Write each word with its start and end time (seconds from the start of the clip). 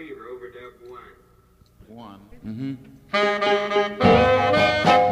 Fever, 0.00 0.28
overdub 0.32 0.72
one. 0.88 1.14
One. 1.86 2.20
Mm-hmm. 3.12 5.06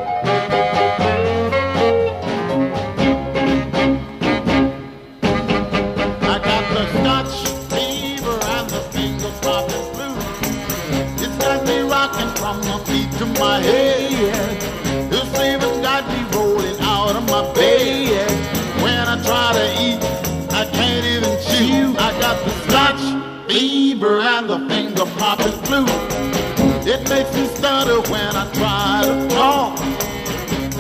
when 28.10 28.34
I 28.36 28.50
try 28.52 29.02
to 29.04 29.28
talk. 29.34 29.78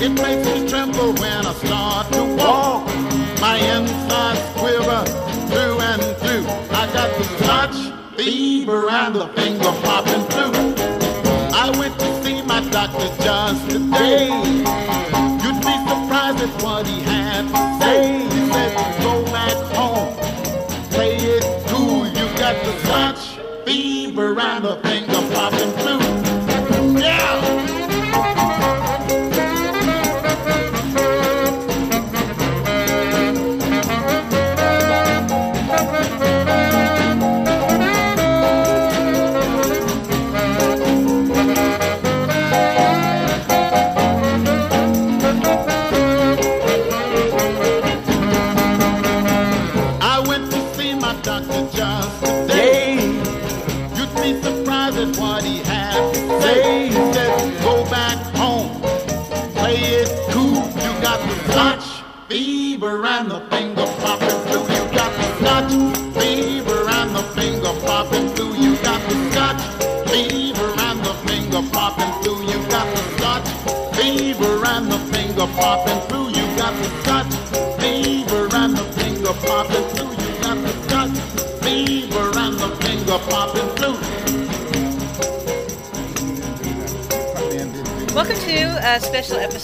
It 0.00 0.10
makes 0.10 0.46
me 0.46 0.68
tremble 0.68 1.12
when 1.14 1.46
I 1.46 1.52
start 1.54 2.12
to 2.12 2.24
walk. 2.36 2.86
My 3.40 3.56
insides 3.58 4.40
quiver 4.58 5.04
through 5.48 5.80
and 5.80 6.02
through. 6.20 6.46
I 6.74 6.86
got 6.92 7.10
the 7.18 7.24
touch 7.44 7.76
fever 8.16 8.88
and 8.90 9.14
the 9.14 9.28
finger 9.28 9.72
popping 9.82 10.24
flu. 10.30 10.48
I 11.54 11.70
went 11.78 11.98
to 11.98 12.22
see 12.22 12.42
my 12.42 12.60
doctor 12.70 13.08
just 13.22 13.70
today. 13.70 14.28
You'd 15.42 15.60
be 15.68 15.76
surprised 15.88 16.40
at 16.40 16.62
what 16.62 16.86
he 16.86 17.00
had 17.00 17.42
to 17.48 17.84
say. 17.84 18.22
He 18.22 18.52
said, 18.52 19.02
go 19.02 19.24
back 19.26 19.56
home, 19.76 20.14
play 20.90 21.16
it 21.16 21.44
cool. 21.68 22.06
You 22.06 22.26
got 22.38 22.56
the 22.64 22.72
touch 22.88 23.38
fever 23.66 24.38
and 24.40 24.64
the 24.64 24.76
finger 24.76 25.34
popping 25.34 25.72
flu. 25.82 25.97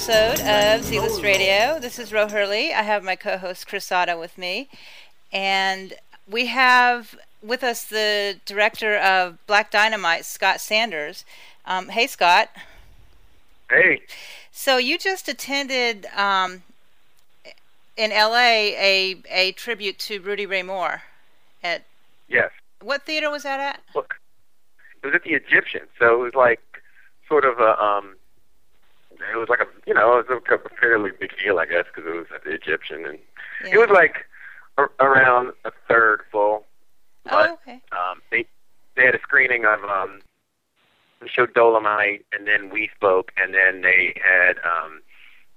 Episode 0.06 0.47
of 0.47 0.84
Z-List 0.84 1.22
Radio. 1.22 1.79
This 1.80 1.98
is 1.98 2.12
Ro 2.12 2.29
Hurley. 2.29 2.74
I 2.74 2.83
have 2.83 3.02
my 3.02 3.17
co-host 3.17 3.67
Chris 3.67 3.90
Otto 3.90 4.20
with 4.20 4.36
me, 4.36 4.68
and 5.33 5.95
we 6.30 6.45
have 6.45 7.14
with 7.42 7.64
us 7.64 7.84
the 7.84 8.39
director 8.45 8.98
of 8.98 9.39
Black 9.46 9.70
Dynamite, 9.70 10.27
Scott 10.27 10.61
Sanders. 10.61 11.24
Um, 11.64 11.89
hey, 11.89 12.06
Scott. 12.06 12.51
Hey, 13.70 14.02
So 14.52 14.77
you 14.77 14.98
just 14.98 15.27
attended 15.27 16.05
um, 16.14 16.64
in 17.96 18.12
L.A. 18.12 18.74
a 18.77 19.23
a 19.30 19.52
tribute 19.52 19.98
to 20.00 20.20
Rudy 20.20 20.45
Ray 20.45 20.62
Moore. 20.62 21.00
At 21.62 21.83
yes. 22.29 22.50
what 22.83 23.06
theater 23.06 23.30
was 23.30 23.45
that 23.45 23.58
at? 23.58 23.80
Look, 23.95 24.17
it 25.02 25.06
was 25.06 25.14
at 25.14 25.23
the 25.23 25.33
Egyptian, 25.33 25.86
so 25.98 26.20
it 26.20 26.23
was 26.23 26.34
like 26.34 26.61
sort 27.27 27.46
of 27.46 27.58
a 27.58 27.83
um, 27.83 28.17
it 29.33 29.36
was 29.36 29.48
like 29.48 29.61
a 29.61 29.67
you 29.86 29.95
know 29.95 30.18
it 30.18 30.29
was 30.29 30.42
a 30.51 30.77
fairly 30.80 31.11
big 31.18 31.33
deal, 31.42 31.58
I 31.58 31.67
guess, 31.67 31.85
because 31.95 32.08
it 32.11 32.14
was 32.17 32.27
the 32.45 32.51
Egyptian, 32.52 33.05
and 33.07 33.18
it 33.73 33.79
was 33.79 33.90
like 33.90 34.27
a- 34.79 35.05
around 35.05 35.52
a 35.64 35.73
third 35.89 36.23
full. 36.30 36.64
But 37.24 37.51
oh, 37.51 37.52
okay. 37.55 37.80
um, 37.92 38.20
they 38.30 38.46
they 38.96 39.05
had 39.07 39.14
a 39.14 39.20
screening 39.20 39.64
of 39.64 39.83
um, 39.85 40.20
the 41.20 41.29
show 41.29 41.46
Dolemite, 41.46 42.23
and 42.33 42.46
then 42.46 42.70
We 42.70 42.90
Spoke, 42.95 43.33
and 43.36 43.55
then 43.55 43.80
they 43.83 44.20
had 44.23 44.57
um, 44.58 45.01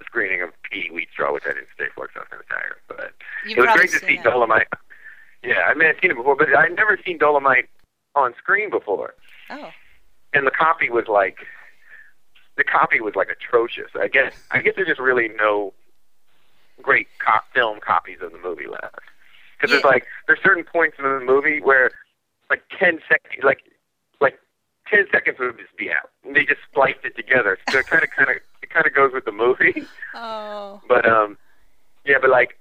a 0.01 0.05
screening 0.05 0.41
of 0.41 0.49
P. 0.63 0.89
Wheatstraw, 0.91 1.33
which 1.33 1.43
I 1.45 1.49
didn't 1.53 1.67
stay 1.75 1.87
for, 1.93 2.09
so 2.13 2.19
I 2.19 2.23
was 2.23 2.27
kind 2.29 2.41
of 2.41 2.49
tired. 2.49 2.77
But 2.87 3.13
You've 3.45 3.57
it 3.59 3.61
was 3.61 3.75
great 3.75 3.91
to 3.91 3.99
see 3.99 4.15
that. 4.17 4.25
Dolemite. 4.25 4.65
Yeah, 5.43 5.61
I 5.67 5.73
mean 5.75 5.87
I've 5.87 5.97
seen 6.01 6.11
it 6.11 6.17
before, 6.17 6.35
but 6.35 6.53
I'd 6.55 6.75
never 6.75 6.97
seen 7.05 7.19
Dolemite 7.19 7.67
on 8.15 8.33
screen 8.37 8.69
before, 8.69 9.13
Oh, 9.49 9.69
and 10.33 10.47
the 10.47 10.51
copy 10.51 10.89
was 10.89 11.05
like 11.07 11.37
the 12.57 12.63
copy 12.63 12.99
was 12.99 13.15
like 13.15 13.29
atrocious. 13.29 13.91
I 13.99 14.07
guess 14.07 14.33
I 14.51 14.59
guess 14.61 14.73
there's 14.75 14.87
just 14.87 14.99
really 14.99 15.29
no 15.29 15.73
great 16.81 17.07
cop 17.19 17.45
film 17.53 17.79
copies 17.79 18.17
of 18.21 18.31
the 18.31 18.37
movie 18.37 18.67
left 18.67 18.99
because 19.55 19.71
there's 19.71 19.83
like 19.83 20.05
there's 20.27 20.39
certain 20.43 20.63
points 20.63 20.97
in 20.99 21.03
the 21.05 21.19
movie 21.19 21.59
where 21.61 21.91
like 22.49 22.61
ten 22.77 22.99
seconds 23.09 23.43
like 23.43 23.63
like 24.21 24.39
ten 24.87 25.05
seconds 25.11 25.37
would 25.39 25.57
just 25.57 25.75
be 25.77 25.91
out. 25.91 26.09
And 26.23 26.35
they 26.35 26.45
just 26.45 26.61
spliced 26.69 27.03
it 27.03 27.15
together, 27.15 27.57
so 27.69 27.79
it 27.79 27.87
kind 27.87 28.03
of 28.03 28.09
kind 28.11 28.29
of 28.29 28.37
it 28.61 28.69
kind 28.69 28.85
of 28.85 28.93
goes 28.93 29.11
with 29.13 29.25
the 29.25 29.31
movie. 29.31 29.83
oh, 30.15 30.81
But 30.87 31.07
um, 31.07 31.37
yeah, 32.05 32.17
but 32.19 32.29
like 32.29 32.57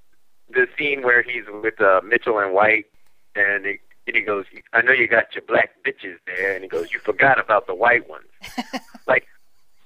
the 0.51 0.67
scene 0.79 1.03
where 1.03 1.23
he's 1.23 1.45
with 1.62 1.81
uh, 1.81 2.01
Mitchell 2.05 2.39
and 2.39 2.53
White, 2.55 2.87
and 3.35 3.67
he, 3.67 3.79
and 4.06 4.17
he 4.17 4.23
goes, 4.23 4.45
"I 4.73 4.83
know 4.83 4.93
you 4.93 5.09
got 5.09 5.35
your 5.35 5.43
black 5.47 5.71
bitches 5.87 6.17
there," 6.27 6.55
and 6.55 6.62
he 6.62 6.69
goes, 6.69 6.93
"You 6.93 7.01
forgot 7.01 7.39
about 7.41 7.67
the 7.67 7.75
white 7.75 8.09
ones." 8.09 8.27
like 9.06 9.27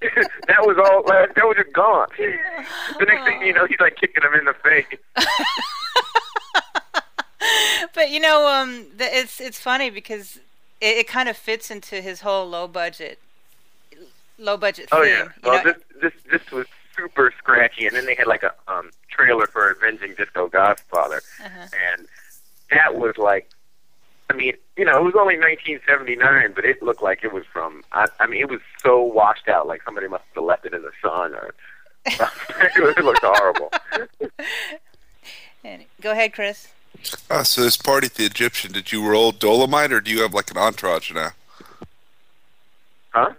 that 0.47 0.59
was 0.61 0.77
all. 0.77 1.03
Like, 1.05 1.35
that 1.35 1.45
was 1.45 1.57
just 1.57 1.73
gone. 1.73 2.07
The 2.17 3.05
next 3.05 3.23
thing 3.25 3.41
you 3.43 3.53
know, 3.53 3.65
he's 3.65 3.79
like 3.79 3.95
kicking 3.97 4.23
him 4.23 4.33
in 4.33 4.45
the 4.45 4.53
face. 4.53 4.85
but 7.93 8.09
you 8.11 8.19
know, 8.19 8.47
um, 8.47 8.85
the, 8.97 9.05
it's 9.15 9.39
it's 9.41 9.59
funny 9.59 9.89
because 9.89 10.37
it, 10.79 10.97
it 10.97 11.07
kind 11.07 11.29
of 11.29 11.37
fits 11.37 11.69
into 11.71 12.01
his 12.01 12.21
whole 12.21 12.47
low 12.47 12.67
budget, 12.67 13.19
low 14.37 14.57
budget 14.57 14.89
Oh 14.91 15.01
theme. 15.03 15.09
yeah. 15.11 15.23
you 15.23 15.29
Well, 15.43 15.63
know? 15.63 15.73
this 15.73 15.83
this 16.01 16.13
this 16.39 16.51
was 16.51 16.65
super 16.95 17.33
scratchy, 17.37 17.87
and 17.87 17.95
then 17.95 18.05
they 18.05 18.15
had 18.15 18.27
like 18.27 18.43
a 18.43 18.53
um 18.67 18.91
trailer 19.09 19.47
for 19.47 19.69
Avenging 19.71 20.15
Disco 20.15 20.47
Godfather, 20.47 21.21
Uh-huh. 21.43 21.67
and 21.95 22.07
that 22.71 22.95
was 22.95 23.17
like, 23.17 23.49
I 24.31 24.33
mean, 24.33 24.53
you 24.77 24.85
know, 24.85 24.97
it 24.97 25.03
was 25.03 25.13
only 25.19 25.37
1979, 25.37 26.53
but 26.55 26.63
it 26.63 26.81
looked 26.81 27.01
like 27.03 27.23
it 27.23 27.33
was 27.33 27.43
from. 27.51 27.83
I, 27.91 28.07
I 28.21 28.27
mean, 28.27 28.39
it 28.39 28.49
was 28.49 28.61
so 28.81 29.01
washed 29.01 29.49
out, 29.49 29.67
like 29.67 29.81
somebody 29.83 30.07
must 30.07 30.23
have 30.35 30.43
left 30.45 30.65
it 30.65 30.73
in 30.73 30.81
the 30.83 30.91
sun, 31.01 31.33
or 31.35 31.53
it 32.05 33.03
looked 33.03 33.21
horrible. 33.23 33.71
And- 35.65 35.83
go 36.01 36.11
ahead, 36.11 36.31
Chris. 36.33 36.69
Uh, 37.29 37.43
so 37.43 37.61
this 37.61 37.75
party 37.75 38.05
at 38.05 38.13
the 38.15 38.25
Egyptian, 38.25 38.71
did 38.71 38.91
you 38.93 39.05
roll 39.05 39.33
Dolemite 39.33 39.91
or 39.91 39.99
do 40.01 40.11
you 40.11 40.21
have 40.21 40.33
like 40.33 40.49
an 40.51 40.57
entourage 40.57 41.11
now? 41.13 41.29
Huh? 43.13 43.33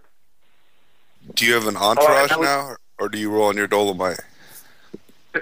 Do 1.34 1.46
you 1.46 1.54
have 1.54 1.66
an 1.66 1.76
entourage 1.76 2.32
I 2.32 2.36
was- 2.36 2.46
now, 2.46 2.60
or, 2.66 2.78
or 2.98 3.08
do 3.08 3.18
you 3.18 3.30
roll 3.30 3.48
on 3.48 3.56
your 3.56 3.68
Dolemite? 3.68 4.20
I 5.34 5.40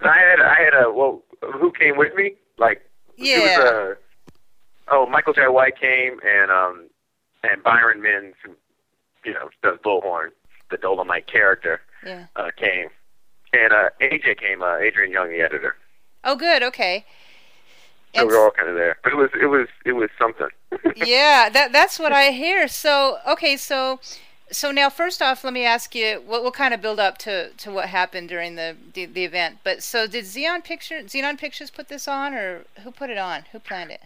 had 0.00 0.40
I 0.40 0.54
had 0.62 0.74
a 0.74 0.90
well, 0.90 1.20
who 1.42 1.70
came 1.72 1.96
with 1.98 2.14
me? 2.14 2.34
Like 2.58 2.78
it 3.18 3.24
Yeah. 3.26 3.58
was 3.58 3.58
uh 3.58 3.94
oh 4.92 5.06
Michael 5.06 5.32
Jai 5.32 5.48
White 5.48 5.78
came 5.80 6.20
and 6.24 6.50
um 6.50 6.88
and 7.42 7.62
Byron 7.64 8.00
Minns, 8.00 8.34
who 8.44 8.52
you 9.24 9.34
know 9.34 9.48
does 9.64 9.78
Bullhorn, 9.84 10.28
the 10.70 10.76
Dolemite 10.76 11.26
character, 11.26 11.80
Yeah. 12.06 12.26
uh, 12.36 12.50
came, 12.56 12.88
and 13.52 13.72
uh 13.72 13.88
AJ 14.00 14.38
came, 14.38 14.62
uh, 14.62 14.76
Adrian 14.76 15.10
Younge, 15.12 15.30
the 15.30 15.40
editor. 15.42 15.74
Oh, 16.24 16.36
good. 16.36 16.62
Okay. 16.62 17.04
So 18.14 18.26
we 18.26 18.32
were 18.32 18.38
all 18.44 18.50
kind 18.50 18.68
of 18.68 18.76
there, 18.76 18.98
but 19.02 19.12
it 19.12 19.16
was 19.16 19.30
it 19.40 19.46
was 19.46 19.66
it 19.84 19.92
was 19.92 20.10
something. 20.18 20.48
yeah, 20.96 21.48
that 21.48 21.72
that's 21.72 21.98
what 21.98 22.12
I 22.12 22.30
hear. 22.30 22.68
So 22.68 23.18
okay, 23.26 23.56
so 23.56 23.98
so 24.50 24.70
now 24.70 24.90
first 24.90 25.22
off, 25.22 25.44
let 25.44 25.54
me 25.54 25.64
ask 25.64 25.94
you, 25.94 26.22
what 26.26 26.42
will 26.44 26.52
kind 26.52 26.74
of 26.74 26.82
build 26.82 27.00
up 27.00 27.16
to, 27.18 27.48
to 27.56 27.72
what 27.72 27.88
happened 27.88 28.28
during 28.28 28.54
the, 28.56 28.76
the 28.92 29.06
the 29.06 29.24
event. 29.24 29.58
But 29.64 29.82
so 29.82 30.06
did 30.06 30.26
Xenon 30.26 30.62
Picture 30.62 31.00
Xenon 31.02 31.38
Pictures 31.38 31.70
put 31.70 31.88
this 31.88 32.06
on, 32.06 32.34
or 32.34 32.64
who 32.84 32.90
put 32.90 33.08
it 33.08 33.16
on? 33.18 33.44
Who 33.52 33.58
planned 33.58 33.90
it? 33.90 34.02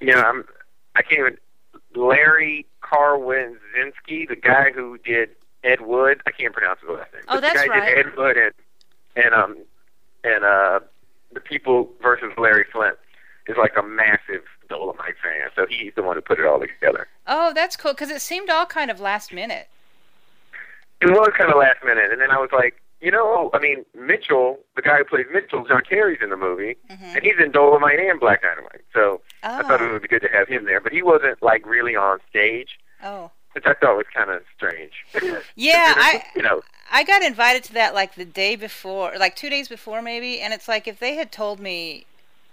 You 0.00 0.14
know, 0.14 0.20
I'm 0.22 0.44
I 0.96 1.02
can't 1.02 1.20
even 1.20 1.38
Larry 1.94 2.66
Karwinski, 2.82 4.28
the 4.28 4.36
guy 4.36 4.70
who 4.74 4.98
did 4.98 5.30
Ed 5.64 5.80
Wood. 5.82 6.20
I 6.26 6.30
can't 6.30 6.52
pronounce 6.54 6.80
his 6.80 6.90
last 6.90 7.12
name. 7.12 7.22
Oh, 7.28 7.40
that's 7.40 7.60
the 7.62 7.68
guy 7.68 7.78
right. 7.78 7.94
did 7.96 8.06
Ed 8.06 8.16
Wood 8.16 8.36
and 8.36 8.52
and 9.16 9.34
um 9.34 9.56
and 10.24 10.44
uh 10.44 10.80
the 11.32 11.40
People 11.40 11.90
versus 12.02 12.32
Larry 12.38 12.64
Flynt 12.72 12.96
is 13.48 13.56
like 13.58 13.72
a 13.76 13.82
massive 13.82 14.42
Dolemite 14.70 15.16
fan. 15.22 15.48
So 15.56 15.66
he's 15.68 15.92
the 15.96 16.02
one 16.02 16.16
who 16.16 16.22
put 16.22 16.38
it 16.38 16.46
all 16.46 16.60
together. 16.60 17.06
Oh, 17.26 17.52
that's 17.52 17.76
cool 17.76 17.92
because 17.92 18.10
it 18.10 18.20
seemed 18.22 18.50
all 18.50 18.66
kind 18.66 18.90
of 18.90 19.00
last 19.00 19.32
minute. 19.32 19.68
It 21.00 21.06
was 21.10 21.30
kind 21.38 21.50
of 21.50 21.56
last 21.58 21.84
minute, 21.84 22.10
and 22.10 22.20
then 22.20 22.30
I 22.32 22.38
was 22.38 22.50
like, 22.52 22.82
you 23.00 23.12
know, 23.12 23.50
I 23.54 23.60
mean, 23.60 23.84
Mitchell, 23.94 24.58
the 24.74 24.82
guy 24.82 24.98
who 24.98 25.04
plays 25.04 25.26
Mitchell, 25.32 25.64
John 25.64 25.82
Kerry's 25.88 26.18
in 26.20 26.30
the 26.30 26.36
movie, 26.36 26.76
Mhm. 26.90 27.14
and 27.14 27.22
he's 27.22 27.38
in 27.38 27.52
Dolemite 27.52 28.10
and 28.10 28.18
Black 28.18 28.42
Dynamite. 28.42 28.80
So 28.92 29.20
I 29.56 29.62
thought 29.64 29.80
it 29.82 29.90
Oh, 29.90 29.92
would 29.92 30.02
be 30.02 30.08
good 30.08 30.22
to 30.22 30.28
have 30.28 30.48
him 30.48 30.64
there, 30.64 30.80
but 30.80 30.92
he 30.92 31.02
wasn't 31.02 31.42
like 31.42 31.66
really 31.66 31.96
on 31.96 32.20
stage, 32.28 32.78
oh, 33.02 33.30
which 33.52 33.66
I 33.66 33.74
thought 33.74 33.96
was 33.96 34.06
kind 34.14 34.30
of 34.30 34.42
strange. 34.56 34.92
yeah. 35.54 35.94
I 35.96 36.22
you 36.34 36.42
know, 36.42 36.62
I 36.90 37.04
got 37.04 37.22
invited 37.22 37.64
to 37.64 37.72
that 37.74 37.94
like 37.94 38.14
the 38.14 38.24
day 38.24 38.56
before, 38.56 39.14
like 39.18 39.36
two 39.36 39.50
days 39.50 39.68
before 39.68 40.02
maybe, 40.02 40.40
and 40.40 40.54
it's 40.54 40.68
like 40.68 40.88
if 40.88 40.98
they 40.98 41.14
had 41.16 41.30
told 41.32 41.60
me, 41.60 42.06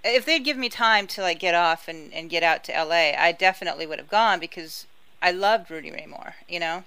if 0.04 0.26
they'd 0.26 0.40
given 0.44 0.62
me 0.62 0.70
time 0.70 1.08
to 1.08 1.22
like 1.22 1.40
get 1.40 1.56
off 1.56 1.88
and, 1.88 2.14
and 2.14 2.30
get 2.30 2.44
out 2.44 2.64
to 2.66 2.72
LA, 2.74 3.14
I 3.18 3.32
definitely 3.32 3.86
would 3.88 4.00
have 4.00 4.10
gone 4.10 4.40
because 4.40 4.88
I 5.22 5.32
loved 5.32 5.72
Rudy 5.72 5.92
Ray 5.92 6.06
Moore, 6.08 6.36
you 6.48 6.60
know. 6.60 6.84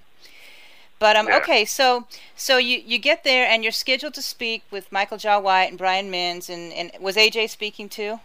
But 0.99 1.15
um, 1.15 1.27
Yeah. 1.27 1.37
okay, 1.37 1.65
so 1.65 2.07
so 2.35 2.57
you 2.57 2.81
you 2.85 2.97
get 2.99 3.23
there 3.23 3.45
and 3.47 3.63
you're 3.63 3.71
scheduled 3.71 4.13
to 4.15 4.21
speak 4.21 4.63
with 4.71 4.91
Michael 4.91 5.17
Jai 5.17 5.37
White 5.37 5.69
and 5.69 5.77
Byron 5.77 6.11
Minns, 6.11 6.49
and 6.49 6.73
and 6.73 6.91
was 6.99 7.15
AJ 7.15 7.49
speaking 7.49 7.89
too? 7.89 8.19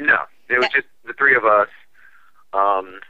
No, 0.00 0.18
it 0.48 0.58
was 0.58 0.68
just 0.74 0.86
the 1.06 1.12
three 1.12 1.36
of 1.36 1.44
us. 1.44 1.68
Um, 2.52 3.00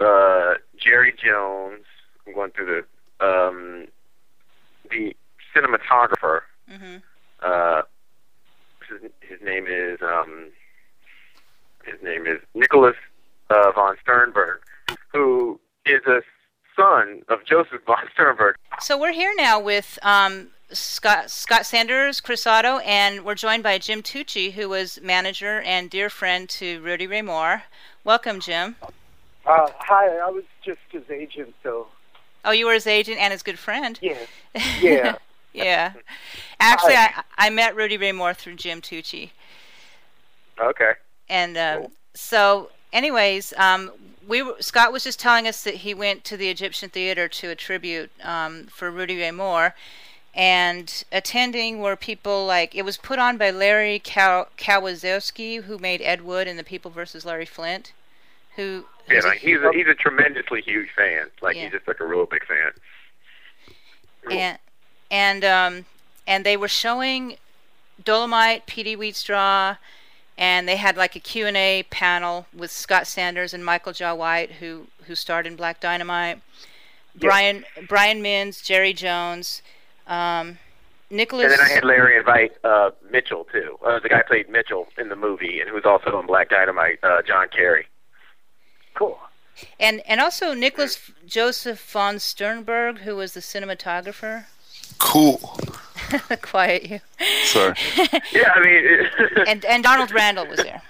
uh, 0.00 0.54
Jerry 0.78 1.12
Jones. 1.12 1.84
I'm 2.26 2.34
going 2.34 2.50
through 2.52 2.84
the 3.20 3.26
um, 3.26 3.86
the 4.90 5.14
cinematographer. 5.54 6.40
hmm 6.68 6.96
uh, 7.42 7.82
his, 8.88 9.10
his 9.20 9.40
name 9.42 9.66
is 9.68 9.98
um, 10.02 10.50
his 11.84 11.96
name 12.02 12.26
is 12.26 12.40
Nicholas 12.54 12.96
uh, 13.50 13.70
von 13.74 13.96
Sternberg, 14.02 14.60
who 15.12 15.60
is 15.86 16.00
a 16.06 16.22
son 16.76 17.22
of 17.28 17.44
Josef 17.44 17.80
von 17.86 17.96
Sternberg. 18.12 18.56
So 18.80 18.98
we're 18.98 19.12
here 19.12 19.32
now 19.36 19.60
with 19.60 19.98
um, 20.02 20.48
Scott 20.74 21.30
Scott 21.30 21.66
Sanders, 21.66 22.20
Chris 22.20 22.46
Otto, 22.46 22.78
and 22.78 23.24
we're 23.24 23.34
joined 23.34 23.62
by 23.62 23.78
Jim 23.78 24.02
Tucci, 24.02 24.52
who 24.52 24.68
was 24.68 25.00
manager 25.02 25.60
and 25.62 25.88
dear 25.88 26.10
friend 26.10 26.48
to 26.50 26.80
Rudy 26.80 27.06
Ray 27.06 27.22
Moore. 27.22 27.62
Welcome, 28.02 28.40
Jim. 28.40 28.76
Uh, 29.46 29.68
hi, 29.78 30.06
I 30.18 30.30
was 30.30 30.44
just 30.64 30.80
his 30.90 31.08
agent, 31.10 31.54
so 31.62 31.86
Oh, 32.44 32.50
you 32.50 32.66
were 32.66 32.74
his 32.74 32.86
agent 32.86 33.18
and 33.18 33.32
his 33.32 33.42
good 33.42 33.58
friend. 33.58 33.98
yeah, 34.02 34.18
yeah. 34.80 35.16
yeah. 35.54 35.92
Actually, 36.60 36.94
I, 36.96 37.22
I 37.38 37.48
met 37.50 37.74
Rudy 37.74 37.96
Ray 37.96 38.12
Moore 38.12 38.34
through 38.34 38.56
Jim 38.56 38.80
Tucci. 38.82 39.30
Okay. 40.60 40.92
And 41.28 41.56
um, 41.56 41.80
Cool. 41.82 41.92
so, 42.14 42.70
anyways, 42.92 43.54
um, 43.56 43.90
we 44.26 44.42
were, 44.42 44.56
Scott 44.60 44.92
was 44.92 45.04
just 45.04 45.18
telling 45.18 45.46
us 45.46 45.62
that 45.64 45.74
he 45.76 45.94
went 45.94 46.24
to 46.24 46.36
the 46.36 46.48
Egyptian 46.50 46.90
Theater 46.90 47.28
to 47.28 47.48
a 47.50 47.54
tribute 47.54 48.10
um, 48.22 48.66
for 48.70 48.90
Rudy 48.90 49.16
Ray 49.18 49.30
Moore, 49.30 49.74
and 50.34 51.04
attending 51.12 51.78
were 51.80 51.96
people 51.96 52.44
like 52.46 52.74
it 52.74 52.84
was 52.84 52.96
put 52.96 53.18
on 53.18 53.36
by 53.36 53.50
Larry 53.50 54.00
Kow- 54.02 54.48
Kawazowski, 54.58 55.62
who 55.62 55.78
made 55.78 56.00
Ed 56.02 56.22
Wood 56.22 56.48
and 56.48 56.58
The 56.58 56.64
People 56.64 56.90
versus 56.90 57.24
Larry 57.24 57.46
Flynt, 57.46 57.92
who 58.56 58.84
Yeah, 59.08 59.20
a 59.24 59.28
like 59.28 59.38
he's 59.38 59.60
a, 59.60 59.72
he's 59.72 59.86
a 59.86 59.94
tremendously 59.94 60.60
huge 60.60 60.88
fan. 60.96 61.30
Like 61.40 61.56
Yeah. 61.56 61.64
he's 61.64 61.72
just 61.72 61.86
like 61.88 62.00
a 62.00 62.06
real 62.06 62.26
big 62.26 62.44
fan. 62.46 62.72
and 64.30 64.58
and 65.10 65.44
um 65.44 65.84
and 66.26 66.44
they 66.44 66.56
were 66.56 66.68
showing 66.68 67.36
Dolemite, 68.02 68.66
Petey 68.66 68.96
Wheatstraw, 68.96 69.76
and 70.36 70.66
they 70.68 70.76
had 70.76 70.96
like 70.96 71.14
a 71.14 71.20
Q&A 71.20 71.84
panel 71.90 72.46
with 72.52 72.70
Scott 72.72 73.06
Sanders 73.06 73.54
and 73.54 73.64
Michael 73.64 73.92
Jai 73.92 74.12
White, 74.12 74.52
who 74.52 74.88
who 75.06 75.14
starred 75.14 75.46
in 75.46 75.54
Black 75.54 75.78
Dynamite. 75.80 76.40
Brian 77.16 77.64
Byron 77.88 78.20
Minns, 78.22 78.60
Jerry 78.60 78.92
Jones, 78.92 79.62
um, 80.06 80.58
Nicholas. 81.10 81.44
And 81.44 81.52
then 81.52 81.60
I 81.60 81.68
had 81.68 81.84
Larry 81.84 82.16
invite 82.16 82.52
uh, 82.64 82.90
Mitchell 83.10 83.46
too, 83.52 83.78
uh, 83.84 84.00
the 84.00 84.08
guy 84.08 84.22
played 84.22 84.48
Mitchell 84.48 84.88
in 84.98 85.08
the 85.08 85.16
movie, 85.16 85.60
and 85.60 85.70
who's 85.70 85.84
also 85.84 86.18
in 86.20 86.26
Black 86.26 86.50
Dynamite, 86.50 86.98
uh, 87.02 87.22
John 87.22 87.48
Kerry. 87.48 87.86
Cool. 88.94 89.18
and 89.80 90.02
and 90.06 90.20
also 90.20 90.54
Nicholas 90.54 91.10
Joseph 91.26 91.80
von 91.90 92.18
Sternberg, 92.18 92.98
who 92.98 93.16
was 93.16 93.34
the 93.34 93.40
cinematographer. 93.40 94.44
Cool. 94.98 95.38
Quiet 96.42 96.88
you. 96.88 97.00
Sorry. 97.44 97.74
Yeah, 98.32 98.52
I 98.54 98.60
mean, 98.60 99.46
and 99.46 99.64
and 99.64 99.82
Donald 99.82 100.12
Randall 100.12 100.46
was 100.46 100.62
there. 100.62 100.82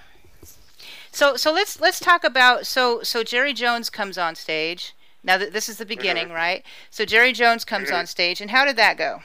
So 1.11 1.35
so 1.35 1.51
let's 1.51 1.79
let's 1.79 1.99
talk 1.99 2.23
about 2.23 2.67
so 2.67 3.01
so 3.01 3.23
Jerry 3.23 3.53
Jones 3.53 3.89
comes 3.89 4.17
on 4.17 4.35
stage. 4.35 4.93
Now 5.25 5.37
th- 5.37 5.51
this 5.51 5.67
is 5.67 5.77
the 5.77 5.83
mm-hmm. 5.83 5.89
beginning, 5.89 6.29
right? 6.29 6.63
So 6.89 7.03
Jerry 7.03 7.33
Jones 7.33 7.65
comes 7.65 7.89
mm-hmm. 7.89 7.97
on 7.97 8.05
stage, 8.05 8.39
and 8.39 8.51
how 8.51 8.63
did 8.63 8.77
that 8.77 8.97
go? 8.97 9.21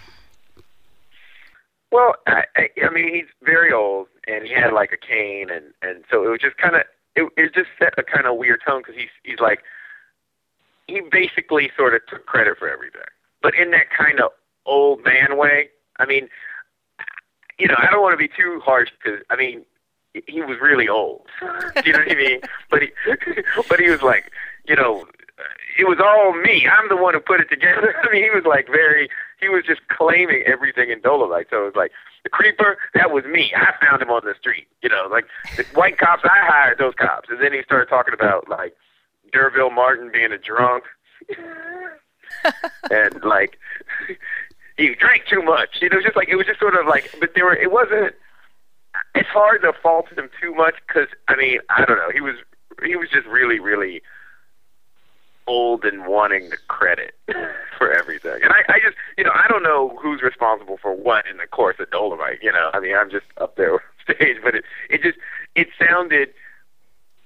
Well, 1.93 2.15
I, 2.27 2.45
I, 2.57 2.69
I 2.85 2.91
mean, 2.91 3.13
he's 3.13 3.27
very 3.43 3.73
old, 3.73 4.07
and 4.27 4.45
he 4.45 4.53
had 4.53 4.73
like 4.73 4.93
a 4.93 4.97
cane, 4.97 5.51
and 5.51 5.67
and 5.83 6.05
so 6.11 6.25
it 6.25 6.29
was 6.29 6.41
just 6.41 6.57
kind 6.57 6.77
of 6.77 6.83
it, 7.17 7.29
it 7.37 7.55
just 7.55 7.69
set 7.79 7.95
a 7.99 8.03
kind 8.03 8.27
of 8.27 8.37
weird 8.37 8.61
tone 8.67 8.81
because 8.81 8.97
he's 8.97 9.11
he's 9.23 9.39
like 9.39 9.61
he 10.87 11.01
basically 11.11 11.71
sort 11.77 11.95
of 11.95 12.01
took 12.07 12.27
credit 12.27 12.59
for 12.59 12.69
everything, 12.69 13.03
but 13.43 13.55
in 13.55 13.71
that 13.73 13.91
kind 13.91 14.21
of 14.21 14.31
old 14.67 15.05
man 15.05 15.37
way. 15.37 15.69
I 15.99 16.07
mean, 16.07 16.29
you 17.59 17.69
know, 17.69 17.75
I 17.77 17.91
don't 17.91 18.01
want 18.01 18.15
to 18.15 18.17
be 18.17 18.29
too 18.29 18.61
harsh 18.65 18.89
because 18.91 19.21
I 19.29 19.37
mean, 19.37 19.65
he 20.27 20.41
was 20.41 20.59
really 20.61 20.89
old. 20.89 21.27
you 21.85 21.93
know 21.93 21.99
what 21.99 22.11
I 22.11 22.15
mean? 22.15 22.41
But 22.71 22.83
he, 22.83 22.89
but 23.69 23.81
he 23.81 23.91
was 23.91 24.03
like, 24.03 24.33
you 24.67 24.77
know, 24.77 25.07
it 25.79 25.89
was 25.89 25.99
all 26.01 26.33
me. 26.33 26.67
I'm 26.67 26.89
the 26.89 26.97
one 26.97 27.15
who 27.15 27.21
put 27.21 27.41
it 27.41 27.49
together. 27.49 27.95
I 28.03 28.13
mean, 28.13 28.23
he 28.23 28.31
was 28.31 28.45
like 28.45 28.67
very. 28.67 29.09
He 29.41 29.49
was 29.49 29.65
just 29.65 29.81
claiming 29.89 30.43
everything 30.47 30.91
in 30.91 31.01
Dolemite. 31.01 31.47
So 31.51 31.63
it 31.63 31.65
was 31.65 31.77
like 31.77 31.93
the 32.25 32.31
creeper. 32.31 32.79
That 32.95 33.11
was 33.11 33.25
me. 33.25 33.53
I 33.57 33.73
found 33.85 34.03
him 34.03 34.11
on 34.11 34.23
the 34.25 34.35
street. 34.39 34.69
You 34.83 34.89
know, 34.89 35.09
like 35.11 35.27
the 35.57 35.65
white 35.75 35.99
cops. 35.99 36.23
I 36.25 36.47
hired 36.47 36.79
those 36.79 36.95
cops. 36.95 37.29
And 37.31 37.41
then 37.41 37.53
he 37.53 37.63
started 37.63 37.89
talking 37.89 38.15
about 38.15 38.49
like 38.49 38.75
D'Urville 39.33 39.71
Martin 39.71 40.11
being 40.13 40.33
a 40.33 40.39
drunk, 40.39 40.85
and 42.91 43.25
like 43.25 43.59
he 44.77 44.95
drank 44.95 45.27
too 45.27 45.43
much. 45.43 45.79
You 45.81 45.89
know, 45.89 46.01
just 46.03 46.17
like 46.17 46.29
it 46.29 46.37
was 46.37 46.47
just 46.47 46.61
sort 46.61 46.75
of 46.75 46.87
like. 46.87 47.15
But 47.19 47.31
there 47.35 47.45
were. 47.45 47.57
It 47.57 47.73
wasn't. 47.73 48.15
It's 49.15 49.29
hard 49.29 49.63
to 49.63 49.73
fault 49.83 50.07
him 50.17 50.29
too 50.41 50.55
much 50.55 50.75
because 50.87 51.09
I 51.29 51.37
mean 51.37 51.61
I 51.71 51.85
don't 51.85 51.97
know. 51.97 52.11
He 52.13 52.21
was 52.21 52.35
he 52.85 52.97
was 52.97 53.09
just 53.09 53.27
really 53.27 53.61
really 53.61 54.03
old 55.51 55.85
and 55.85 56.07
wanting 56.07 56.49
the 56.51 56.57
credit 56.69 57.13
for 57.79 57.93
everything. 57.93 58.41
And 58.43 58.53
I, 58.53 58.75
I 58.75 58.79
just, 58.79 58.97
you 59.19 59.25
know, 59.25 59.33
I 59.35 59.49
don't 59.49 59.65
know 59.65 59.99
who's 60.01 60.23
responsible 60.23 60.79
for 60.81 60.95
what 60.95 61.27
in 61.29 61.39
the 61.39 61.47
course 61.49 61.77
of 61.81 61.91
Dolemite. 61.91 62.41
You 62.41 62.53
know, 62.53 62.71
I 62.73 62.79
mean, 62.79 62.95
I'm 62.95 63.11
just 63.11 63.27
up 63.39 63.57
there 63.57 63.73
on 63.75 63.81
stage, 64.05 64.37
but 64.45 64.55
it, 64.55 64.65
it 64.89 65.03
just, 65.03 65.19
it 65.57 65.69
sounded. 65.77 66.29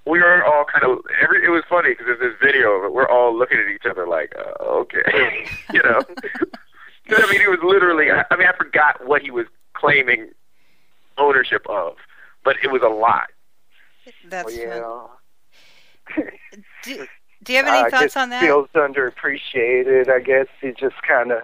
We 0.07 0.21
were 0.21 0.43
all 0.45 0.65
kind 0.65 0.85
of. 0.85 1.05
Every, 1.23 1.45
it 1.45 1.51
was 1.51 1.65
funny 1.69 1.91
because 1.91 2.07
there's 2.07 2.21
this 2.21 2.39
video 2.43 2.73
of 2.73 2.85
it. 2.85 2.93
We're 2.95 3.09
all 3.09 3.37
looking 3.37 3.59
at 3.59 3.69
each 3.69 3.87
other 3.89 4.07
like, 4.07 4.35
uh, 4.39 4.63
okay, 4.63 5.47
you 5.73 5.83
know. 5.83 6.03
I 7.11 7.31
mean, 7.31 7.43
it 7.43 7.51
was 7.51 7.61
literally. 7.63 8.11
I, 8.11 8.25
I 8.31 8.37
mean, 8.37 8.47
I 8.47 8.57
forgot 8.57 9.07
what 9.07 9.23
he 9.23 9.31
was 9.31 9.47
claiming 9.75 10.31
ownership 11.19 11.67
of, 11.69 11.97
but 12.43 12.57
it 12.63 12.71
was 12.71 12.83
a 12.83 12.89
lot. 12.89 13.29
That's 14.29 14.47
Well, 14.47 15.11
yeah. 16.17 16.25
Do, 16.83 17.07
do 17.45 17.53
you 17.53 17.59
have 17.59 17.69
any 17.69 17.79
I 17.79 17.91
thoughts 17.91 18.03
guess 18.15 18.17
on 18.17 18.31
that? 18.31 18.41
Feels 18.43 18.69
underappreciated. 18.75 20.09
I 20.09 20.21
guess 20.21 20.47
he 20.61 20.73
just 20.73 20.97
kind 21.07 21.31
of 21.33 21.43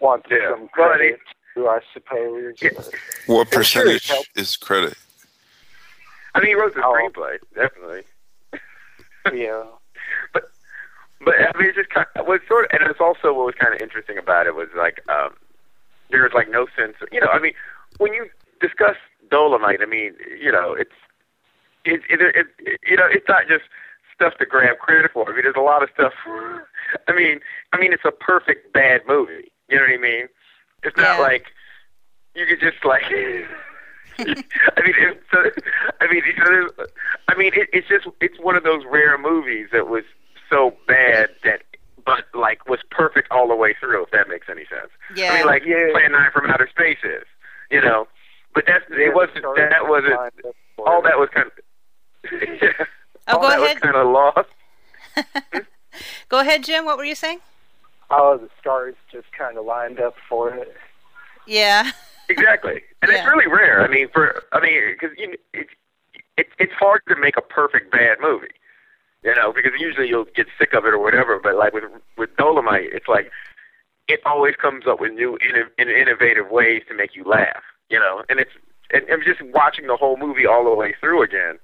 wants 0.00 0.26
Yeah. 0.30 0.50
some 0.50 0.68
credit, 0.68 1.20
too, 1.54 1.68
I 1.68 1.80
suppose. 1.94 2.54
Yeah. 2.60 2.70
What 3.26 3.48
I'm 3.56 3.62
sure 3.62 3.86
it 3.86 4.02
percentage 4.02 4.12
is 4.34 4.56
credit? 4.56 4.94
I 6.34 6.40
mean, 6.40 6.48
he 6.48 6.54
wrote 6.54 6.74
the 6.74 6.84
Oh. 6.84 6.92
screenplay, 6.92 7.38
definitely. 7.54 8.02
yeah. 9.32 9.62
But 10.32 10.50
but 11.24 11.34
I 11.34 11.58
mean, 11.58 11.68
it's 11.70 11.76
just 11.76 11.90
kind 11.90 12.06
of, 12.14 12.26
was 12.26 12.40
sort 12.46 12.66
of, 12.66 12.70
and 12.78 12.88
it's 12.88 13.00
also 13.00 13.32
what 13.32 13.46
was 13.46 13.54
kind 13.58 13.74
of 13.74 13.80
interesting 13.80 14.18
about 14.18 14.46
it 14.46 14.54
was 14.54 14.68
like 14.76 15.00
um, 15.08 15.30
there 16.10 16.22
was 16.22 16.32
like 16.32 16.48
no 16.50 16.66
sense, 16.76 16.94
of, 17.00 17.08
you 17.10 17.20
know. 17.20 17.26
I 17.32 17.38
mean, 17.40 17.54
when 17.98 18.12
you 18.12 18.28
discuss 18.60 18.94
Dolemite, 19.30 19.82
I 19.82 19.86
mean, 19.86 20.14
you 20.38 20.52
know, 20.52 20.74
it's 20.74 20.92
it, 21.84 22.02
it, 22.08 22.20
it, 22.20 22.46
it 22.60 22.80
you 22.86 22.96
know, 22.96 23.06
it's 23.10 23.26
not 23.28 23.48
just 23.48 23.64
stuff 24.16 24.34
to 24.38 24.46
grab 24.46 24.78
credit 24.78 25.12
for. 25.12 25.28
I 25.30 25.32
mean, 25.34 25.42
there's 25.42 25.54
a 25.56 25.60
lot 25.60 25.82
of 25.82 25.90
stuff. 25.94 26.12
I 27.08 27.12
mean, 27.14 27.40
I 27.72 27.78
mean, 27.78 27.92
it's 27.92 28.04
a 28.04 28.10
perfect 28.12 28.72
bad 28.72 29.02
movie. 29.06 29.52
You 29.68 29.76
know 29.76 29.82
what 29.82 29.92
I 29.92 29.96
mean? 29.98 30.28
It's 30.82 30.96
not 30.96 31.16
Yeah. 31.18 31.22
like 31.22 31.46
you 32.34 32.46
could 32.46 32.60
just 32.60 32.84
like 32.84 33.04
I 34.18 34.24
mean, 34.24 34.94
it, 34.98 35.22
so, 35.30 35.40
uh, 35.40 35.50
I 36.00 36.10
mean, 36.10 36.22
you 36.26 36.42
know, 36.42 36.70
I 37.28 37.34
mean, 37.36 37.52
it, 37.54 37.68
it's 37.72 37.86
just 37.88 38.06
it's 38.20 38.38
one 38.40 38.56
of 38.56 38.62
those 38.64 38.82
rare 38.90 39.18
movies 39.18 39.68
that 39.72 39.88
was 39.88 40.04
so 40.48 40.74
bad 40.88 41.28
that, 41.44 41.62
but 42.04 42.24
like 42.34 42.66
was 42.68 42.78
perfect 42.90 43.30
all 43.30 43.48
the 43.48 43.54
way 43.56 43.74
through. 43.78 44.04
If 44.04 44.10
that 44.12 44.28
makes 44.28 44.46
any 44.50 44.64
sense. 44.70 44.90
Yeah. 45.14 45.32
I 45.32 45.36
mean, 45.38 45.46
like 45.46 45.64
Yeah. 45.66 45.88
Plan 45.92 46.12
Nine 46.12 46.30
from 46.32 46.46
Outer 46.50 46.68
Space 46.70 46.98
is, 47.04 47.24
you 47.70 47.80
know, 47.82 48.06
but 48.54 48.64
that's 48.66 48.84
it 48.90 49.14
wasn't 49.14 49.44
that 49.56 49.86
wasn't 49.88 50.14
lined 50.14 50.32
up 50.46 50.54
for 50.76 50.88
all 50.88 51.02
that 51.02 51.18
was 51.18 51.28
kind 51.34 51.48
of. 51.48 51.52
Oh, 53.28 53.38
oh, 53.38 53.40
go 53.40 53.64
ahead. 53.64 53.80
kind 53.80 53.96
of 53.96 54.06
lost. 54.08 54.48
Go 56.28 56.40
ahead, 56.40 56.62
Jim. 56.62 56.84
What 56.84 56.98
were 56.98 57.04
you 57.04 57.14
saying? 57.14 57.40
Oh, 58.10 58.36
the 58.36 58.50
stars 58.60 58.94
just 59.10 59.32
kind 59.32 59.56
of 59.56 59.64
lined 59.64 59.98
up 59.98 60.14
for 60.28 60.50
it. 60.54 60.76
Yeah. 61.46 61.90
Exactly, 62.28 62.82
and 63.02 63.12
it's 63.12 63.24
really 63.24 63.46
rare. 63.46 63.82
I 63.82 63.86
mean, 63.86 64.08
for 64.12 64.42
I 64.50 64.60
mean, 64.60 64.80
because 64.90 65.16
you 65.16 65.36
it's 65.54 65.70
it's 66.36 66.50
it's 66.58 66.72
hard 66.72 67.02
to 67.06 67.14
make 67.14 67.36
a 67.36 67.40
perfect 67.40 67.92
bad 67.92 68.18
movie, 68.20 68.48
you 69.22 69.32
know, 69.36 69.52
because 69.52 69.70
usually 69.78 70.08
you'll 70.08 70.26
get 70.34 70.48
sick 70.58 70.74
of 70.74 70.84
it 70.86 70.92
or 70.92 70.98
whatever. 70.98 71.38
But 71.40 71.54
like 71.54 71.72
with 71.72 71.84
with 72.18 72.30
Dolemite, 72.36 72.92
it's 72.92 73.06
like 73.06 73.30
it 74.08 74.18
always 74.26 74.56
comes 74.56 74.88
up 74.88 74.98
with 74.98 75.12
new 75.12 75.38
inno- 75.38 75.70
in 75.78 75.88
innovative 75.88 76.50
ways 76.50 76.82
to 76.88 76.96
make 76.96 77.14
you 77.14 77.22
laugh, 77.22 77.62
you 77.90 78.00
know. 78.00 78.24
And 78.28 78.40
it's 78.40 78.50
and, 78.92 79.04
and 79.04 79.22
just 79.24 79.40
watching 79.54 79.86
the 79.86 79.96
whole 79.96 80.16
movie 80.16 80.46
all 80.46 80.64
the 80.64 80.74
way 80.74 80.96
through 80.98 81.22
again. 81.22 81.60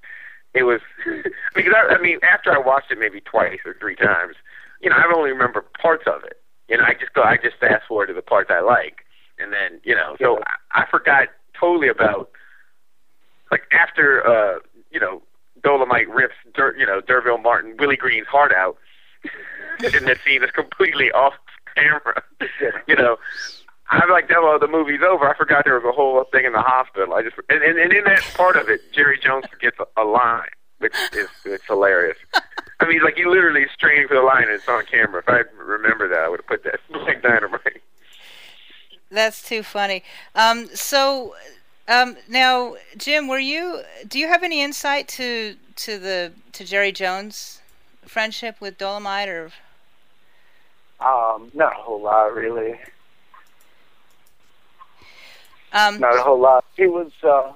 It 0.55 0.65
was 0.65 0.81
because 1.55 1.73
I, 1.77 1.95
I 1.95 2.01
mean, 2.01 2.19
after 2.23 2.53
I 2.53 2.59
watched 2.59 2.91
it 2.91 2.99
maybe 2.99 3.21
twice 3.21 3.61
or 3.65 3.75
three 3.79 3.97
times, 3.97 4.37
you 4.81 4.91
know, 4.91 4.97
I 4.97 5.11
only 5.15 5.31
remember 5.31 5.65
parts 5.81 6.05
of 6.07 6.25
it. 6.25 6.41
You 6.69 6.79
know, 6.79 6.85
I 6.85 6.95
just 6.95 7.13
go, 7.13 7.23
I 7.23 7.37
just 7.37 7.57
fast 7.59 7.87
forward 7.87 8.07
to 8.07 8.15
the 8.15 8.23
parts 8.23 8.51
I 8.51 8.61
like, 8.61 9.05
and 9.39 9.53
then 9.53 9.81
you 9.85 9.95
know, 9.95 10.17
so 10.21 10.39
I, 10.73 10.83
I 10.83 10.87
forgot 10.91 11.29
totally 11.59 11.89
about 11.89 12.31
like 13.51 13.63
after 13.73 14.27
uh, 14.27 14.59
you 14.91 15.01
know, 15.01 15.23
Dolemite 15.63 16.13
rips, 16.13 16.35
Dur, 16.55 16.75
you 16.79 16.87
know, 16.87 17.01
D'Urville 17.01 17.39
Martin, 17.39 17.77
Willie 17.79 17.97
Green's 17.97 18.27
heart 18.27 18.53
out, 18.53 18.77
and 19.83 20.07
that 20.07 20.19
scene 20.25 20.43
is 20.43 20.51
completely 20.51 21.11
off 21.13 21.35
camera. 21.75 22.23
you 22.87 22.97
know, 22.97 23.17
I'm 23.93 24.11
like, 24.11 24.29
well, 24.31 24.59
the 24.59 24.69
movie's 24.69 25.01
over. 25.07 25.29
I 25.29 25.37
forgot 25.37 25.65
there 25.65 25.75
was 25.75 25.85
a 25.85 25.93
whole 25.93 26.25
thing 26.33 26.45
in 26.47 26.53
the 26.53 26.63
hospital. 26.63 27.15
I 27.15 27.23
just 27.23 27.37
and, 27.51 27.63
and, 27.63 27.79
and 27.79 27.93
in 27.93 28.05
that 28.05 28.23
part 28.35 28.57
of 28.57 28.69
it, 28.69 28.81
Jerry 28.93 29.19
Jones 29.23 29.45
gets 29.61 29.79
a, 29.79 30.03
a 30.03 30.05
line, 30.05 30.49
which 30.79 30.95
is 31.13 31.29
it's 31.45 31.65
hilarious. 31.67 32.17
I 32.81 32.87
mean, 32.87 33.03
like 33.03 33.17
he 33.17 33.25
literally 33.25 33.63
is 33.63 33.71
straining 33.75 34.09
for 34.09 34.15
the 34.15 34.23
line, 34.23 34.45
and 34.45 34.53
it's 34.53 34.69
on 34.69 34.85
camera. 34.87 35.21
If 35.21 35.29
I 35.29 35.43
remember 35.63 36.09
that, 36.09 36.21
I 36.21 36.29
would 36.29 36.41
have 36.41 36.47
put 36.47 36.65
that 36.65 36.81
like 37.07 37.23
dynamite. 37.23 37.83
That's 39.11 39.47
too 39.47 39.63
funny. 39.63 40.03
Um, 40.35 40.69
so 40.73 41.35
um, 41.87 42.17
now, 42.29 42.77
Jim, 42.97 43.29
were 43.29 43.39
you? 43.39 43.83
Do 44.09 44.19
you 44.19 44.29
have 44.29 44.43
any 44.43 44.63
insight 44.63 45.07
to 45.09 45.57
to 45.77 45.99
the 45.99 46.33
to 46.53 46.65
Jerry 46.65 46.93
Jones' 46.93 47.61
friendship 48.07 48.61
with 48.61 48.79
Dolemite, 48.79 49.29
or 49.29 49.53
Um, 51.05 51.51
not 51.55 51.73
a 51.73 51.83
whole 51.83 52.01
lot, 52.01 52.35
really. 52.35 52.81
Um, 55.73 55.99
Not 56.01 56.17
a 56.19 56.23
whole 56.23 56.41
lot. 56.41 56.65
He 56.77 56.87
was, 56.87 57.11
uh, 57.23 57.53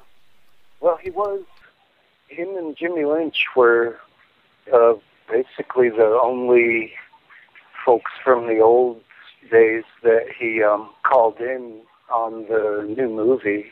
well, 0.80 0.96
he 1.02 1.10
was, 1.10 1.42
him 2.28 2.48
and 2.56 2.76
Jimmy 2.76 3.04
Lynch 3.04 3.44
were 3.54 3.98
uh, 4.72 4.94
basically 5.30 5.90
the 5.90 6.18
only 6.22 6.92
folks 7.84 8.10
from 8.24 8.46
the 8.46 8.58
old 8.60 9.00
days 9.50 9.84
that 10.02 10.26
he 10.38 10.62
um, 10.62 10.90
called 11.04 11.38
in 11.40 11.80
on 12.10 12.46
the 12.48 12.86
new 12.96 13.08
movie. 13.08 13.66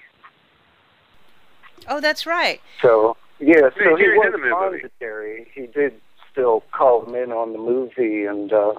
oh, 1.89 2.01
that's 2.01 2.27
right. 2.27 2.61
So, 2.83 3.17
yeah, 3.41 3.55
so 3.61 3.81
Yeah, 3.81 3.97
he 3.97 4.03
Jerry's 4.03 4.19
was 4.19 4.27
in 4.27 4.33
the 4.41 4.47
new 4.49 4.55
on 4.55 4.71
movie. 4.73 4.83
to 4.83 4.91
Jerry. 5.01 5.51
He 5.55 5.67
did 5.67 5.95
still 6.31 6.63
call 6.73 7.05
him 7.07 7.15
in 7.15 7.33
on 7.33 7.53
the 7.53 7.59
movie 7.59 8.25
and 8.25 8.53
uh, 8.53 8.75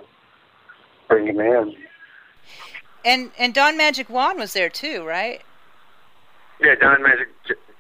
bring 1.10 1.28
him 1.28 1.40
in. 1.40 1.76
And 3.04 3.32
and 3.38 3.54
Don 3.54 3.78
Magic 3.78 4.10
Juan 4.10 4.38
was 4.40 4.54
there 4.54 4.70
too, 4.70 5.04
right? 5.06 5.42
Yeah, 6.60 6.76
Don 6.76 7.04
Magic 7.04 7.28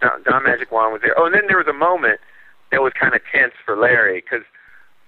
Don, 0.01 0.23
Don 0.23 0.43
Magic 0.43 0.71
Juan 0.71 0.91
was 0.91 1.01
there. 1.01 1.17
Oh, 1.17 1.25
and 1.25 1.33
then 1.33 1.43
there 1.47 1.57
was 1.57 1.67
a 1.67 1.73
moment 1.73 2.19
that 2.71 2.81
was 2.81 2.93
kind 2.93 3.15
of 3.15 3.21
tense 3.31 3.53
for 3.65 3.77
Larry 3.77 4.21
because 4.21 4.45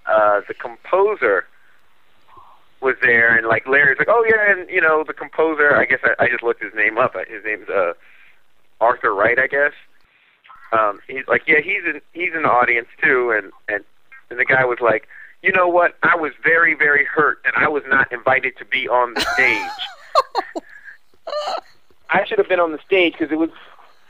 uh, 0.06 0.40
the 0.48 0.54
composer 0.54 1.46
was 2.80 2.96
there, 3.02 3.36
and 3.36 3.46
like 3.46 3.66
Larry's 3.66 3.98
like, 3.98 4.08
oh 4.08 4.24
yeah, 4.28 4.52
and 4.52 4.68
you 4.70 4.80
know 4.80 5.04
the 5.06 5.12
composer. 5.12 5.76
I 5.76 5.84
guess 5.84 6.00
I, 6.02 6.24
I 6.24 6.28
just 6.28 6.42
looked 6.42 6.62
his 6.62 6.74
name 6.74 6.98
up. 6.98 7.14
His 7.28 7.44
name's 7.44 7.68
uh, 7.68 7.92
Arthur 8.80 9.14
Wright, 9.14 9.38
I 9.38 9.46
guess. 9.46 9.72
Um, 10.72 11.00
he's 11.08 11.26
like, 11.26 11.42
yeah, 11.46 11.60
he's 11.60 11.84
in 11.84 12.00
he's 12.12 12.34
in 12.34 12.42
the 12.42 12.50
audience 12.50 12.88
too, 13.02 13.32
and 13.32 13.52
and 13.68 13.84
and 14.30 14.38
the 14.38 14.44
guy 14.44 14.64
was 14.64 14.78
like, 14.80 15.08
you 15.42 15.52
know 15.52 15.68
what? 15.68 15.96
I 16.02 16.16
was 16.16 16.32
very 16.42 16.74
very 16.74 17.04
hurt, 17.04 17.40
and 17.44 17.54
I 17.56 17.68
was 17.68 17.82
not 17.88 18.12
invited 18.12 18.56
to 18.58 18.64
be 18.64 18.88
on 18.88 19.14
the 19.14 19.20
stage. 19.20 20.64
I 22.10 22.24
should 22.24 22.38
have 22.38 22.48
been 22.48 22.60
on 22.60 22.72
the 22.72 22.78
stage 22.84 23.12
because 23.12 23.30
it 23.30 23.38
was 23.38 23.50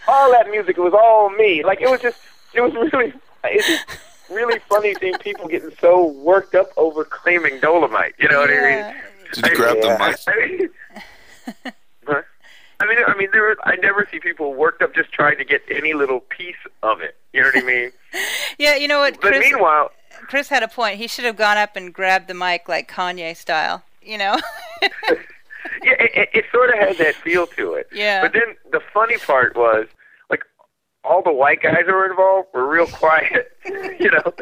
all 0.07 0.31
that 0.33 0.51
music. 0.51 0.79
It 0.79 0.83
was 0.83 0.95
all 0.95 1.31
me. 1.31 1.65
Like 1.65 1.81
it 1.81 1.91
was 1.91 2.01
just, 2.01 2.19
it 2.55 2.61
was 2.61 2.73
really, 2.75 3.13
it's 3.45 3.67
just 3.67 4.01
really 4.31 4.61
funny 4.69 4.95
seeing 5.01 5.19
people 5.19 5.49
getting 5.49 5.73
so 5.81 6.07
worked 6.07 6.55
up 6.55 6.71
over 6.77 7.05
claiming 7.05 7.61
Dolemite. 7.61 8.13
You 8.19 8.29
know 8.29 8.41
what 8.41 8.51
I 8.51 8.55
mean? 8.55 8.63
Yeah. 8.63 8.95
Did 9.33 9.47
you 9.47 9.57
grab 9.57 9.77
the 9.81 9.89
mic? 9.99 10.17
I 11.75 12.15
mean. 12.15 12.23
I 12.81 12.87
mean, 12.87 12.99
I 13.07 13.17
mean, 13.17 13.29
there. 13.33 13.57
I 13.65 13.75
never 13.77 14.07
see 14.11 14.21
people 14.21 14.55
worked 14.55 14.83
up 14.83 14.95
just 14.95 15.13
trying 15.13 15.37
to 15.39 15.45
get 15.45 15.63
any 15.69 15.95
little 15.95 16.21
piece 16.21 16.55
of 16.83 17.01
it. 17.01 17.17
You 17.33 17.43
know 17.43 17.51
what 17.55 17.63
I 17.63 17.67
mean? 17.67 17.93
Yeah, 18.59 18.75
you 18.75 18.89
know 18.89 18.99
what? 19.01 19.21
But 19.21 19.35
Chris, 19.35 19.53
meanwhile, 19.53 19.93
Chris 20.27 20.49
had 20.49 20.65
a 20.65 20.69
point. 20.69 20.97
He 20.97 21.07
should 21.07 21.25
have 21.25 21.37
gone 21.37 21.59
up 21.59 21.77
and 21.77 21.93
grabbed 21.93 22.27
the 22.27 22.35
mic 22.35 22.69
like 22.69 22.91
Kanye 22.91 23.37
style. 23.37 23.85
You 24.03 24.19
know? 24.19 24.41
yeah, 25.83 25.93
it, 26.01 26.11
it, 26.15 26.29
it 26.35 26.45
sort 26.53 26.71
of 26.71 26.77
had 26.79 26.97
that 26.99 27.15
feel 27.15 27.47
to 27.47 27.75
it. 27.75 27.89
Yeah. 27.93 28.23
But 28.23 28.33
then 28.33 28.57
the 28.71 28.81
funny 28.93 29.19
part 29.19 29.57
was, 29.57 29.87
like, 30.31 30.43
all 31.05 31.23
the 31.23 31.33
white 31.33 31.63
guys 31.63 31.83
who 31.87 31.93
were 31.93 32.09
involved 32.09 32.49
were 32.55 32.69
real 32.69 32.87
quiet. 32.93 33.53
you 33.65 34.11
know, 34.11 34.33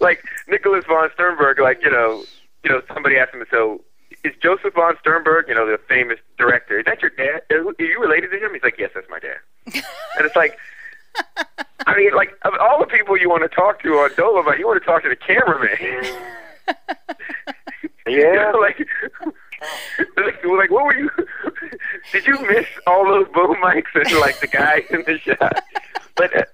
like 0.00 0.22
Nicholas 0.48 0.84
von 0.86 1.10
Sternberg. 1.14 1.58
Like, 1.60 1.82
you 1.82 1.90
know, 1.90 2.24
you 2.64 2.70
know, 2.70 2.82
somebody 2.92 3.16
asked 3.16 3.34
him, 3.34 3.44
so 3.50 3.82
is 4.24 4.34
Josef 4.42 4.74
von 4.74 4.96
Sternberg, 5.00 5.48
you 5.48 5.54
know, 5.54 5.66
the 5.66 5.78
famous 5.88 6.18
director, 6.36 6.78
is 6.78 6.84
that 6.84 7.00
your 7.00 7.10
dad? 7.10 7.42
Are 7.50 7.66
are 7.66 7.74
you 7.78 8.00
related 8.00 8.30
to 8.30 8.38
him? 8.38 8.52
He's 8.52 8.62
like, 8.62 8.78
yes, 8.78 8.90
that's 8.94 9.08
my 9.08 9.18
dad. 9.18 9.38
and 9.74 10.26
it's 10.26 10.36
like. 10.36 10.58
I 11.86 11.96
mean, 11.96 12.14
like 12.14 12.30
of 12.44 12.52
all 12.60 12.78
the 12.78 12.86
people 12.86 13.16
you 13.16 13.28
want 13.28 13.42
to 13.42 13.48
talk 13.48 13.82
to 13.82 13.88
on 13.94 14.10
Dolemite, 14.10 14.60
you 14.60 14.66
want 14.66 14.80
to 14.80 14.86
talk 14.86 15.02
to 15.02 15.08
the 15.08 15.16
cameraman. 15.16 16.04
Yeah. 18.06 18.52
like, 18.52 18.86
like, 20.16 20.44
like, 20.44 20.70
what 20.70 20.84
were 20.84 20.96
you? 20.98 21.10
Did 22.12 22.26
you 22.26 22.38
miss 22.48 22.66
all 22.86 23.04
those 23.04 23.26
boom 23.34 23.56
mics 23.56 23.94
and 23.94 24.20
like 24.20 24.40
the 24.40 24.46
guys 24.46 24.84
in 24.90 25.02
the 25.06 25.18
shot? 25.18 25.62
But 26.16 26.34
uh, 26.36 26.44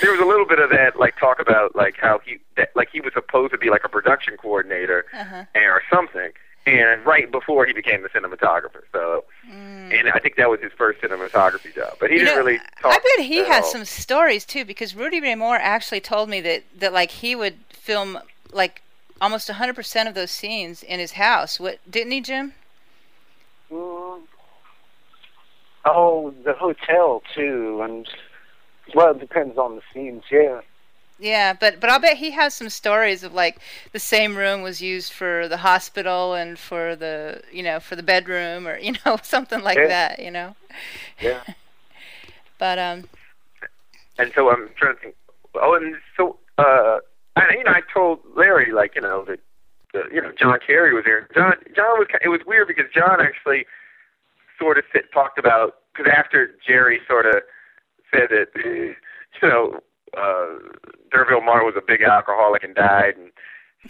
there 0.00 0.10
was 0.12 0.20
a 0.20 0.24
little 0.24 0.46
bit 0.46 0.58
of 0.58 0.70
that, 0.70 0.98
like 0.98 1.16
talk 1.18 1.40
about 1.40 1.74
like 1.76 1.96
how 2.00 2.20
he, 2.24 2.38
that, 2.56 2.70
like 2.74 2.88
he 2.92 3.00
was 3.00 3.12
supposed 3.14 3.52
to 3.52 3.58
be 3.58 3.70
like 3.70 3.82
a 3.84 3.88
production 3.88 4.36
coordinator 4.36 5.06
Uh-huh. 5.14 5.44
or 5.54 5.82
something, 5.92 6.30
and 6.66 7.04
right 7.06 7.30
before 7.30 7.66
he 7.66 7.72
became 7.72 8.02
the 8.02 8.08
cinematographer. 8.10 8.82
So, 8.92 9.24
and 9.50 10.08
I 10.10 10.18
think 10.20 10.36
that 10.36 10.48
was 10.50 10.60
his 10.60 10.72
first 10.76 11.00
cinematography 11.00 11.74
job. 11.74 11.94
But 11.98 12.10
he 12.10 12.16
Mm. 12.16 12.18
You 12.20 12.24
didn't 12.26 12.34
know, 12.38 12.44
really 12.44 12.58
talk. 12.80 12.92
I 12.92 13.16
bet 13.16 13.26
he 13.26 13.38
has 13.44 13.64
all. 13.64 13.70
some 13.70 13.84
stories 13.84 14.44
too, 14.44 14.64
because 14.64 14.94
Rudy 14.94 15.20
Ray 15.20 15.34
Moore 15.34 15.56
actually 15.56 16.00
told 16.00 16.28
me 16.28 16.40
that 16.42 16.62
that 16.78 16.92
like 16.92 17.10
he 17.10 17.34
would 17.34 17.56
film 17.70 18.18
like 18.52 18.82
almost 19.20 19.48
100% 19.48 20.08
of 20.08 20.14
those 20.14 20.30
scenes 20.30 20.82
in 20.82 20.98
his 21.00 21.12
house. 21.12 21.60
What 21.60 21.78
didn't 21.90 22.12
he, 22.12 22.20
Jim? 22.20 22.54
Mm. 23.70 24.20
Oh, 25.84 26.34
the 26.44 26.52
hotel 26.52 27.22
too, 27.34 27.80
and 27.82 28.06
well, 28.94 29.12
it 29.12 29.20
depends 29.20 29.56
on 29.56 29.76
the 29.76 29.82
scenes. 29.94 30.24
Yeah. 30.30 30.60
Yeah, 31.18 31.52
but 31.52 31.80
but 31.80 31.90
I'll 31.90 31.98
bet 32.00 32.16
he 32.16 32.30
has 32.30 32.54
some 32.54 32.70
stories 32.70 33.22
of 33.22 33.34
like 33.34 33.58
the 33.92 33.98
same 33.98 34.36
room 34.36 34.62
was 34.62 34.80
used 34.80 35.12
for 35.12 35.48
the 35.48 35.58
hospital 35.58 36.34
and 36.34 36.58
for 36.58 36.96
the 36.96 37.42
you 37.52 37.62
know 37.62 37.78
for 37.78 37.94
the 37.94 38.02
bedroom 38.02 38.66
or 38.66 38.78
you 38.86 38.94
know 39.04 39.18
something 39.22 39.62
like 39.62 39.76
Yeah. 39.78 39.88
that. 39.88 40.18
You 40.20 40.30
know. 40.30 40.56
Yeah. 41.20 41.42
But 42.58 42.78
um, 42.78 43.04
And 44.18 44.32
so 44.34 44.50
I'm 44.50 44.68
trying 44.76 44.96
to 44.96 45.00
think. 45.00 45.14
Oh, 45.54 45.74
and 45.74 45.96
so 46.16 46.38
uh, 46.58 46.98
I, 47.36 47.54
you 47.56 47.64
know, 47.64 47.72
I 47.72 47.80
told 47.92 48.20
Larry 48.36 48.72
like 48.72 48.94
you 48.94 49.02
know 49.02 49.24
that, 49.26 49.40
the, 49.92 50.02
you 50.12 50.20
know, 50.20 50.32
John 50.38 50.58
Kerry 50.64 50.94
was 50.94 51.04
there. 51.04 51.28
John, 51.34 51.54
John 51.74 51.98
was 51.98 52.08
it 52.22 52.28
was 52.28 52.40
weird 52.46 52.68
because 52.68 52.86
John 52.94 53.20
actually 53.20 53.66
sort 54.58 54.78
of 54.78 54.84
sit, 54.92 55.12
talked 55.12 55.38
about 55.38 55.76
because 55.92 56.12
after 56.14 56.54
Jerry 56.66 57.00
sort 57.08 57.26
of 57.26 57.42
said 58.12 58.28
that 58.30 58.48
you 58.64 58.94
know 59.42 59.80
uh, 60.16 60.58
D'Urville 61.10 61.42
Martin 61.42 61.66
was 61.66 61.74
a 61.76 61.84
big 61.86 62.02
alcoholic 62.02 62.64
and 62.64 62.74
died, 62.74 63.14
and 63.16 63.30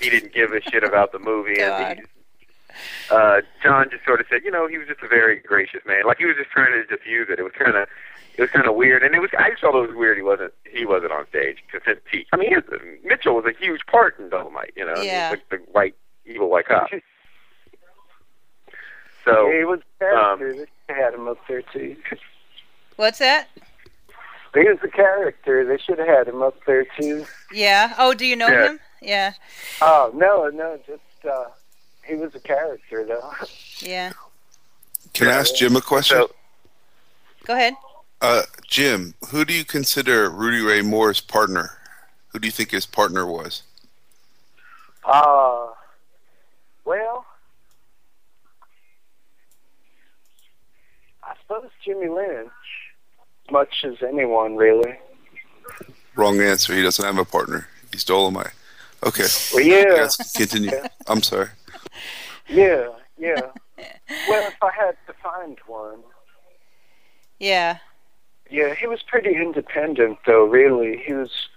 he 0.00 0.10
didn't 0.10 0.34
give 0.34 0.52
a 0.52 0.60
shit 0.70 0.84
about 0.84 1.12
the 1.12 1.18
movie. 1.18 1.56
God. 1.56 1.98
And 1.98 2.06
he, 2.38 2.44
uh, 3.10 3.40
John 3.62 3.88
just 3.90 4.04
sort 4.04 4.20
of 4.20 4.26
said, 4.30 4.42
you 4.44 4.50
know, 4.50 4.68
he 4.68 4.78
was 4.78 4.86
just 4.86 5.02
a 5.02 5.08
very 5.08 5.40
gracious 5.40 5.80
man. 5.86 6.02
Like 6.06 6.18
he 6.18 6.26
was 6.26 6.36
just 6.36 6.50
trying 6.50 6.72
to 6.72 6.84
diffuse 6.84 7.28
it. 7.30 7.38
It 7.38 7.42
was 7.42 7.52
kind 7.58 7.76
of 7.76 7.88
it 8.36 8.40
was 8.42 8.50
kind 8.50 8.66
of 8.66 8.74
weird, 8.74 9.02
and 9.02 9.14
it 9.14 9.20
was 9.20 9.30
I 9.38 9.50
just 9.50 9.60
thought 9.62 9.74
it 9.74 9.88
was 9.88 9.96
weird 9.96 10.16
he 10.16 10.22
wasn't 10.22 10.52
he 10.72 10.84
wasn't 10.86 11.12
on 11.12 11.26
stage 11.28 11.58
because 11.70 11.96
he 12.10 12.26
I 12.32 12.36
mean 12.36 12.48
he 12.50 12.54
was, 12.56 12.64
Mitchell 13.04 13.34
was 13.34 13.44
a 13.46 13.58
huge 13.58 13.80
part 13.86 14.18
in 14.18 14.30
Dolemite, 14.30 14.70
you 14.76 14.84
know, 14.86 15.00
Yeah. 15.02 15.34
the, 15.50 15.56
the 15.58 15.62
white 15.72 15.94
evil 16.26 16.48
white 16.50 16.66
cop. 16.66 16.88
So 19.24 19.48
yeah, 19.50 19.58
he 19.58 19.64
was 19.64 19.80
a 19.80 19.98
character. 20.04 20.50
um, 20.50 20.66
they 20.88 20.94
had 20.94 21.14
him 21.14 21.28
up 21.28 21.36
there 21.46 21.62
too. 21.62 21.94
What's 22.96 23.18
that? 23.18 23.48
He 24.54 24.60
was 24.60 24.78
a 24.82 24.88
character. 24.88 25.64
They 25.64 25.76
should 25.76 25.98
have 25.98 26.08
had 26.08 26.26
him 26.28 26.42
up 26.42 26.56
there 26.66 26.86
too. 26.98 27.26
Yeah. 27.52 27.94
Oh, 27.98 28.14
do 28.14 28.24
you 28.26 28.34
know 28.34 28.48
Yeah. 28.48 28.66
him? 28.70 28.80
Yeah. 29.02 29.32
Oh 29.82 30.10
no, 30.14 30.48
no, 30.48 30.78
just 30.86 31.00
uh, 31.30 31.44
he 32.04 32.14
was 32.14 32.34
a 32.34 32.40
character 32.40 33.04
though. 33.04 33.30
Yeah. 33.80 34.12
Can 35.12 35.28
I 35.28 35.32
ask 35.32 35.54
Jim 35.54 35.76
a 35.76 35.80
question? 35.82 36.16
so 36.18 36.30
Go 37.44 37.54
ahead. 37.54 37.74
Uh, 38.20 38.42
Jim, 38.66 39.14
who 39.30 39.44
do 39.44 39.54
you 39.54 39.64
consider 39.64 40.28
Rudy 40.30 40.60
Ray 40.60 40.82
Moore's 40.82 41.20
partner? 41.20 41.70
Who 42.28 42.38
do 42.38 42.46
you 42.46 42.52
think 42.52 42.70
his 42.70 42.86
partner 42.86 43.26
was? 43.26 43.62
Uh, 45.04 45.68
well, 46.84 47.24
I 51.24 51.34
suppose 51.40 51.70
Jimmy 51.84 52.08
Lynch, 52.08 52.50
as 53.46 53.50
much 53.52 53.84
as 53.84 53.94
anyone 54.06 54.56
really. 54.56 54.98
Wrong 56.14 56.40
answer. 56.40 56.74
He 56.74 56.82
doesn't 56.82 57.04
have 57.04 57.18
a 57.18 57.24
partner. 57.24 57.68
He's 57.92 58.04
Dolemite. 58.04 58.52
Okay. 59.02 59.24
Well, 59.54 59.64
yeah, 59.64 59.94
Yes, 59.96 60.32
continue. 60.36 60.70
I'm 61.06 61.22
sorry. 61.22 61.48
yeah, 62.48 62.88
yeah. 63.18 63.40
Well, 64.28 64.46
if 64.48 64.62
I 64.62 64.70
had 64.76 64.96
to 65.06 65.14
find 65.22 65.56
one, 65.66 66.00
Yeah. 67.38 67.78
Yeah, 68.50 68.74
he 68.74 68.86
was 68.86 69.02
pretty 69.02 69.36
independent 69.36 70.18
though. 70.26 70.44
Really, 70.44 71.02
he 71.04 71.12
was 71.12 71.48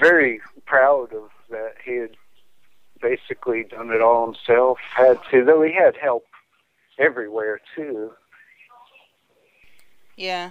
very 0.00 0.40
proud 0.66 1.12
of 1.12 1.30
that. 1.50 1.74
He 1.84 1.96
had 1.96 2.16
basically 3.00 3.64
done 3.64 3.90
it 3.90 4.00
all 4.00 4.26
himself. 4.26 4.78
Had 4.94 5.18
to, 5.30 5.44
though 5.44 5.62
he 5.62 5.72
had 5.72 5.96
help 5.96 6.24
everywhere 6.98 7.60
too. 7.74 8.12
Yeah. 10.16 10.50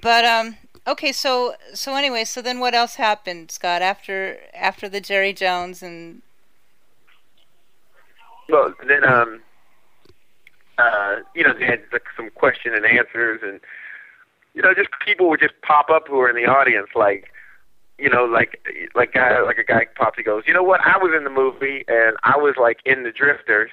But 0.00 0.24
um 0.24 0.56
okay, 0.86 1.12
so 1.12 1.54
so 1.74 1.94
anyway, 1.94 2.24
so 2.24 2.40
then 2.42 2.60
what 2.60 2.74
else 2.74 2.96
happened, 2.96 3.50
Scott, 3.50 3.82
after 3.82 4.38
after 4.54 4.88
the 4.88 5.00
Jerry 5.00 5.32
Jones 5.32 5.82
and 5.82 6.22
well 8.48 8.72
then 8.86 9.04
um 9.04 9.42
uh 10.78 11.16
you 11.34 11.42
know 11.42 11.52
they 11.52 11.66
had 11.66 11.82
like 11.92 12.04
some 12.16 12.30
question 12.30 12.74
and 12.74 12.86
answers 12.86 13.40
and 13.42 13.60
you 14.54 14.62
know 14.62 14.74
just 14.74 14.88
people 15.04 15.28
would 15.28 15.40
just 15.40 15.54
pop 15.62 15.90
up 15.90 16.08
who 16.08 16.16
were 16.16 16.28
in 16.28 16.36
the 16.36 16.50
audience 16.50 16.88
like 16.94 17.32
you 17.98 18.08
know 18.08 18.24
like 18.24 18.60
like 18.94 19.12
guy 19.14 19.40
like 19.42 19.58
a 19.58 19.64
guy 19.64 19.86
pops 19.96 20.16
he 20.16 20.22
goes 20.22 20.44
you 20.46 20.54
know 20.54 20.62
what 20.62 20.80
I 20.80 20.98
was 20.98 21.12
in 21.16 21.24
the 21.24 21.30
movie 21.30 21.84
and 21.88 22.16
I 22.22 22.36
was 22.36 22.54
like 22.60 22.80
in 22.84 23.02
the 23.02 23.12
Drifters 23.12 23.70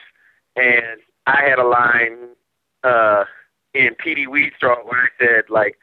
and 0.56 1.00
I 1.28 1.44
had 1.48 1.60
a 1.60 1.68
line 1.68 2.30
uh 2.84 3.26
in 3.74 3.96
Petey 3.96 4.26
Wheatstraw 4.26 4.86
where 4.86 5.04
I 5.04 5.08
said 5.20 5.44
like 5.50 5.78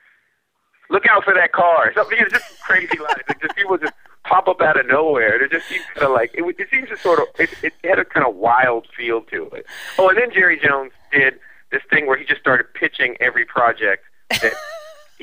look 0.90 1.06
out 1.06 1.24
for 1.24 1.34
that 1.34 1.52
car 1.52 1.92
something 1.94 2.18
you 2.18 2.24
know, 2.24 2.30
just 2.30 2.60
crazy 2.60 2.98
lines 3.00 3.22
like 3.28 3.40
just 3.40 3.56
people 3.56 3.78
just 3.78 3.94
pop 4.24 4.48
up 4.48 4.60
out 4.60 4.78
of 4.78 4.86
nowhere. 4.86 5.42
It 5.42 5.50
just 5.50 5.68
seems 5.68 5.84
kind 5.94 6.06
of 6.06 6.12
like 6.12 6.30
it, 6.34 6.42
it 6.58 6.68
seems 6.70 6.88
to 6.88 6.96
sort 6.96 7.20
of 7.20 7.26
it, 7.38 7.50
it 7.62 7.72
had 7.84 7.98
a 7.98 8.04
kind 8.04 8.26
of 8.26 8.36
wild 8.36 8.86
feel 8.96 9.22
to 9.22 9.46
it. 9.50 9.66
Oh, 9.98 10.08
and 10.08 10.18
then 10.18 10.30
Jerry 10.32 10.58
Jones 10.58 10.92
did 11.12 11.34
this 11.70 11.82
thing 11.90 12.06
where 12.06 12.16
he 12.16 12.24
just 12.24 12.40
started 12.40 12.72
pitching 12.74 13.16
every 13.20 13.44
project 13.44 14.04
that 14.30 14.54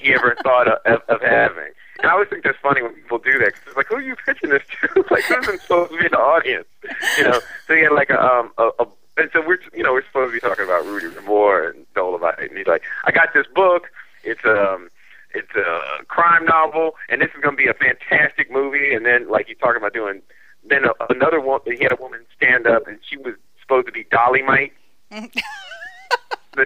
he 0.02 0.14
ever 0.14 0.36
thought 0.44 0.68
of, 0.68 1.02
of, 1.08 1.22
having. 1.22 1.72
And 2.00 2.08
I 2.10 2.14
always 2.14 2.30
think 2.30 2.44
that's 2.44 2.58
funny 2.62 2.82
when 2.82 2.94
people 2.94 3.18
do 3.20 3.38
that 3.40 3.54
'cause 3.54 3.64
it's 3.68 3.78
like, 3.78 3.88
who 3.88 3.96
are 3.96 4.02
you 4.02 4.16
pitching 4.26 4.50
this 4.50 4.64
to? 4.82 5.06
like, 5.12 5.30
isn't 5.30 5.62
supposed 5.62 5.92
to 5.92 5.98
be 5.98 6.06
in 6.06 6.12
the 6.12 6.20
audience, 6.20 6.68
you 7.18 7.24
know. 7.26 7.40
So 7.68 7.76
he 7.76 7.82
had 7.82 7.92
like 7.92 8.10
a 8.10 8.22
um 8.22 8.52
a, 8.58 8.70
a 8.80 8.88
and 9.18 9.30
so 9.34 9.42
we're 9.46 9.60
you 9.74 9.84
know 9.84 9.92
we're 9.94 10.06
supposed 10.06 10.34
to 10.34 10.34
be 10.34 10.40
talking 10.40 10.66
about 10.66 10.86
Rudy 10.86 11.08
Moore 11.26 11.70
and 11.70 11.86
Dolemite, 11.96 12.48
and 12.50 12.58
he's 12.58 12.68
like, 12.68 12.84
I 13.06 13.12
got 13.12 13.34
this 13.34 13.46
book. 13.54 13.90
It's 14.24 14.46
um 14.46 14.90
it's 15.34 15.54
a 15.56 16.04
crime 16.06 16.46
novel, 16.46 16.96
and 17.08 17.22
this 17.22 17.30
is 17.36 17.42
going 17.42 17.56
to 17.56 17.64
be 17.64 17.68
a 17.68 17.74
fantastic 17.74 18.52
movie. 18.52 18.94
And 18.94 19.06
then, 19.06 19.30
like, 19.30 19.48
he's 19.48 19.58
talking 19.58 19.78
about 19.78 19.94
doing, 19.94 20.22
then 20.68 20.86
a, 20.86 20.92
another 21.10 21.40
one, 21.40 21.60
he 21.66 21.84
had 21.84 21.92
a 21.92 22.02
woman 22.02 22.26
stand 22.36 22.66
up, 22.66 22.88
and 22.88 22.98
she 23.08 23.18
was 23.18 23.36
supposed 23.62 23.86
to 23.86 23.92
be 23.92 24.06
Dolly 24.10 24.42
Mite, 24.42 24.74
the 25.12 26.66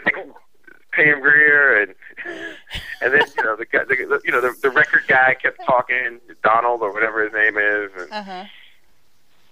Pam 0.93 1.21
Grier, 1.21 1.81
and 1.81 1.93
and 2.25 3.13
then 3.13 3.23
you 3.37 3.43
know 3.43 3.55
the 3.55 3.65
guy, 3.65 3.83
the, 3.83 4.21
you 4.23 4.31
know 4.31 4.41
the, 4.41 4.53
the 4.61 4.69
record 4.69 5.03
guy 5.07 5.35
kept 5.41 5.63
talking, 5.65 6.19
Donald 6.43 6.81
or 6.81 6.91
whatever 6.93 7.23
his 7.23 7.33
name 7.33 7.57
is, 7.57 7.91
and 7.97 8.11
uh-huh. 8.11 8.45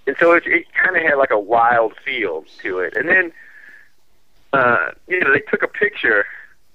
and 0.08 0.16
so 0.20 0.34
it, 0.34 0.44
it 0.46 0.66
kind 0.74 0.96
of 0.96 1.04
had 1.04 1.16
like 1.16 1.32
a 1.32 1.40
wild 1.40 1.94
feel 2.04 2.46
to 2.62 2.80
it. 2.80 2.96
And 2.96 3.08
then, 3.08 3.32
uh, 4.54 4.92
you 5.08 5.20
know, 5.20 5.34
they 5.34 5.42
took 5.42 5.64
a 5.64 5.68
picture, 5.68 6.26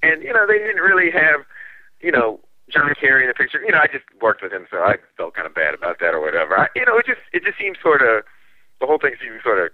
and 0.03 0.23
you 0.23 0.33
know, 0.33 0.47
they 0.47 0.59
didn't 0.59 0.83
really 0.83 1.11
have, 1.11 1.41
you 2.01 2.13
know, 2.13 2.41
John 2.69 2.95
Kerry 3.01 3.23
in 3.23 3.29
the 3.29 3.35
picture. 3.35 3.61
You 3.63 3.73
know, 3.73 3.79
I 3.79 3.87
just 3.87 4.05
worked 4.21 4.43
with 4.43 4.53
him, 4.53 4.67
so 4.71 4.79
I 4.79 4.97
felt 5.17 5.35
kind 5.35 5.47
of 5.47 5.55
bad 5.55 5.75
about 5.75 6.01
that 6.01 6.15
or 6.15 6.21
whatever. 6.21 6.59
I, 6.59 6.69
you 6.75 6.85
know, 6.85 6.99
it 6.99 7.07
just 7.07 7.21
it 7.33 7.45
just 7.45 7.59
seems 7.59 7.79
sort 7.83 8.03
of 8.03 8.25
the 8.81 8.87
whole 8.87 8.99
thing 8.99 9.15
seems 9.21 9.43
sort 9.43 9.59
of 9.59 9.71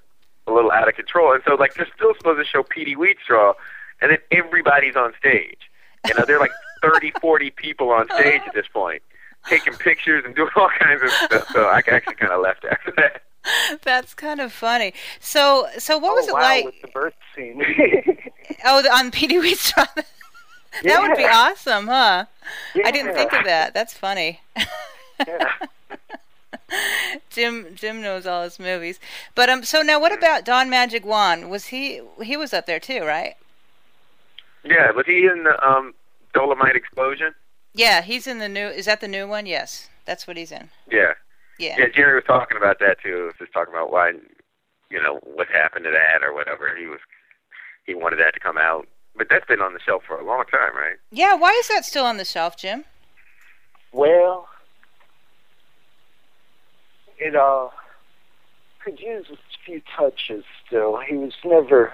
a 0.46 0.52
little 0.52 0.70
out 0.70 0.88
of 0.88 0.94
control. 0.94 1.32
And 1.32 1.42
so, 1.46 1.54
like, 1.54 1.74
they're 1.74 1.88
still 1.94 2.14
supposed 2.16 2.38
to 2.38 2.44
show 2.44 2.62
Petey 2.62 2.96
Wheatstraw, 2.96 3.54
and 4.00 4.10
then 4.10 4.18
everybody's 4.30 4.96
on 4.96 5.12
stage. 5.18 5.70
You 6.06 6.14
know, 6.14 6.24
they're 6.26 6.40
like 6.40 6.52
30, 6.82 7.12
40 7.20 7.50
people 7.50 7.90
on 7.90 8.06
stage 8.06 8.42
at 8.46 8.54
this 8.54 8.66
point, 8.72 9.02
taking 9.48 9.74
pictures 9.74 10.24
and 10.24 10.34
doing 10.34 10.50
all 10.56 10.70
kinds 10.78 11.02
of 11.02 11.10
stuff. 11.10 11.48
So 11.52 11.64
I 11.66 11.82
actually 11.86 12.16
kind 12.16 12.32
of 12.32 12.40
left 12.40 12.64
after 12.64 12.92
that. 12.96 13.22
That's 13.82 14.14
kind 14.14 14.40
of 14.40 14.52
funny. 14.52 14.94
So 15.20 15.68
so 15.78 15.98
what 15.98 16.14
was 16.14 16.26
oh, 16.26 16.30
it 16.30 16.34
wow, 16.34 16.40
like 16.40 16.64
with 16.64 16.80
the 16.82 16.88
birth 16.88 17.14
scene? 17.34 17.62
Oh, 18.64 18.82
the- 18.82 18.92
on 18.92 19.10
Petey 19.10 19.36
Wheatstraw. 19.36 19.86
that 20.82 21.00
would 21.00 21.16
be 21.16 21.24
awesome, 21.24 21.86
huh? 21.86 22.26
Yeah. 22.74 22.86
I 22.86 22.90
didn't 22.90 23.14
think 23.14 23.32
of 23.32 23.44
that. 23.44 23.74
That's 23.74 23.94
funny. 23.94 24.40
Yeah. 25.24 25.52
Jim 27.30 27.66
Jim 27.76 28.02
knows 28.02 28.26
all 28.26 28.42
his 28.42 28.58
movies. 28.58 28.98
But 29.36 29.48
um 29.48 29.62
so 29.62 29.82
now 29.82 30.00
what 30.00 30.12
about 30.12 30.44
Don 30.44 30.68
Magic 30.68 31.04
Juan? 31.04 31.48
Was 31.48 31.66
he 31.66 32.00
he 32.22 32.36
was 32.36 32.52
up 32.52 32.66
there 32.66 32.80
too, 32.80 33.04
right? 33.04 33.36
Yeah, 34.64 34.90
was 34.92 35.06
he 35.06 35.26
in 35.26 35.44
the 35.44 35.66
um, 35.66 35.94
Dolemite 36.34 36.76
Explosion? 36.76 37.34
Yeah, 37.74 38.02
he's 38.02 38.26
in 38.26 38.38
the 38.38 38.48
new 38.48 38.66
is 38.66 38.86
that 38.86 39.00
the 39.00 39.08
new 39.08 39.26
one? 39.26 39.46
Yes. 39.46 39.88
That's 40.04 40.26
what 40.26 40.36
he's 40.36 40.52
in. 40.52 40.68
Yeah. 40.90 41.12
Yeah. 41.58 41.76
Yeah, 41.78 41.86
Jerry 41.94 42.14
was 42.16 42.24
talking 42.26 42.56
about 42.56 42.78
that 42.80 42.98
too. 43.02 43.16
He 43.16 43.22
was 43.22 43.34
just 43.38 43.52
talking 43.52 43.72
about 43.72 43.92
why, 43.92 44.12
you 44.90 45.02
know, 45.02 45.20
what 45.22 45.48
happened 45.48 45.84
to 45.84 45.90
that 45.90 46.24
or 46.24 46.34
whatever. 46.34 46.76
He 46.76 46.86
was, 46.86 46.98
he 47.86 47.94
wanted 47.94 48.18
that 48.18 48.34
to 48.34 48.40
come 48.40 48.58
out, 48.58 48.88
but 49.16 49.28
that's 49.30 49.46
been 49.46 49.60
on 49.60 49.74
the 49.74 49.80
shelf 49.80 50.02
for 50.06 50.18
a 50.18 50.24
long 50.24 50.44
time, 50.50 50.74
right? 50.74 50.96
Yeah, 51.10 51.34
why 51.34 51.50
is 51.60 51.68
that 51.68 51.84
still 51.84 52.04
on 52.04 52.16
the 52.16 52.24
shelf, 52.24 52.56
Jim? 52.56 52.84
Well, 53.92 54.48
it 57.18 57.36
uh 57.36 57.68
could 58.84 58.98
use 58.98 59.26
a 59.30 59.36
few 59.64 59.80
touches 59.96 60.44
still. 60.66 60.98
He 61.06 61.14
was 61.14 61.34
never 61.44 61.92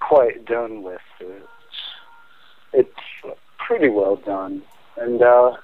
quite 0.00 0.44
done 0.44 0.82
with 0.82 1.00
it. 1.20 1.46
It's 2.72 2.90
pretty 3.58 3.88
well 3.88 4.16
done. 4.16 4.62
And 4.96 5.22
uh 5.22 5.56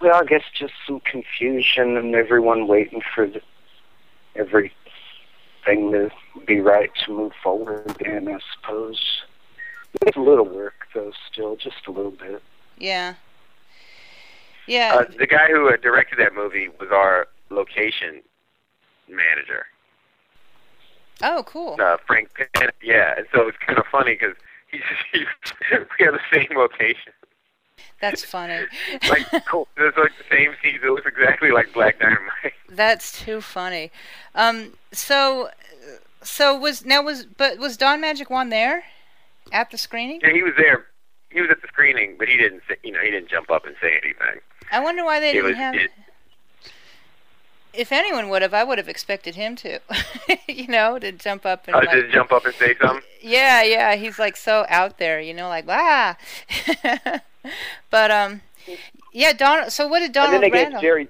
well, 0.00 0.14
I 0.14 0.24
guess 0.24 0.42
just 0.54 0.74
some 0.86 1.00
confusion 1.00 1.96
and 1.96 2.14
everyone 2.14 2.66
waiting 2.66 3.00
for 3.14 3.26
the, 3.26 3.40
everything 4.34 4.72
to 5.66 6.10
be 6.46 6.60
right 6.60 6.90
to 7.04 7.12
move 7.12 7.32
forward 7.42 7.90
again, 7.98 8.28
I 8.28 8.38
suppose. 8.54 9.22
It's 10.02 10.16
a 10.16 10.20
little 10.20 10.44
work 10.44 10.86
though 10.94 11.12
still, 11.32 11.56
just 11.56 11.86
a 11.86 11.90
little 11.90 12.10
bit. 12.10 12.42
Yeah. 12.78 13.14
Yeah. 14.66 14.96
Uh, 15.00 15.04
the 15.18 15.26
guy 15.26 15.46
who 15.48 15.68
uh, 15.68 15.76
directed 15.76 16.18
that 16.18 16.34
movie 16.34 16.68
was 16.68 16.90
our 16.92 17.28
location 17.50 18.22
manager, 19.08 19.66
oh, 21.22 21.44
cool. 21.46 21.76
uh, 21.80 21.96
Frank 22.06 22.28
Penn. 22.34 22.70
Yeah, 22.82 23.14
and 23.16 23.26
so 23.32 23.48
it's 23.48 23.58
kind 23.64 23.78
of 23.78 23.86
funny 23.86 24.14
because 24.14 24.34
he's, 24.34 24.36
he's 24.36 24.45
we 25.14 26.04
have 26.04 26.14
the 26.14 26.20
same 26.32 26.56
location. 26.56 27.12
That's 28.00 28.24
funny. 28.24 28.66
Like, 29.08 29.26
cool. 29.46 29.68
It's 29.76 29.96
like 29.96 30.12
the 30.18 30.34
same 30.36 30.52
season. 30.62 30.80
It 30.88 30.90
looks 30.90 31.06
exactly 31.06 31.50
like 31.50 31.72
Black 31.72 31.98
Dynamite. 31.98 32.52
That's 32.68 33.12
too 33.24 33.40
funny. 33.40 33.90
Um 34.34 34.72
so 34.92 35.50
so 36.22 36.58
was 36.58 36.84
now 36.84 37.02
was 37.02 37.24
but 37.24 37.58
was 37.58 37.76
Don 37.76 38.00
Magic 38.00 38.28
Juan 38.30 38.48
there 38.50 38.84
at 39.52 39.70
the 39.70 39.78
screening? 39.78 40.20
Yeah, 40.22 40.32
he 40.32 40.42
was 40.42 40.54
there. 40.58 40.86
He 41.30 41.40
was 41.40 41.50
at 41.50 41.60
the 41.62 41.68
screening, 41.68 42.16
but 42.18 42.28
he 42.28 42.36
didn't. 42.36 42.62
Say, 42.68 42.76
you 42.82 42.92
know, 42.92 43.00
he 43.00 43.10
didn't 43.10 43.28
jump 43.28 43.50
up 43.50 43.66
and 43.66 43.76
say 43.80 43.92
anything. 44.02 44.40
I 44.72 44.80
wonder 44.80 45.04
why 45.04 45.20
they 45.20 45.30
It 45.30 45.34
didn't 45.34 45.48
was. 45.50 45.56
have 45.56 45.74
It, 45.74 45.90
if 47.76 47.92
anyone 47.92 48.28
would 48.28 48.42
have, 48.42 48.54
I 48.54 48.64
would 48.64 48.78
have 48.78 48.88
expected 48.88 49.34
him 49.34 49.56
to, 49.56 49.80
you 50.48 50.66
know, 50.68 50.98
to 50.98 51.12
jump 51.12 51.44
up 51.46 51.66
and 51.66 51.76
I 51.76 51.80
like, 51.80 51.90
just 51.90 52.12
jump 52.12 52.32
up 52.32 52.44
and 52.46 52.54
say 52.54 52.74
something. 52.80 53.02
yeah, 53.20 53.62
yeah, 53.62 53.94
he's 53.96 54.18
like 54.18 54.36
so 54.36 54.64
out 54.68 54.98
there, 54.98 55.20
you 55.20 55.34
know, 55.34 55.48
like 55.48 55.64
ah. 55.68 56.16
but 57.90 58.10
um, 58.10 58.40
yeah, 59.12 59.32
Donald. 59.32 59.72
So 59.72 59.86
what 59.88 60.00
did 60.00 60.12
Donald? 60.12 60.34
And 60.34 60.42
then 60.42 60.50
they 60.50 60.70
gave 60.70 60.80
Jerry. 60.80 61.08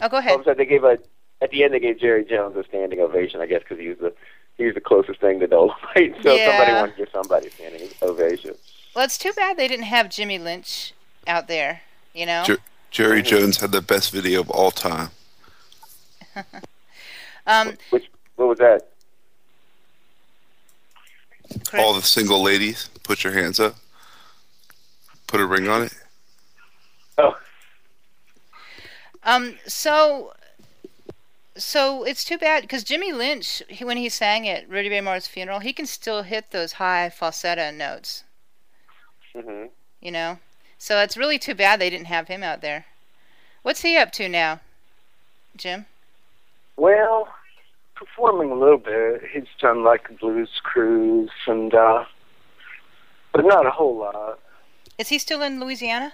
oh, 0.00 0.08
go 0.08 0.16
Oh, 0.16 0.20
ahead. 0.20 0.38
I'm 0.38 0.44
sorry, 0.44 0.56
they 0.56 0.64
gave 0.66 0.84
a 0.84 0.98
at 1.42 1.50
the 1.50 1.64
end 1.64 1.74
they 1.74 1.80
gave 1.80 1.98
Jerry 1.98 2.24
Jones 2.24 2.56
a 2.56 2.64
standing 2.64 3.00
ovation. 3.00 3.40
I 3.40 3.46
guess 3.46 3.60
because 3.60 3.78
he 3.78 3.88
was 3.88 3.98
the 3.98 4.12
he 4.56 4.64
was 4.66 4.74
the 4.74 4.80
closest 4.80 5.20
thing 5.20 5.40
to 5.40 5.48
Dolemite. 5.48 6.14
So 6.22 6.34
Yeah. 6.34 6.50
somebody 6.50 6.72
wanted 6.72 6.92
to 6.92 6.98
give 6.98 7.08
somebody 7.12 7.46
a 7.48 7.50
standing 7.50 7.88
ovation. 8.02 8.54
Well, 8.94 9.04
it's 9.04 9.18
too 9.18 9.32
bad 9.32 9.56
they 9.56 9.68
didn't 9.68 9.86
have 9.86 10.08
Jimmy 10.10 10.38
Lynch 10.38 10.92
out 11.26 11.48
there. 11.48 11.82
You 12.14 12.26
know. 12.26 12.44
Jer- 12.44 12.58
Jerry 12.90 13.22
Jones 13.22 13.60
had 13.60 13.72
the 13.72 13.82
best 13.82 14.12
video 14.12 14.40
of 14.40 14.50
all 14.50 14.70
time. 14.70 15.08
Um, 17.46 17.76
Which 17.90 18.08
what 18.36 18.48
was 18.48 18.58
that? 18.58 18.88
Chris- 21.68 21.82
All 21.82 21.92
the 21.92 22.00
single 22.00 22.42
ladies, 22.42 22.88
put 23.02 23.22
your 23.22 23.34
hands 23.34 23.60
up. 23.60 23.76
Put 25.26 25.40
a 25.40 25.46
ring 25.46 25.68
on 25.68 25.82
it. 25.82 25.94
Oh, 27.18 27.36
Um. 29.24 29.56
So. 29.66 30.32
So 31.56 32.02
it's 32.02 32.24
too 32.24 32.36
bad 32.38 32.62
because 32.62 32.82
Jimmy 32.82 33.12
Lynch, 33.12 33.62
he, 33.68 33.84
when 33.84 33.96
he 33.96 34.08
sang 34.08 34.48
at 34.48 34.68
Rudy 34.68 34.88
Ray 34.88 35.00
Moore's 35.00 35.28
funeral, 35.28 35.60
he 35.60 35.72
can 35.72 35.86
still 35.86 36.22
hit 36.22 36.50
those 36.50 36.72
high 36.72 37.10
falsetto 37.10 37.70
notes. 37.70 38.24
hmm 39.36 39.66
You 40.00 40.10
know. 40.10 40.38
So 40.78 40.98
it's 41.00 41.16
really 41.16 41.38
too 41.38 41.54
bad 41.54 41.78
they 41.80 41.90
didn't 41.90 42.06
have 42.06 42.26
him 42.28 42.42
out 42.42 42.60
there. 42.60 42.86
What's 43.62 43.82
he 43.82 43.96
up 43.96 44.10
to 44.12 44.28
now, 44.28 44.60
Jim? 45.56 45.86
Well, 46.76 47.28
performing 47.94 48.50
a 48.50 48.54
little 48.54 48.78
bit. 48.78 49.22
He's 49.32 49.44
done 49.60 49.84
like 49.84 50.08
a 50.10 50.12
blues 50.14 50.50
cruise 50.62 51.30
and 51.46 51.74
uh 51.74 52.04
but 53.32 53.44
not 53.44 53.66
a 53.66 53.70
whole 53.70 53.96
lot. 53.96 54.38
Is 54.98 55.08
he 55.08 55.18
still 55.18 55.42
in 55.42 55.60
Louisiana? 55.60 56.12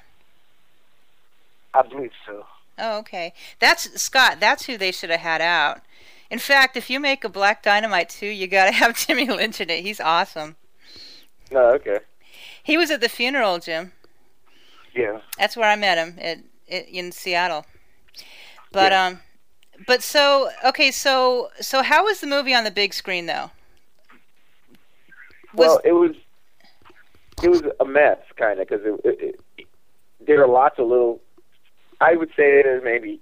I 1.75 1.83
believe 1.83 2.12
so. 2.27 2.46
Oh, 2.79 2.99
okay. 3.01 3.35
That's 3.59 4.01
Scott. 4.01 4.38
That's 4.40 4.64
who 4.64 4.79
they 4.79 4.90
should 4.90 5.11
have 5.11 5.20
had 5.20 5.42
out. 5.42 5.83
In 6.31 6.38
fact, 6.38 6.77
if 6.77 6.88
you 6.88 6.99
make 6.99 7.23
a 7.23 7.29
Black 7.29 7.62
Dynamite 7.62 8.09
2, 8.09 8.27
you 8.27 8.46
got 8.46 8.66
to 8.66 8.73
have 8.73 8.96
Jimmy 8.96 9.27
Lynch 9.27 9.61
in 9.61 9.68
it. 9.68 9.83
He's 9.83 10.01
awesome. 10.01 10.57
no, 11.51 11.75
okay. 11.75 11.99
He 12.62 12.79
was 12.79 12.90
at 12.90 13.01
the 13.01 13.09
funeral, 13.09 13.59
Jim. 13.59 13.92
Yeah. 14.94 15.20
That's 15.38 15.57
where 15.57 15.68
I 15.70 15.77
met 15.77 15.99
him 15.99 16.16
at, 16.20 16.38
at 16.70 16.88
in 16.88 17.12
Seattle. 17.12 17.66
But 18.73 18.92
um 18.92 19.20
but 19.87 20.03
so 20.03 20.51
okay, 20.64 20.90
so 20.90 21.51
so 21.61 21.83
how 21.83 22.05
was 22.05 22.21
the 22.21 22.27
movie 22.27 22.55
on 22.55 22.64
the 22.64 22.71
big 22.71 22.95
screen 22.95 23.27
though? 23.27 23.51
Was 25.55 25.66
well, 25.69 25.81
it 25.85 25.93
was 25.93 26.12
it 27.43 27.49
was 27.49 27.62
a 27.81 27.85
mess, 27.85 28.19
kind 28.37 28.61
of, 28.61 28.69
because 28.69 28.85
it, 28.85 29.01
it, 29.05 29.40
it, 29.59 29.66
there 30.21 30.43
are 30.43 30.49
lots 30.49 30.79
of 30.79 30.87
little. 30.88 31.21
I 32.01 32.14
would 32.16 32.29
say 32.31 32.62
there's 32.62 32.83
maybe 32.85 33.21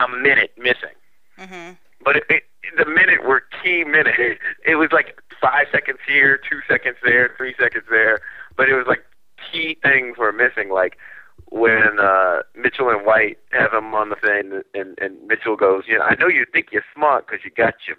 A 0.00 0.08
minute 0.08 0.52
missing. 0.56 0.96
mhm. 1.38 1.76
But 2.04 2.16
it, 2.16 2.24
it, 2.28 2.42
the 2.76 2.84
minute 2.86 3.24
were 3.24 3.44
key 3.62 3.84
minutes. 3.84 4.40
It 4.66 4.76
was 4.76 4.90
like 4.92 5.20
five 5.40 5.66
seconds 5.70 5.98
here, 6.06 6.38
two 6.38 6.60
seconds 6.68 6.96
there, 7.04 7.32
three 7.36 7.54
seconds 7.58 7.84
there. 7.90 8.20
But 8.56 8.68
it 8.68 8.74
was 8.74 8.86
like 8.86 9.04
key 9.50 9.76
things 9.82 10.18
were 10.18 10.32
missing. 10.32 10.70
Like 10.70 10.98
when 11.52 11.98
uh, 12.00 12.42
Mitchell 12.56 12.88
and 12.88 13.04
White 13.04 13.38
have 13.50 13.72
him 13.74 13.94
on 13.94 14.08
the 14.08 14.16
thing, 14.16 14.62
and, 14.74 14.98
and 14.98 15.26
Mitchell 15.26 15.54
goes, 15.56 15.84
"You 15.86 15.98
know, 15.98 16.04
I 16.04 16.14
know 16.14 16.26
you 16.28 16.46
think 16.50 16.68
you're 16.72 16.84
smart 16.94 17.26
because 17.26 17.44
you 17.44 17.50
got 17.50 17.74
your 17.86 17.96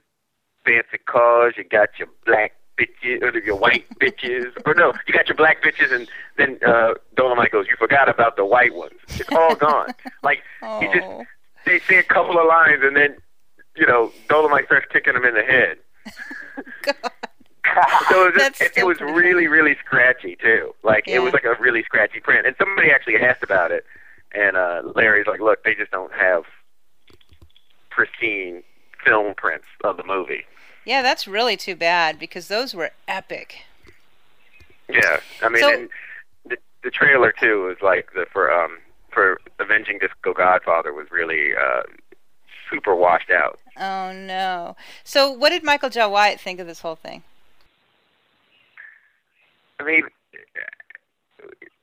fancy 0.65 0.97
cars, 1.05 1.53
you 1.57 1.63
got 1.63 1.89
your 1.99 2.07
black 2.25 2.53
bitches, 2.79 3.21
or 3.21 3.37
your 3.39 3.55
white 3.55 3.85
bitches, 4.01 4.51
or 4.65 4.73
no, 4.73 4.91
you 5.07 5.13
got 5.13 5.27
your 5.27 5.35
black 5.37 5.61
bitches." 5.63 5.93
And 5.93 6.07
then 6.37 6.57
uh, 6.65 6.95
Dolemite 7.15 7.51
goes, 7.51 7.67
"You 7.69 7.75
forgot 7.77 8.09
about 8.09 8.35
the 8.37 8.45
white 8.45 8.73
ones. 8.73 8.95
It's 9.09 9.31
all 9.31 9.55
gone." 9.55 9.89
like 10.23 10.39
he 10.79 10.87
just 10.87 11.05
Oh. 11.05 11.23
they 11.65 11.79
say 11.79 11.97
a 11.97 12.03
couple 12.03 12.39
of 12.39 12.47
lines 12.47 12.79
and 12.81 12.95
then 12.95 13.15
you 13.75 13.85
know 13.85 14.11
Dolemite 14.29 14.65
starts 14.65 14.87
kicking 14.91 15.15
him 15.15 15.25
in 15.25 15.35
the 15.35 15.43
head. 15.43 15.77
so 18.09 18.27
it 18.27 18.33
was, 18.35 18.41
just, 18.43 18.61
it, 18.61 18.71
it 18.77 18.85
was 18.85 18.99
really 19.01 19.47
really 19.47 19.75
scratchy 19.85 20.35
too. 20.35 20.73
Like 20.83 21.05
Yeah. 21.07 21.15
it 21.15 21.19
was 21.19 21.33
like 21.33 21.45
a 21.45 21.55
really 21.59 21.83
scratchy 21.83 22.19
print. 22.19 22.45
And 22.45 22.55
somebody 22.57 22.91
actually 22.91 23.17
asked 23.17 23.43
about 23.43 23.71
it, 23.71 23.85
and 24.33 24.57
uh, 24.57 24.81
Larry's 24.95 25.27
like, 25.27 25.39
"Look, 25.39 25.63
they 25.63 25.73
just 25.75 25.91
don't 25.91 26.11
have 26.13 26.43
pristine 27.89 28.63
film 29.03 29.33
prints 29.35 29.65
of 29.83 29.97
the 29.97 30.03
movie." 30.03 30.45
Yeah, 30.85 31.01
that's 31.01 31.27
really 31.27 31.55
too 31.55 31.75
bad 31.75 32.19
because 32.19 32.47
those 32.49 32.73
were 32.75 32.91
epic. 33.07 33.59
Yeah, 34.89 35.19
I 35.41 35.49
mean, 35.49 35.61
So- 35.63 35.73
and 35.73 35.89
the 36.45 36.57
the 36.83 36.91
trailer 36.91 37.31
too 37.31 37.63
was 37.65 37.77
like 37.81 38.09
the 38.13 38.25
for 38.31 38.51
um 38.51 38.79
for 39.11 39.39
Avenging 39.59 39.99
Disco 39.99 40.33
Godfather 40.33 40.91
was 40.93 41.07
really 41.11 41.51
uh 41.55 41.83
super 42.69 42.95
washed 42.95 43.29
out. 43.31 43.59
Oh 43.77 44.11
no. 44.11 44.75
So 45.03 45.31
what 45.31 45.49
did 45.49 45.63
Michael 45.63 45.89
Jai 45.89 46.05
White 46.07 46.39
think 46.41 46.59
of 46.59 46.67
this 46.67 46.81
whole 46.81 46.95
thing? 46.95 47.23
I 49.79 49.83
mean, 49.83 50.03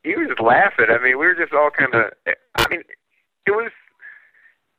he 0.02 0.16
was 0.16 0.28
just 0.28 0.40
laughing. 0.40 0.86
I 0.88 0.98
mean, 0.98 1.18
we 1.18 1.26
were 1.26 1.34
just 1.34 1.52
all 1.52 1.70
kind 1.70 1.94
of. 1.94 2.12
I 2.56 2.68
mean, 2.68 2.82
it 3.46 3.50
was, 3.50 3.70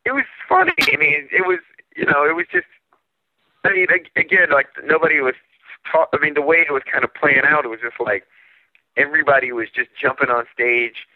it 0.05 0.11
was 0.11 0.25
funny. 0.47 0.73
I 0.93 0.97
mean, 0.97 1.27
it 1.31 1.45
was, 1.45 1.59
you 1.95 2.05
know, 2.05 2.25
it 2.25 2.35
was 2.35 2.45
just. 2.51 2.67
I 3.63 3.73
mean, 3.73 3.87
again, 4.15 4.49
like 4.51 4.67
nobody 4.83 5.19
was. 5.19 5.35
Talk, 5.91 6.09
I 6.13 6.19
mean, 6.19 6.35
the 6.35 6.43
way 6.43 6.57
it 6.57 6.71
was 6.71 6.83
kind 6.91 7.03
of 7.03 7.11
playing 7.15 7.41
out, 7.43 7.65
it 7.65 7.69
was 7.69 7.79
just 7.81 7.99
like 7.99 8.25
everybody 8.97 9.51
was 9.51 9.67
just 9.73 9.89
jumping 9.99 10.29
on 10.29 10.45
stage, 10.53 11.07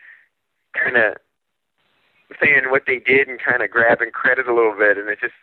kind 0.74 0.98
of 0.98 1.18
saying 2.42 2.72
what 2.72 2.84
they 2.88 2.98
did 2.98 3.28
and 3.28 3.40
kind 3.40 3.62
of 3.62 3.70
grabbing 3.70 4.10
credit 4.10 4.48
a 4.48 4.54
little 4.54 4.76
bit, 4.76 4.98
and 4.98 5.08
it's 5.08 5.22
just 5.22 5.36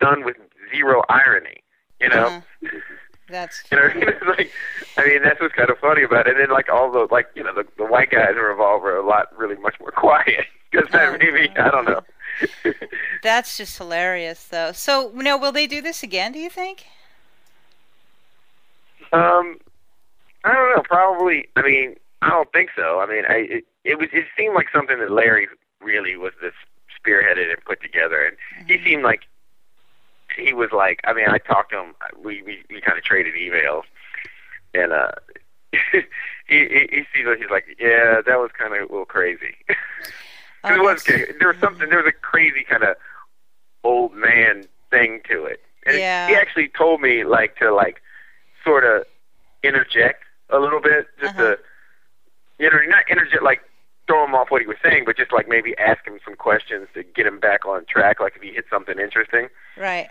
done 0.00 0.24
with 0.24 0.36
zero 0.74 1.02
irony. 1.08 1.62
You 2.00 2.08
know. 2.08 2.26
Uh-huh. 2.62 2.68
That's 3.30 3.62
You 3.70 3.76
know, 3.78 3.86
like, 4.28 4.50
I 4.96 5.06
mean, 5.06 5.22
that's 5.22 5.40
what's 5.40 5.54
kind 5.54 5.70
of 5.70 5.78
funny 5.78 6.02
about 6.02 6.26
it. 6.26 6.32
And 6.32 6.40
then, 6.40 6.50
like, 6.50 6.68
all 6.68 6.90
the, 6.90 7.06
like, 7.10 7.28
you 7.34 7.42
know, 7.42 7.54
the, 7.54 7.64
the 7.76 7.84
white 7.84 8.10
guys 8.10 8.30
who 8.34 8.40
are 8.40 8.96
a 8.96 9.06
lot, 9.06 9.36
really 9.38 9.56
much 9.56 9.78
more 9.80 9.90
quiet. 9.96 10.46
Because 10.70 10.88
Oh, 10.92 11.16
maybe, 11.18 11.50
I 11.56 11.70
don't 11.70 11.84
know. 11.84 12.00
that's 13.22 13.56
just 13.56 13.76
hilarious 13.76 14.44
though. 14.44 14.72
So 14.72 15.10
now 15.14 15.36
will 15.36 15.52
they 15.52 15.66
do 15.66 15.82
this 15.82 16.02
again, 16.02 16.32
do 16.32 16.38
you 16.38 16.48
think? 16.50 16.86
um, 19.12 19.58
I 20.44 20.54
don't 20.54 20.76
know. 20.76 20.82
Probably, 20.84 21.48
I 21.56 21.62
mean, 21.62 21.96
I 22.22 22.30
don't 22.30 22.50
think 22.52 22.70
so. 22.76 23.00
I 23.00 23.06
mean, 23.06 23.24
I, 23.28 23.34
it, 23.50 23.64
it 23.84 23.98
was, 23.98 24.08
it 24.12 24.26
seemed 24.36 24.54
like 24.54 24.68
something 24.72 24.98
that 25.00 25.10
Larry 25.10 25.48
really 25.80 26.16
was 26.16 26.32
this 26.40 26.54
spearheaded 26.96 27.50
and 27.50 27.62
put 27.64 27.82
together. 27.82 28.24
And 28.24 28.36
he 28.68 28.82
seemed 28.84 29.02
like 29.02 29.22
he 30.40 30.52
was 30.52 30.70
like, 30.72 31.00
I 31.04 31.12
mean, 31.12 31.26
I 31.28 31.38
talked 31.38 31.72
to 31.72 31.78
him, 31.78 31.94
we, 32.22 32.42
we, 32.42 32.62
we 32.70 32.80
kind 32.80 32.98
of 32.98 33.04
traded 33.04 33.34
emails. 33.34 33.82
And, 34.74 34.92
uh, 34.92 35.12
he, 36.46 37.04
he, 37.14 37.24
like 37.24 37.38
he's 37.38 37.50
like, 37.50 37.64
yeah, 37.78 38.20
that 38.26 38.38
was 38.38 38.50
kind 38.58 38.74
of 38.74 38.80
a 38.80 38.92
little 38.92 39.04
crazy. 39.04 39.54
'Cause 40.62 40.72
Oh, 40.72 40.74
it 40.74 40.82
was 40.82 41.02
there 41.38 41.48
was 41.48 41.56
something 41.58 41.88
there 41.88 42.02
was 42.02 42.06
a 42.06 42.12
crazy 42.12 42.64
kind 42.68 42.82
of 42.82 42.96
old 43.82 44.12
man 44.14 44.66
thing 44.90 45.20
to 45.30 45.44
it. 45.44 45.62
And 45.86 45.96
Yeah. 45.96 46.28
he 46.28 46.34
actually 46.34 46.68
told 46.68 47.00
me 47.00 47.24
like 47.24 47.56
to 47.56 47.72
like 47.72 48.02
sort 48.62 48.84
of 48.84 49.04
interject 49.62 50.24
a 50.50 50.58
little 50.58 50.80
bit, 50.80 51.06
just 51.18 51.34
Uh-huh. 51.34 51.56
to 51.56 51.58
you 52.58 52.70
know, 52.70 52.76
not 52.88 53.08
interject 53.10 53.42
like 53.42 53.62
throw 54.06 54.24
him 54.24 54.34
off 54.34 54.50
what 54.50 54.60
he 54.60 54.66
was 54.66 54.76
saying, 54.82 55.04
but 55.06 55.16
just 55.16 55.32
like 55.32 55.48
maybe 55.48 55.74
ask 55.78 56.04
him 56.06 56.18
some 56.24 56.34
questions 56.36 56.88
to 56.92 57.02
get 57.02 57.26
him 57.26 57.40
back 57.40 57.64
on 57.64 57.86
track, 57.86 58.20
like 58.20 58.36
if 58.36 58.42
he 58.42 58.52
hit 58.52 58.66
something 58.70 58.98
interesting. 58.98 59.48
Right. 59.78 60.08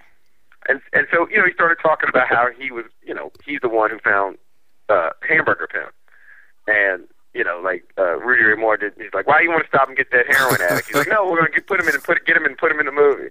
And 0.68 0.82
and 0.94 1.08
so 1.12 1.28
you 1.30 1.38
know 1.38 1.46
he 1.46 1.54
started 1.54 1.78
talking 1.82 2.10
about 2.10 2.28
how 2.28 2.48
he 2.58 2.72
was 2.72 2.86
you 3.04 3.14
know 3.14 3.32
he's 3.46 3.62
the 3.62 3.70
one 3.70 3.90
who 3.90 4.00
found 4.00 4.38
uh, 4.90 5.12
Hamburger 5.28 5.68
Pimp, 5.72 5.94
and 6.68 7.04
you 7.34 7.44
know 7.44 7.62
like 7.64 7.84
uh, 7.98 8.18
Rudy 8.20 8.44
Ray 8.44 8.56
Moore 8.56 8.76
did. 8.78 8.94
He's 8.98 9.14
like, 9.14 9.26
why 9.28 9.38
do 9.40 9.46
you 9.46 9.50
want 9.50 9.64
to 9.64 9.70
stop 9.70 9.88
and 9.88 9.96
get 9.98 10.12
that 10.12 10.26
heroin 10.28 10.62
addict? 10.62 10.88
He's 10.88 10.96
like, 10.98 11.08
no, 11.08 11.24
we're 11.26 11.38
going 11.38 11.52
to 11.52 11.52
get, 11.54 11.68
put 11.68 11.80
him 11.80 11.88
in 11.88 11.96
and 11.96 12.04
put 12.04 12.26
get 12.26 12.36
him 12.36 12.46
and 12.46 12.58
put 12.58 12.72
him 12.72 12.80
in 12.80 12.86
the 12.86 12.92
movie. 12.92 13.30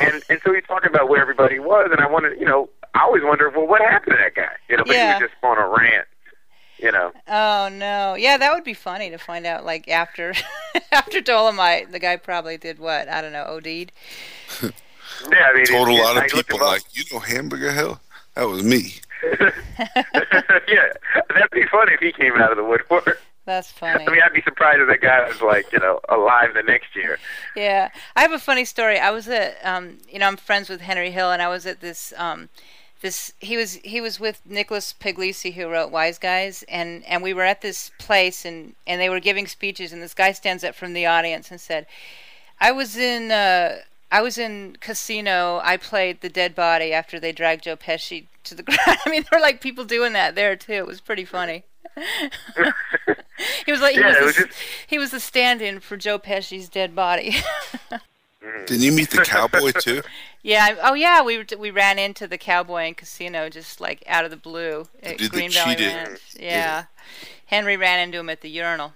And 0.00 0.22
and 0.30 0.40
so 0.44 0.54
he's 0.54 0.64
talking 0.66 0.88
about 0.90 1.08
where 1.08 1.20
everybody 1.20 1.58
was, 1.58 1.88
and 1.92 2.00
I 2.00 2.08
wanted 2.08 2.38
you 2.40 2.46
know 2.46 2.70
I 2.94 3.02
always 3.02 3.22
wondered 3.24 3.54
well 3.54 3.66
what 3.66 3.80
happened 3.82 4.16
to 4.16 4.22
that 4.22 4.34
guy 4.34 4.52
you 4.68 4.76
know 4.76 4.84
but 4.84 4.94
Yeah. 4.94 5.18
he 5.18 5.22
was 5.22 5.30
just 5.30 5.44
on 5.44 5.58
a 5.58 5.68
rant 5.68 6.06
you 6.78 6.90
know 6.92 7.12
Oh 7.28 7.68
no. 7.72 8.14
Yeah, 8.14 8.36
that 8.38 8.52
would 8.54 8.64
be 8.64 8.74
funny 8.74 9.10
to 9.10 9.18
find 9.18 9.46
out 9.46 9.64
like 9.64 9.86
after 9.88 10.32
after 10.92 11.20
Dolemite, 11.20 11.92
the 11.92 11.98
guy 11.98 12.16
probably 12.16 12.56
did 12.56 12.78
what? 12.78 13.08
I 13.08 13.20
don't 13.20 13.32
know, 13.32 13.44
OD'd. 13.44 13.92
yeah 15.30 15.48
I 15.52 15.56
mean 15.56 15.66
Told 15.66 15.88
a 15.88 15.92
lot 15.92 16.16
of 16.16 16.32
looked 16.32 16.48
people 16.48 16.66
like, 16.66 16.82
you 16.92 17.04
know, 17.12 17.20
Hamburger 17.20 17.72
Hill. 17.72 18.00
That 18.34 18.48
was 18.48 18.62
me. 18.62 18.94
yeah 20.68 20.92
that'd 21.28 21.50
be 21.52 21.66
funny 21.66 21.92
if 21.92 22.00
he 22.00 22.12
came 22.12 22.36
out 22.36 22.50
of 22.50 22.56
the 22.56 22.64
woodwork. 22.64 23.20
That's 23.46 23.72
funny. 23.72 24.06
I 24.06 24.10
mean, 24.10 24.20
I'd 24.22 24.32
be 24.32 24.42
surprised 24.42 24.80
if 24.80 24.88
that 24.88 25.00
guy 25.00 25.26
was 25.26 25.40
like, 25.40 25.72
you 25.72 25.78
know, 25.78 26.00
alive 26.08 26.54
the 26.54 26.62
next 26.62 26.94
year. 26.94 27.18
Yeah, 27.56 27.90
I 28.14 28.20
have 28.22 28.32
a 28.32 28.38
funny 28.38 28.64
story. 28.64 28.98
I 28.98 29.10
was 29.10 29.28
at, 29.28 29.56
um, 29.64 29.98
you 30.08 30.18
know, 30.18 30.26
I'm 30.26 30.36
friends 30.36 30.68
with 30.68 30.82
Henry 30.82 31.10
Hill, 31.10 31.32
and 31.32 31.40
I 31.40 31.48
was 31.48 31.66
at 31.66 31.80
this, 31.80 32.12
um, 32.16 32.48
this. 33.00 33.32
He 33.40 33.56
was 33.56 33.74
he 33.82 34.00
was 34.00 34.20
with 34.20 34.40
Nicholas 34.44 34.94
Pileggi, 34.98 35.54
who 35.54 35.68
wrote 35.68 35.90
Wise 35.90 36.18
Guys, 36.18 36.62
and 36.68 37.04
and 37.06 37.22
we 37.22 37.32
were 37.32 37.42
at 37.42 37.62
this 37.62 37.90
place, 37.98 38.44
and 38.44 38.74
and 38.86 39.00
they 39.00 39.08
were 39.08 39.20
giving 39.20 39.46
speeches, 39.46 39.92
and 39.92 40.02
this 40.02 40.14
guy 40.14 40.32
stands 40.32 40.62
up 40.62 40.74
from 40.74 40.92
the 40.92 41.06
audience 41.06 41.50
and 41.50 41.60
said, 41.60 41.86
"I 42.60 42.72
was 42.72 42.96
in." 42.96 43.32
Uh, 43.32 43.78
I 44.12 44.22
was 44.22 44.38
in 44.38 44.76
Casino. 44.80 45.60
I 45.62 45.76
played 45.76 46.20
the 46.20 46.28
dead 46.28 46.54
body 46.54 46.92
after 46.92 47.20
they 47.20 47.32
dragged 47.32 47.64
Joe 47.64 47.76
Pesci 47.76 48.26
to 48.44 48.54
the 48.54 48.62
ground. 48.64 48.98
I 49.04 49.08
mean, 49.10 49.24
there 49.30 49.38
were 49.38 49.42
like 49.42 49.60
people 49.60 49.84
doing 49.84 50.12
that 50.14 50.34
there 50.34 50.56
too. 50.56 50.72
It 50.72 50.86
was 50.86 51.00
pretty 51.00 51.24
funny. 51.24 51.64
he 53.64 53.72
was 53.72 53.80
like 53.80 53.94
he 53.94 54.00
Yeah, 54.00 54.20
was, 54.20 54.36
it 54.36 54.40
the, 54.42 54.46
just- 54.46 54.58
he 54.86 54.98
was 54.98 55.10
the 55.10 55.20
stand-in 55.20 55.80
for 55.80 55.96
Joe 55.96 56.18
Pesci's 56.18 56.68
dead 56.68 56.94
body. 56.94 57.36
Mm. 58.42 58.66
Didn't 58.66 58.82
you 58.82 58.92
meet 58.92 59.10
the 59.10 59.18
cowboy 59.18 59.70
too? 59.72 60.00
yeah. 60.42 60.74
Oh 60.82 60.94
yeah. 60.94 61.20
We 61.22 61.44
we 61.58 61.70
ran 61.70 61.98
into 61.98 62.26
the 62.26 62.38
cowboy 62.38 62.86
in 62.86 62.94
Casino 62.94 63.50
just 63.50 63.80
like 63.82 64.02
out 64.06 64.24
of 64.24 64.30
the 64.30 64.36
blue 64.36 64.88
at 65.02 65.18
did 65.18 65.26
the 65.26 65.36
Green 65.36 65.50
Valley 65.50 65.76
cheated. 65.76 65.92
Ranch. 65.94 66.20
Yeah. 66.38 66.84
Henry 67.46 67.76
ran 67.76 68.00
into 68.00 68.18
him 68.18 68.30
at 68.30 68.40
the 68.40 68.48
urinal. 68.48 68.94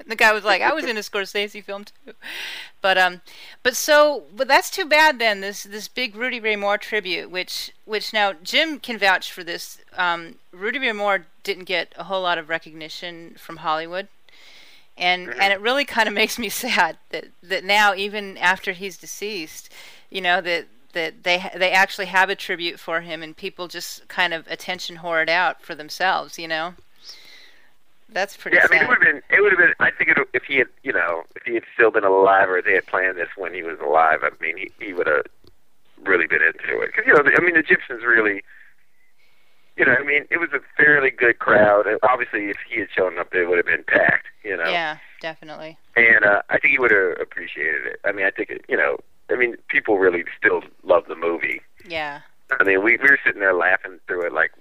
the 0.06 0.16
guy 0.16 0.32
was 0.32 0.44
like, 0.44 0.62
"I 0.62 0.72
was 0.72 0.84
in 0.84 0.96
a 0.96 1.00
Scorsese 1.00 1.62
film 1.62 1.84
too," 1.84 2.12
but 2.80 2.96
um, 2.98 3.20
but 3.62 3.76
so, 3.76 4.24
but 4.34 4.48
that's 4.48 4.70
too 4.70 4.84
bad 4.84 5.18
then. 5.18 5.40
This 5.40 5.64
this 5.64 5.88
big 5.88 6.16
Rudy 6.16 6.40
Ray 6.40 6.56
Moore 6.56 6.78
tribute, 6.78 7.30
which 7.30 7.72
which 7.84 8.12
now 8.12 8.32
Jim 8.32 8.78
can 8.78 8.98
vouch 8.98 9.32
for 9.32 9.44
this. 9.44 9.78
Um, 9.96 10.36
Rudy 10.52 10.78
Ray 10.78 10.92
Moore 10.92 11.26
didn't 11.42 11.64
get 11.64 11.92
a 11.96 12.04
whole 12.04 12.22
lot 12.22 12.38
of 12.38 12.48
recognition 12.48 13.34
from 13.38 13.58
Hollywood, 13.58 14.08
and 14.96 15.28
and 15.34 15.52
it 15.52 15.60
really 15.60 15.84
kind 15.84 16.08
of 16.08 16.14
makes 16.22 16.38
me 16.38 16.48
sad 16.48 16.98
that 17.10 17.26
that 17.42 17.64
now 17.64 17.94
even 17.94 18.36
after 18.38 18.72
he's 18.72 18.96
deceased, 18.96 19.70
you 20.10 20.20
know 20.20 20.40
that 20.40 20.66
that 20.92 21.22
they 21.22 21.38
ha- 21.38 21.52
they 21.56 21.70
actually 21.70 22.06
have 22.06 22.30
a 22.30 22.34
tribute 22.34 22.80
for 22.80 23.02
him, 23.02 23.22
and 23.22 23.36
people 23.36 23.68
just 23.68 24.08
kind 24.08 24.32
of 24.32 24.46
attention 24.48 24.98
whore 24.98 25.22
it 25.22 25.28
out 25.28 25.62
for 25.62 25.74
themselves. 25.74 26.38
You 26.38 26.48
know. 26.48 26.74
That's 28.12 28.36
pretty 28.36 28.56
Yeah, 28.56 28.66
I 28.68 28.72
mean, 28.72 28.82
it 28.82 28.88
would 28.88 28.98
have 28.98 29.06
been. 29.06 29.22
It 29.30 29.40
would 29.40 29.52
have 29.52 29.58
been. 29.58 29.74
I 29.78 29.90
think 29.90 30.10
it, 30.10 30.18
if 30.34 30.44
he 30.44 30.56
had, 30.56 30.68
you 30.82 30.92
know, 30.92 31.22
if 31.36 31.42
he 31.44 31.54
had 31.54 31.64
still 31.74 31.90
been 31.90 32.04
alive, 32.04 32.48
or 32.48 32.60
they 32.60 32.74
had 32.74 32.86
planned 32.86 33.18
this 33.18 33.28
when 33.36 33.54
he 33.54 33.62
was 33.62 33.78
alive, 33.80 34.20
I 34.22 34.30
mean, 34.40 34.56
he 34.56 34.70
he 34.84 34.92
would 34.92 35.06
have 35.06 35.26
really 36.04 36.26
been 36.26 36.42
into 36.42 36.80
it. 36.80 36.86
Because 36.86 37.06
you 37.06 37.14
know, 37.14 37.22
the, 37.22 37.36
I 37.36 37.40
mean, 37.40 37.54
the 37.54 37.60
Egyptians 37.60 38.02
really, 38.04 38.42
you 39.76 39.84
know, 39.84 39.94
I 39.94 40.02
mean, 40.02 40.24
it 40.30 40.38
was 40.38 40.50
a 40.52 40.60
fairly 40.76 41.10
good 41.10 41.38
crowd. 41.38 41.86
And 41.86 41.98
obviously, 42.02 42.50
if 42.50 42.56
he 42.68 42.80
had 42.80 42.88
shown 42.94 43.18
up, 43.18 43.34
it 43.34 43.46
would 43.46 43.58
have 43.58 43.66
been 43.66 43.84
packed. 43.84 44.26
You 44.42 44.56
know. 44.56 44.68
Yeah, 44.68 44.98
definitely. 45.20 45.78
And 45.96 46.24
uh, 46.24 46.42
I 46.48 46.58
think 46.58 46.72
he 46.72 46.78
would 46.78 46.90
have 46.90 47.20
appreciated 47.20 47.86
it. 47.86 48.00
I 48.04 48.12
mean, 48.12 48.26
I 48.26 48.30
think 48.30 48.50
it, 48.50 48.64
you 48.68 48.76
know, 48.76 48.98
I 49.30 49.36
mean, 49.36 49.56
people 49.68 49.98
really 49.98 50.24
still 50.36 50.62
love 50.82 51.04
the 51.08 51.16
movie. 51.16 51.60
Yeah, 51.86 52.20
I 52.58 52.64
mean, 52.64 52.82
we 52.82 52.96
we 52.96 53.08
were 53.08 53.18
sitting 53.24 53.40
there 53.40 53.54
laughing 53.54 54.00
through 54.06 54.26
it 54.26 54.32
like 54.32 54.52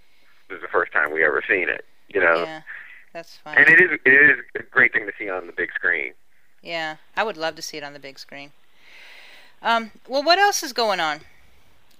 it 0.49 0.53
was 0.53 0.61
the 0.61 0.67
first 0.67 0.91
time 0.91 1.13
we 1.13 1.23
ever 1.23 1.41
seen 1.47 1.69
it. 1.69 1.85
You 2.09 2.21
know. 2.21 2.43
yeah, 2.43 2.61
that's 3.13 3.37
fine. 3.37 3.57
And 3.57 3.67
it 3.67 3.81
is 3.81 3.99
it 4.05 4.09
is 4.09 4.39
a 4.55 4.63
great 4.63 4.93
thing 4.93 5.05
to 5.05 5.13
see 5.17 5.29
on 5.29 5.47
the 5.47 5.53
big 5.53 5.71
screen. 5.73 6.13
Yeah, 6.61 6.97
I 7.15 7.23
would 7.23 7.37
love 7.37 7.55
to 7.55 7.61
see 7.61 7.77
it 7.77 7.83
on 7.83 7.93
the 7.93 7.99
big 7.99 8.19
screen. 8.19 8.51
Um, 9.61 9.91
well, 10.07 10.23
what 10.23 10.39
else 10.39 10.63
is 10.63 10.73
going 10.73 10.99
on? 10.99 11.21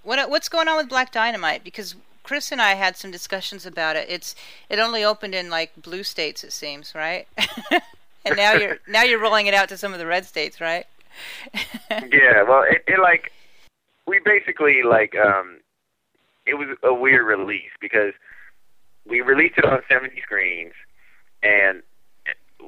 What 0.04 0.30
what's 0.30 0.50
going 0.50 0.68
on 0.68 0.78
with 0.78 0.90
Black 0.90 1.12
Dynamite? 1.12 1.64
Because 1.64 1.96
Chris 2.24 2.52
and 2.52 2.62
I 2.62 2.76
had 2.76 2.96
some 2.96 3.12
discussions 3.12 3.66
about 3.66 3.96
it. 3.96 4.08
It's 4.10 4.36
it 4.70 4.80
only 4.80 5.04
opened 5.04 5.36
in 5.36 5.50
like 5.50 5.72
blue 5.82 6.04
states, 6.04 6.44
it 6.44 6.54
seems, 6.54 6.94
right? 6.94 7.28
and 8.26 8.36
now 8.36 8.54
you're 8.54 8.78
now 8.88 9.04
you're 9.04 9.20
rolling 9.20 9.48
it 9.48 9.54
out 9.54 9.70
to 9.70 9.78
some 9.78 9.94
of 9.94 10.00
the 10.00 10.06
red 10.06 10.26
states, 10.26 10.62
right? 10.62 10.86
Yeah, 11.90 12.44
well, 12.44 12.64
it, 12.70 12.84
it 12.88 13.00
like 13.00 13.32
we 14.06 14.20
basically 14.20 14.84
like 14.84 15.16
um 15.18 15.60
it 16.46 16.54
was 16.54 16.78
a 16.84 16.94
weird 16.94 17.26
release 17.26 17.72
because 17.82 18.14
we 19.08 19.22
released 19.22 19.58
it 19.58 19.66
on 19.66 19.82
70 19.90 20.22
screens 20.22 20.74
and 21.44 21.82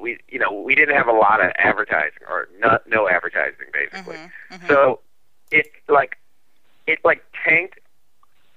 we 0.00 0.18
you 0.28 0.38
know 0.38 0.50
we 0.52 0.74
didn't 0.74 0.96
have 0.96 1.06
a 1.08 1.12
lot 1.12 1.44
of 1.44 1.52
advertising 1.56 2.22
or 2.28 2.48
no, 2.58 2.78
no 2.86 3.08
advertising 3.08 3.66
basically 3.72 4.16
Mhm, 4.16 4.30
mhm. 4.52 4.68
so 4.68 5.00
it 5.50 5.66
like 5.88 6.16
it 6.86 6.98
like 7.04 7.22
tanked 7.44 7.78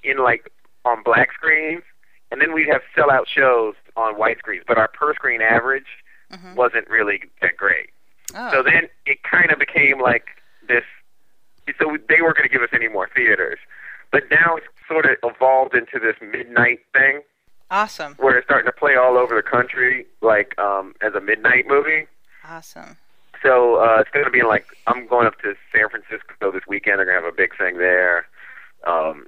in 0.03 0.17
like 0.17 0.51
on 0.85 1.03
black 1.03 1.33
screens 1.33 1.83
and 2.31 2.41
then 2.41 2.53
we'd 2.53 2.67
have 2.67 2.81
sellout 2.95 3.27
shows 3.27 3.75
on 3.95 4.17
white 4.17 4.37
screens 4.39 4.63
but 4.67 4.77
our 4.77 4.87
per 4.87 5.13
screen 5.13 5.41
average 5.41 5.87
Mhm. 6.31 6.55
wasn't 6.55 6.87
really 6.89 7.21
that 7.41 7.55
great 7.57 7.89
Oh, 8.33 8.51
so 8.51 8.63
then 8.63 8.89
it 9.05 9.21
kind 9.23 9.51
of 9.51 9.59
became 9.59 10.01
like 10.01 10.25
this. 10.67 10.83
So 11.79 11.95
they 12.09 12.21
weren't 12.21 12.35
going 12.35 12.49
to 12.49 12.51
give 12.51 12.63
us 12.63 12.69
any 12.73 12.87
more 12.87 13.07
theaters, 13.15 13.59
but 14.11 14.23
now 14.31 14.55
it's 14.57 14.65
sort 14.89 15.05
of 15.05 15.17
evolved 15.23 15.75
into 15.75 15.99
this 15.99 16.15
midnight 16.21 16.79
thing 16.91 17.21
awesome, 17.71 18.15
where 18.15 18.37
it's 18.37 18.45
starting 18.45 18.65
to 18.65 18.71
play 18.77 18.95
all 18.95 19.17
over 19.17 19.35
the 19.35 19.41
country, 19.43 20.05
like 20.21 20.57
um, 20.59 20.93
as 21.01 21.13
a 21.13 21.21
midnight 21.21 21.65
movie. 21.67 22.07
awesome. 22.47 22.97
So 23.43 23.75
uh, 23.75 23.97
it's 23.99 24.09
going 24.09 24.25
to 24.25 24.31
be 24.31 24.39
in, 24.39 24.47
like 24.47 24.65
I'm 24.87 25.07
going 25.07 25.27
up 25.27 25.39
to 25.41 25.53
San 25.71 25.89
Francisco 25.89 26.51
this 26.51 26.63
weekend. 26.67 26.97
They're 26.99 27.05
going 27.05 27.19
to 27.19 27.25
have 27.25 27.31
a 27.33 27.35
big 27.35 27.55
thing 27.57 27.77
there, 27.77 28.25
um, 28.87 29.25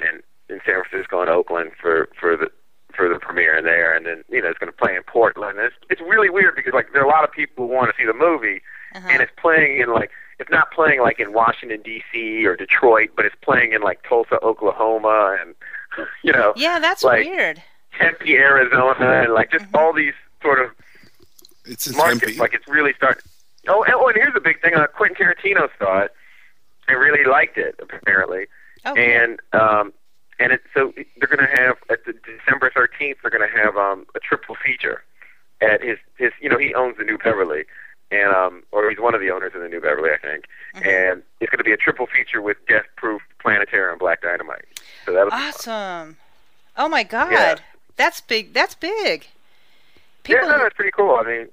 and 0.00 0.22
in 0.48 0.60
San 0.66 0.82
Francisco 0.82 1.20
and 1.20 1.30
Oakland 1.30 1.72
for 1.80 2.08
for 2.18 2.36
the 2.36 2.50
for 2.96 3.08
the 3.08 3.20
premiere 3.20 3.62
there, 3.62 3.94
and 3.96 4.06
then 4.06 4.24
you 4.28 4.42
know 4.42 4.48
it's 4.48 4.58
going 4.58 4.72
to 4.72 4.76
play 4.76 4.96
in 4.96 5.02
Portland. 5.04 5.58
And 5.58 5.66
it's 5.66 5.76
it's 5.88 6.00
really 6.00 6.30
weird 6.30 6.56
because 6.56 6.72
like 6.74 6.92
there 6.92 7.02
are 7.02 7.06
a 7.06 7.08
lot 7.08 7.22
of 7.24 7.30
people 7.32 7.66
who 7.68 7.72
want 7.72 7.90
to 7.94 7.96
see 8.02 8.06
the 8.06 8.14
movie, 8.14 8.60
Uh-huh. 8.96 9.06
and 9.10 9.22
it's 9.22 9.32
playing 9.40 9.80
in 9.80 9.92
like 9.92 10.10
it's 10.40 10.50
not 10.50 10.72
playing 10.72 11.00
like 11.00 11.20
in 11.20 11.32
Washington 11.32 11.80
D.C. 11.84 12.44
or 12.46 12.56
Detroit, 12.56 13.10
but 13.14 13.24
it's 13.26 13.36
playing 13.42 13.72
in 13.72 13.82
like 13.82 14.02
Tulsa, 14.08 14.42
Oklahoma, 14.42 15.36
and 15.40 15.54
you 16.24 16.32
know 16.32 16.54
Yeah, 16.56 16.78
that's 16.80 17.04
like- 17.04 17.24
weird. 17.26 17.62
Tempe, 18.00 18.36
Arizona, 18.36 19.22
and 19.24 19.32
like 19.32 19.50
just 19.52 19.66
all 19.74 19.92
these 19.92 20.14
sort 20.42 20.58
of 20.64 20.70
It's 21.64 21.86
in 21.86 21.96
markets. 21.96 22.20
Tempe. 22.22 22.38
Like 22.38 22.54
it's 22.54 22.66
really 22.68 22.92
starting. 22.96 23.22
Oh, 23.68 23.82
and, 23.84 23.94
oh, 23.94 24.06
and 24.08 24.16
here's 24.16 24.34
the 24.34 24.40
big 24.40 24.60
thing: 24.62 24.74
uh, 24.74 24.86
Quentin 24.88 25.16
Tarantino 25.16 25.68
saw 25.78 26.00
it 26.00 26.12
and 26.88 26.98
really 26.98 27.24
liked 27.24 27.58
it, 27.58 27.78
apparently. 27.80 28.46
Oh, 28.84 28.94
cool. 28.94 29.02
And 29.02 29.40
um, 29.52 29.92
and 30.38 30.52
it, 30.52 30.62
so 30.74 30.92
they're 31.18 31.28
going 31.36 31.46
to 31.46 31.56
have 31.56 31.76
at 31.90 32.04
the 32.06 32.14
December 32.14 32.70
13th. 32.74 33.16
They're 33.22 33.30
going 33.30 33.48
to 33.48 33.56
have 33.62 33.76
um, 33.76 34.06
a 34.14 34.18
triple 34.20 34.56
feature 34.64 35.02
at 35.60 35.82
his 35.82 35.98
his. 36.16 36.32
You 36.40 36.48
know, 36.48 36.58
he 36.58 36.74
owns 36.74 36.96
the 36.96 37.04
New 37.04 37.18
Beverly, 37.18 37.64
and 38.10 38.32
um, 38.34 38.62
or 38.72 38.88
he's 38.88 38.98
one 38.98 39.14
of 39.14 39.20
the 39.20 39.30
owners 39.30 39.52
of 39.54 39.60
the 39.60 39.68
New 39.68 39.80
Beverly, 39.82 40.10
I 40.10 40.18
think. 40.26 40.46
Mm-hmm. 40.74 40.88
And 40.88 41.22
it's 41.40 41.50
going 41.50 41.58
to 41.58 41.64
be 41.64 41.72
a 41.72 41.76
triple 41.76 42.06
feature 42.06 42.40
with 42.40 42.56
Death 42.66 42.86
Proof, 42.96 43.20
Planet 43.42 43.68
Terror, 43.70 43.90
and 43.90 43.98
Black 43.98 44.22
Dynamite. 44.22 44.64
So 45.04 45.12
that'll 45.12 45.26
be 45.26 45.30
fun. 45.32 45.42
awesome. 45.42 46.16
Oh 46.78 46.88
my 46.88 47.02
God, 47.02 47.30
Yeah. 47.32 47.56
That's 48.00 48.20
big. 48.22 48.54
That's 48.54 48.74
big. 48.74 49.26
Yeah, 50.26 50.36
People 50.40 50.48
no, 50.48 50.58
that's 50.58 50.74
pretty 50.74 50.90
cool. 50.90 51.16
I 51.16 51.22
mean, 51.24 51.48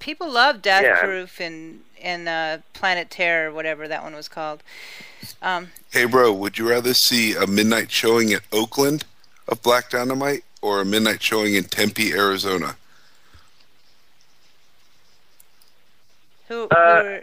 people 0.00 0.28
love 0.30 0.60
Death 0.62 0.82
Yeah. 0.82 1.00
Proof 1.00 1.40
and 1.40 1.80
and 2.00 2.28
uh, 2.28 2.58
Planet 2.72 3.08
Terror, 3.08 3.52
whatever 3.52 3.86
that 3.86 4.02
one 4.02 4.14
was 4.16 4.26
called. 4.28 4.62
Um, 5.40 5.68
Hey, 5.92 6.04
bro, 6.06 6.32
would 6.32 6.58
you 6.58 6.68
rather 6.68 6.92
see 6.94 7.34
a 7.36 7.46
midnight 7.46 7.90
showing 7.92 8.32
at 8.32 8.42
Oakland 8.52 9.04
of 9.46 9.62
Black 9.62 9.90
Dynamite 9.90 10.42
or 10.60 10.80
a 10.80 10.84
midnight 10.84 11.22
showing 11.22 11.54
in 11.54 11.64
Tempe, 11.64 12.12
Arizona? 12.12 12.74
who? 16.48 16.64
Uh, 16.68 17.20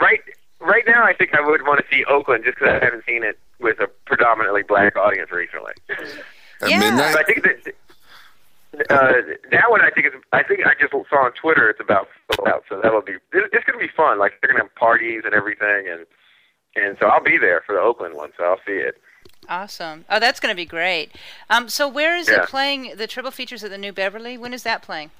right 0.00 0.20
right 0.60 0.84
now, 0.86 1.04
I 1.04 1.12
think 1.14 1.34
I 1.34 1.40
would 1.46 1.62
want 1.62 1.78
to 1.80 1.86
see 1.94 2.04
Oakland 2.06 2.44
just 2.44 2.58
because 2.58 2.80
I 2.80 2.84
haven't 2.84 3.04
seen 3.04 3.22
it 3.22 3.38
with 3.60 3.78
a 3.80 3.86
predominantly 4.06 4.62
black 4.64 4.96
audience 4.96 5.30
recently. 5.30 5.72
At 6.62 6.70
Yeah. 6.70 6.80
midnight? 6.80 7.12
So 7.12 7.20
I 7.20 7.22
think 7.24 7.42
that 7.44 7.74
uh, 8.90 9.12
that 9.50 9.70
one 9.70 9.80
I 9.80 9.90
think 9.90 10.06
is 10.06 10.12
I 10.32 10.42
think 10.42 10.60
I 10.66 10.74
just 10.78 10.92
saw 10.92 11.24
on 11.24 11.32
Twitter 11.32 11.70
it's 11.70 11.80
about 11.80 12.08
sold 12.34 12.48
out, 12.48 12.64
so 12.68 12.80
that'll 12.82 13.00
be 13.02 13.12
it- 13.12 13.20
it's 13.52 13.64
going 13.64 13.78
to 13.78 13.86
be 13.86 13.92
fun. 13.96 14.18
Like 14.18 14.34
they're 14.40 14.50
going 14.50 14.60
to 14.60 14.64
have 14.68 14.74
parties 14.74 15.22
and 15.24 15.34
everything, 15.34 15.88
and 15.88 16.06
and 16.76 16.96
so 17.00 17.06
I'll 17.06 17.22
be 17.22 17.38
there 17.38 17.62
for 17.66 17.74
the 17.74 17.80
Oakland 17.80 18.14
one, 18.16 18.32
so 18.36 18.44
I'll 18.44 18.60
see 18.66 18.72
it. 18.72 19.00
awesome. 19.48 20.04
Oh, 20.10 20.20
that's 20.20 20.40
going 20.40 20.52
to 20.52 20.56
be 20.56 20.66
great. 20.66 21.10
Um, 21.48 21.68
so 21.68 21.88
where 21.88 22.16
is 22.16 22.28
Yeah. 22.28 22.42
it 22.42 22.48
playing? 22.48 22.92
The 22.96 23.06
triple 23.06 23.30
features 23.30 23.64
at 23.64 23.70
the 23.70 23.78
New 23.78 23.92
Beverly. 23.92 24.36
When 24.36 24.52
is 24.52 24.62
that 24.64 24.82
playing? 24.82 25.10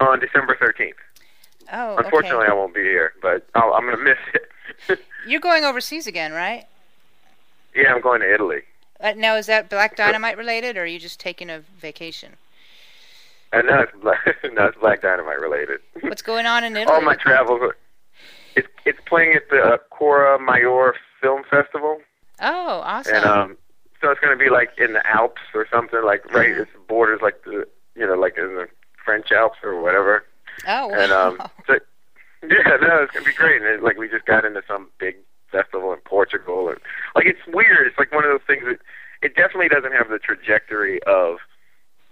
on 0.00 0.18
December 0.18 0.56
13th. 0.60 0.94
Oh, 1.72 1.96
Unfortunately, 1.96 2.44
okay. 2.46 2.50
I 2.50 2.54
won't 2.54 2.74
be 2.74 2.80
here, 2.82 3.12
but 3.22 3.46
I'll, 3.54 3.72
I'm 3.72 3.84
going 3.84 3.96
to 3.96 4.02
miss 4.02 4.18
it. 4.88 4.98
You're 5.28 5.38
going 5.38 5.62
overseas 5.64 6.08
again, 6.08 6.32
right? 6.32 6.64
yeah, 7.72 7.94
I'm 7.94 8.00
going 8.00 8.20
to 8.22 8.34
Italy. 8.34 8.62
Uh, 9.02 9.12
now, 9.16 9.36
is 9.36 9.46
that 9.46 9.68
Black 9.68 9.96
Dynamite 9.96 10.38
related, 10.38 10.76
or 10.76 10.82
are 10.82 10.86
you 10.86 11.00
just 11.00 11.18
taking 11.18 11.50
a 11.50 11.58
vacation? 11.78 12.34
And 13.52 13.66
no, 13.66 13.80
it's 13.80 13.92
Black, 14.00 14.18
no, 14.52 14.66
it's 14.66 14.78
Black 14.78 15.02
Dynamite 15.02 15.40
related. 15.40 15.80
What's 16.02 16.22
going 16.22 16.46
on 16.46 16.62
in 16.64 16.76
Italy? 16.76 16.94
All 16.94 17.02
my 17.02 17.16
travels. 17.16 17.72
It's 18.54 18.68
it's 18.84 18.98
playing 19.06 19.34
at 19.34 19.48
the 19.50 19.58
uh, 19.62 19.76
Courmayeur 19.92 20.92
Film 21.20 21.42
Festival, 21.50 21.98
Oh, 22.40 22.80
awesome. 22.84 23.16
and 23.16 23.24
um, 23.24 23.56
so 24.00 24.10
it's 24.10 24.20
going 24.20 24.36
to 24.36 24.42
be 24.42 24.50
like 24.50 24.70
in 24.78 24.92
the 24.92 25.06
Alps 25.06 25.40
or 25.54 25.66
something. 25.72 26.02
Like 26.04 26.24
right, 26.32 26.50
Mhm. 26.54 26.60
it's 26.62 26.70
borders 26.88 27.20
like 27.22 27.42
the 27.44 27.66
you 27.96 28.06
know 28.06 28.14
like 28.14 28.36
in 28.38 28.54
the 28.54 28.68
French 29.04 29.32
Alps 29.32 29.58
or 29.62 29.80
whatever. 29.80 30.24
Oh, 30.68 30.88
wow. 30.88 30.94
And 30.98 31.12
um, 31.12 31.42
so, 31.66 31.74
yeah, 32.42 32.76
no, 32.80 33.02
it's 33.02 33.12
gonna 33.12 33.24
be 33.24 33.32
great. 33.32 33.62
And 33.62 33.70
it, 33.70 33.82
like 33.82 33.96
we 33.96 34.08
just 34.08 34.26
got 34.26 34.44
into 34.44 34.62
some 34.68 34.88
big 34.98 35.16
festival 35.52 35.92
in 35.92 36.00
Portugal, 36.00 36.68
and 36.70 36.78
like 37.14 37.26
it's 37.26 37.38
weird. 37.46 37.86
It's 37.86 37.98
like 37.98 38.10
one 38.12 38.24
of 38.24 38.30
those 38.30 38.46
things 38.46 38.64
that 38.64 38.78
it 39.22 39.36
definitely 39.36 39.68
doesn't 39.68 39.92
have 39.92 40.08
the 40.08 40.18
trajectory 40.18 41.00
of 41.04 41.36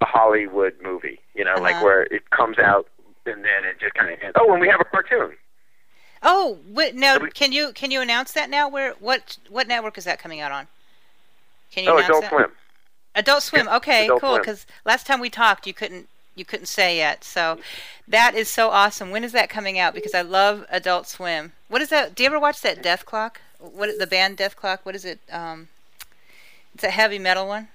a 0.01 0.05
Hollywood 0.07 0.75
movie. 0.83 1.19
You 1.35 1.45
know, 1.45 1.57
like 1.57 1.75
Uh-huh. 1.77 1.85
where 1.85 2.03
it 2.05 2.31
comes 2.31 2.59
out 2.59 2.87
and 3.27 3.45
then 3.45 3.65
it 3.65 3.81
just 3.81 3.95
kind 3.95 4.13
of 4.13 4.19
ends. 4.23 4.37
Oh, 4.41 4.53
and 4.53 4.61
we 4.61 4.69
have 4.69 4.81
a 4.81 4.85
cartoon. 4.85 5.37
oh, 6.23 6.59
wait, 6.69 6.95
now 6.95 7.17
we- 7.19 7.31
can 7.31 7.51
you 7.53 7.73
can 7.73 7.91
you 7.91 8.01
announce 8.01 8.33
that 8.33 8.51
now? 8.51 8.69
Where 8.69 8.93
what 9.01 9.39
what 9.49 9.67
network 9.67 9.97
is 9.99 10.05
that 10.05 10.19
coming 10.21 10.41
out 10.41 10.53
on? 10.53 10.69
Can 11.73 11.85
you 11.85 11.91
Oh, 11.91 11.97
announce 11.97 12.09
Adult 12.11 12.23
that? 12.25 12.31
Swim. 12.31 12.53
Adult 13.15 13.43
Swim. 13.43 13.69
Okay, 13.69 14.05
Adult 14.05 14.21
cool. 14.21 14.39
Because 14.39 14.67
last 14.85 15.07
time 15.07 15.19
we 15.21 15.31
talked, 15.31 15.67
you 15.67 15.75
couldn't 15.75 16.09
you 16.41 16.45
couldn't 16.45 16.67
say 16.67 16.97
yet. 16.97 17.23
So 17.23 17.61
that 18.09 18.35
is 18.35 18.51
so 18.51 18.71
awesome. 18.71 19.11
When 19.13 19.23
is 19.23 19.31
that 19.33 19.49
coming 19.49 19.79
out? 19.79 19.95
Because 19.95 20.15
I 20.15 20.23
love 20.23 20.67
Adult 20.71 21.07
Swim. 21.07 21.53
What 21.69 21.81
is 21.83 21.91
that? 21.91 22.17
Do 22.17 22.25
you 22.25 22.29
ever 22.29 22.41
watch 22.41 22.61
that 22.63 22.83
Dethklok? 22.83 23.37
What 23.61 23.91
the 23.99 24.07
band 24.09 24.39
Dethklok? 24.39 24.81
What 24.83 24.95
is 24.97 25.05
it? 25.05 25.21
Um, 25.31 25.69
it's 26.75 26.83
a 26.83 26.91
heavy 26.91 27.19
metal 27.21 27.47
one. 27.47 27.69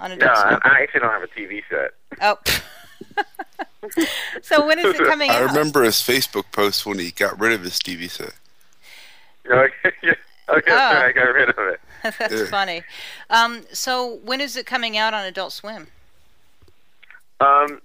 On 0.00 0.10
Adult 0.12 0.30
I, 0.36 0.48
Swim. 0.50 0.60
I 0.64 0.82
actually 0.82 1.00
don't 1.00 1.10
have 1.12 1.22
a 1.22 1.28
TV 1.28 1.62
set. 1.70 1.94
Oh. 2.20 2.38
so 4.42 4.66
when 4.66 4.78
is 4.78 4.94
it 4.94 4.98
coming 5.06 5.30
I 5.30 5.36
out? 5.36 5.42
I 5.42 5.44
remember 5.46 5.82
his 5.82 5.96
Facebook 5.96 6.44
post 6.52 6.84
when 6.84 6.98
he 6.98 7.10
got 7.10 7.38
rid 7.40 7.52
of 7.52 7.62
his 7.62 7.74
TV 7.78 8.10
set. 8.10 8.34
Okay, 9.50 9.72
yeah. 10.02 10.14
okay, 10.50 10.70
Oh. 10.70 10.76
sorry, 10.76 11.08
I 11.08 11.12
got 11.12 11.22
rid 11.22 11.48
of 11.48 11.58
it. 11.58 11.80
That's 12.18 12.34
Yeah. 12.34 12.44
funny. 12.46 12.82
Um, 13.30 13.64
so 13.72 14.16
when 14.24 14.40
is 14.40 14.56
it 14.56 14.66
coming 14.66 14.96
out 14.98 15.14
on 15.14 15.24
Adult 15.24 15.52
Swim? 15.52 15.88
Um, 17.40 17.80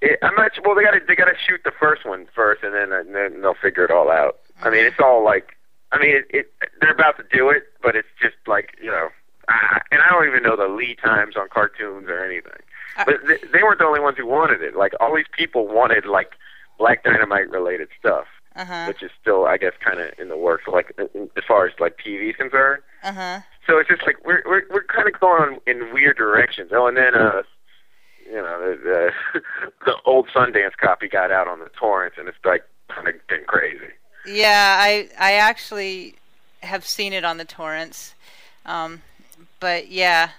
it, 0.00 0.18
I'm 0.22 0.34
not. 0.34 0.52
Well, 0.64 0.74
they 0.74 0.82
got 0.82 0.92
to 0.92 1.00
they 1.06 1.14
got 1.14 1.26
to 1.26 1.34
shoot 1.46 1.60
the 1.64 1.72
first 1.78 2.04
one 2.06 2.26
first, 2.34 2.62
and 2.62 2.74
then 2.74 2.92
and 2.92 3.14
then 3.14 3.42
they'll 3.42 3.54
figure 3.54 3.84
it 3.84 3.90
all 3.90 4.10
out. 4.10 4.38
I 4.62 4.70
mean, 4.70 4.84
it's 4.84 5.00
all 5.00 5.24
like. 5.24 5.56
I 5.92 5.98
mean, 5.98 6.14
it, 6.16 6.26
it 6.30 6.52
they're 6.80 6.92
about 6.92 7.16
to 7.18 7.24
do 7.36 7.50
it, 7.50 7.64
but 7.82 7.96
it's 7.96 8.08
just 8.22 8.36
like 8.46 8.76
you 8.80 8.90
know, 8.90 9.08
I, 9.48 9.80
and 9.90 10.00
I 10.00 10.08
don't 10.10 10.26
even 10.26 10.42
know 10.42 10.56
the 10.56 10.68
lead 10.68 10.98
times 10.98 11.36
on 11.36 11.48
cartoons 11.48 12.08
or 12.08 12.24
anything. 12.24 12.52
Uh, 12.96 13.04
But 13.06 13.16
they, 13.26 13.38
they 13.52 13.62
weren't 13.62 13.78
the 13.80 13.84
only 13.86 14.00
ones 14.00 14.16
who 14.16 14.26
wanted 14.26 14.62
it. 14.62 14.74
Like 14.76 14.92
all 15.00 15.14
these 15.14 15.26
people 15.36 15.66
wanted 15.66 16.06
like 16.06 16.32
Black 16.78 17.02
Dynamite 17.04 17.50
related 17.50 17.88
stuff, 17.98 18.26
Uh 18.56 18.64
huh. 18.64 18.84
which 18.86 19.02
is 19.02 19.10
still, 19.20 19.46
I 19.46 19.58
guess, 19.58 19.72
kind 19.80 20.00
of 20.00 20.12
in 20.18 20.28
the 20.28 20.36
works. 20.36 20.64
Like 20.66 20.96
as 21.36 21.44
far 21.46 21.66
as 21.66 21.72
like 21.80 21.98
TV 21.98 22.30
is 22.30 22.36
concerned. 22.36 22.82
Uh 23.02 23.12
huh. 23.12 23.40
So 23.66 23.78
it's 23.78 23.88
just 23.90 24.06
like 24.06 24.16
we're 24.24 24.42
we're 24.46 24.62
we're 24.70 24.84
kind 24.84 25.08
of 25.08 25.18
going 25.20 25.58
in 25.66 25.92
weird 25.92 26.16
directions. 26.16 26.70
Oh, 26.72 26.86
and 26.86 26.96
then 26.96 27.14
uh, 27.16 27.42
you 28.30 28.36
know, 28.36 28.60
the 28.60 29.12
the, 29.34 29.40
the 29.86 29.96
old 30.04 30.28
Sundance 30.28 30.76
copy 30.76 31.08
got 31.08 31.30
out 31.30 31.48
on 31.48 31.58
the 31.60 31.68
torrents, 31.78 32.16
and 32.18 32.28
it's 32.28 32.38
like 32.44 32.64
kind 32.88 33.08
of 33.08 33.14
getting 33.28 33.46
crazy. 33.46 33.86
Yeah, 34.24 34.76
I 34.80 35.08
I 35.18 35.32
actually 35.34 36.16
have 36.62 36.86
seen 36.86 37.12
it 37.12 37.24
on 37.24 37.38
the 37.38 37.44
torrents, 37.44 38.14
um, 38.66 39.02
but 39.60 39.90
yeah. 39.90 40.30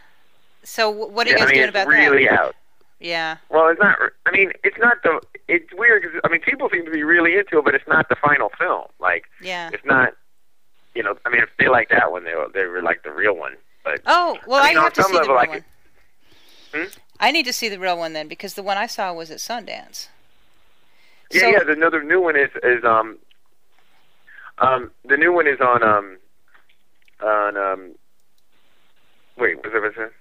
So 0.64 0.92
wh- 0.92 1.12
what 1.14 1.28
are 1.28 1.32
you 1.32 1.36
yeah, 1.36 1.38
guys 1.38 1.50
I 1.50 1.52
mean, 1.52 1.62
doing 1.62 1.70
about 1.70 1.88
really 1.88 2.26
that? 2.26 2.40
out. 2.40 2.56
Yeah. 3.00 3.38
Well, 3.50 3.70
it's 3.70 3.80
not. 3.80 3.98
I 4.26 4.32
mean, 4.32 4.52
it's 4.64 4.78
not 4.78 5.02
the. 5.04 5.22
It's 5.48 5.74
weird 5.74 6.04
because 6.04 6.20
I 6.24 6.30
mean, 6.30 6.42
people 6.42 6.70
seem 6.72 6.86
to 6.86 6.92
be 6.92 7.04
really 7.04 7.36
into 7.38 7.58
it, 7.60 7.66
but 7.66 7.76
it's 7.76 7.88
not 7.88 8.10
the 8.10 8.16
final 8.16 8.50
film. 8.60 8.86
Like, 9.00 9.26
Yeah. 9.42 9.70
it's 9.74 9.86
not. 9.86 10.14
You 10.96 11.04
know, 11.04 11.18
I 11.26 11.30
mean, 11.30 11.42
if 11.42 11.50
they 11.58 11.70
like 11.70 11.90
that 11.90 12.12
one, 12.12 12.24
they 12.26 12.34
they 12.54 12.66
were 12.66 12.82
like 12.82 13.04
the 13.04 13.12
real 13.12 13.36
one. 13.36 13.54
But 13.84 14.02
Oh 14.06 14.38
well, 14.46 14.62
I 14.62 14.68
I, 14.68 14.70
mean, 14.70 14.78
on 14.78 14.84
have 14.86 14.94
to 14.94 15.04
some 15.04 15.12
see 15.12 15.18
the 15.20 15.24
real 15.24 15.38
I 15.38 15.48
one. 15.48 15.64
Hmm? 16.74 16.86
I 17.20 17.32
need 17.32 17.46
to 17.46 17.54
see 17.54 17.70
the 17.70 17.80
real 17.80 17.98
one 17.98 18.14
then 18.14 18.28
because 18.28 18.54
the 18.56 18.64
one 18.64 18.78
I 18.78 18.88
saw 18.88 19.14
was 19.14 19.30
at 19.32 19.38
Sundance. 19.40 20.08
Yeah, 21.32 21.42
So- 21.42 21.48
yeah. 21.48 21.64
The 21.64 21.74
another 21.74 22.04
new 22.04 22.22
one 22.22 22.36
is 22.36 22.50
is 22.64 22.84
um 22.84 23.18
um 24.60 24.92
the 25.06 25.18
new 25.18 25.32
one 25.34 25.48
is 25.48 25.60
on 25.60 25.84
um 25.84 26.18
on 27.22 27.58
um 27.58 27.96
wait 29.38 29.58
was 29.64 29.74
it 29.74 29.82
was 29.82 29.94
it? 29.98 30.14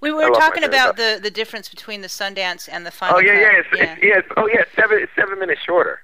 We 0.00 0.12
were 0.12 0.30
talking 0.30 0.64
about 0.64 0.96
the 0.96 1.18
the 1.22 1.30
difference 1.30 1.68
between 1.68 2.00
the 2.00 2.08
Sundance 2.08 2.68
and 2.70 2.86
the 2.86 2.90
final. 2.90 3.16
Oh 3.16 3.20
yeah, 3.20 3.32
yeah, 3.34 3.50
it's, 3.58 3.68
it's 3.72 4.02
yeah, 4.02 4.18
it's, 4.18 4.28
oh 4.36 4.46
yeah, 4.46 4.60
it's 4.60 4.74
seven 4.76 4.98
it's 5.02 5.12
seven 5.16 5.38
minutes 5.38 5.60
shorter. 5.62 6.00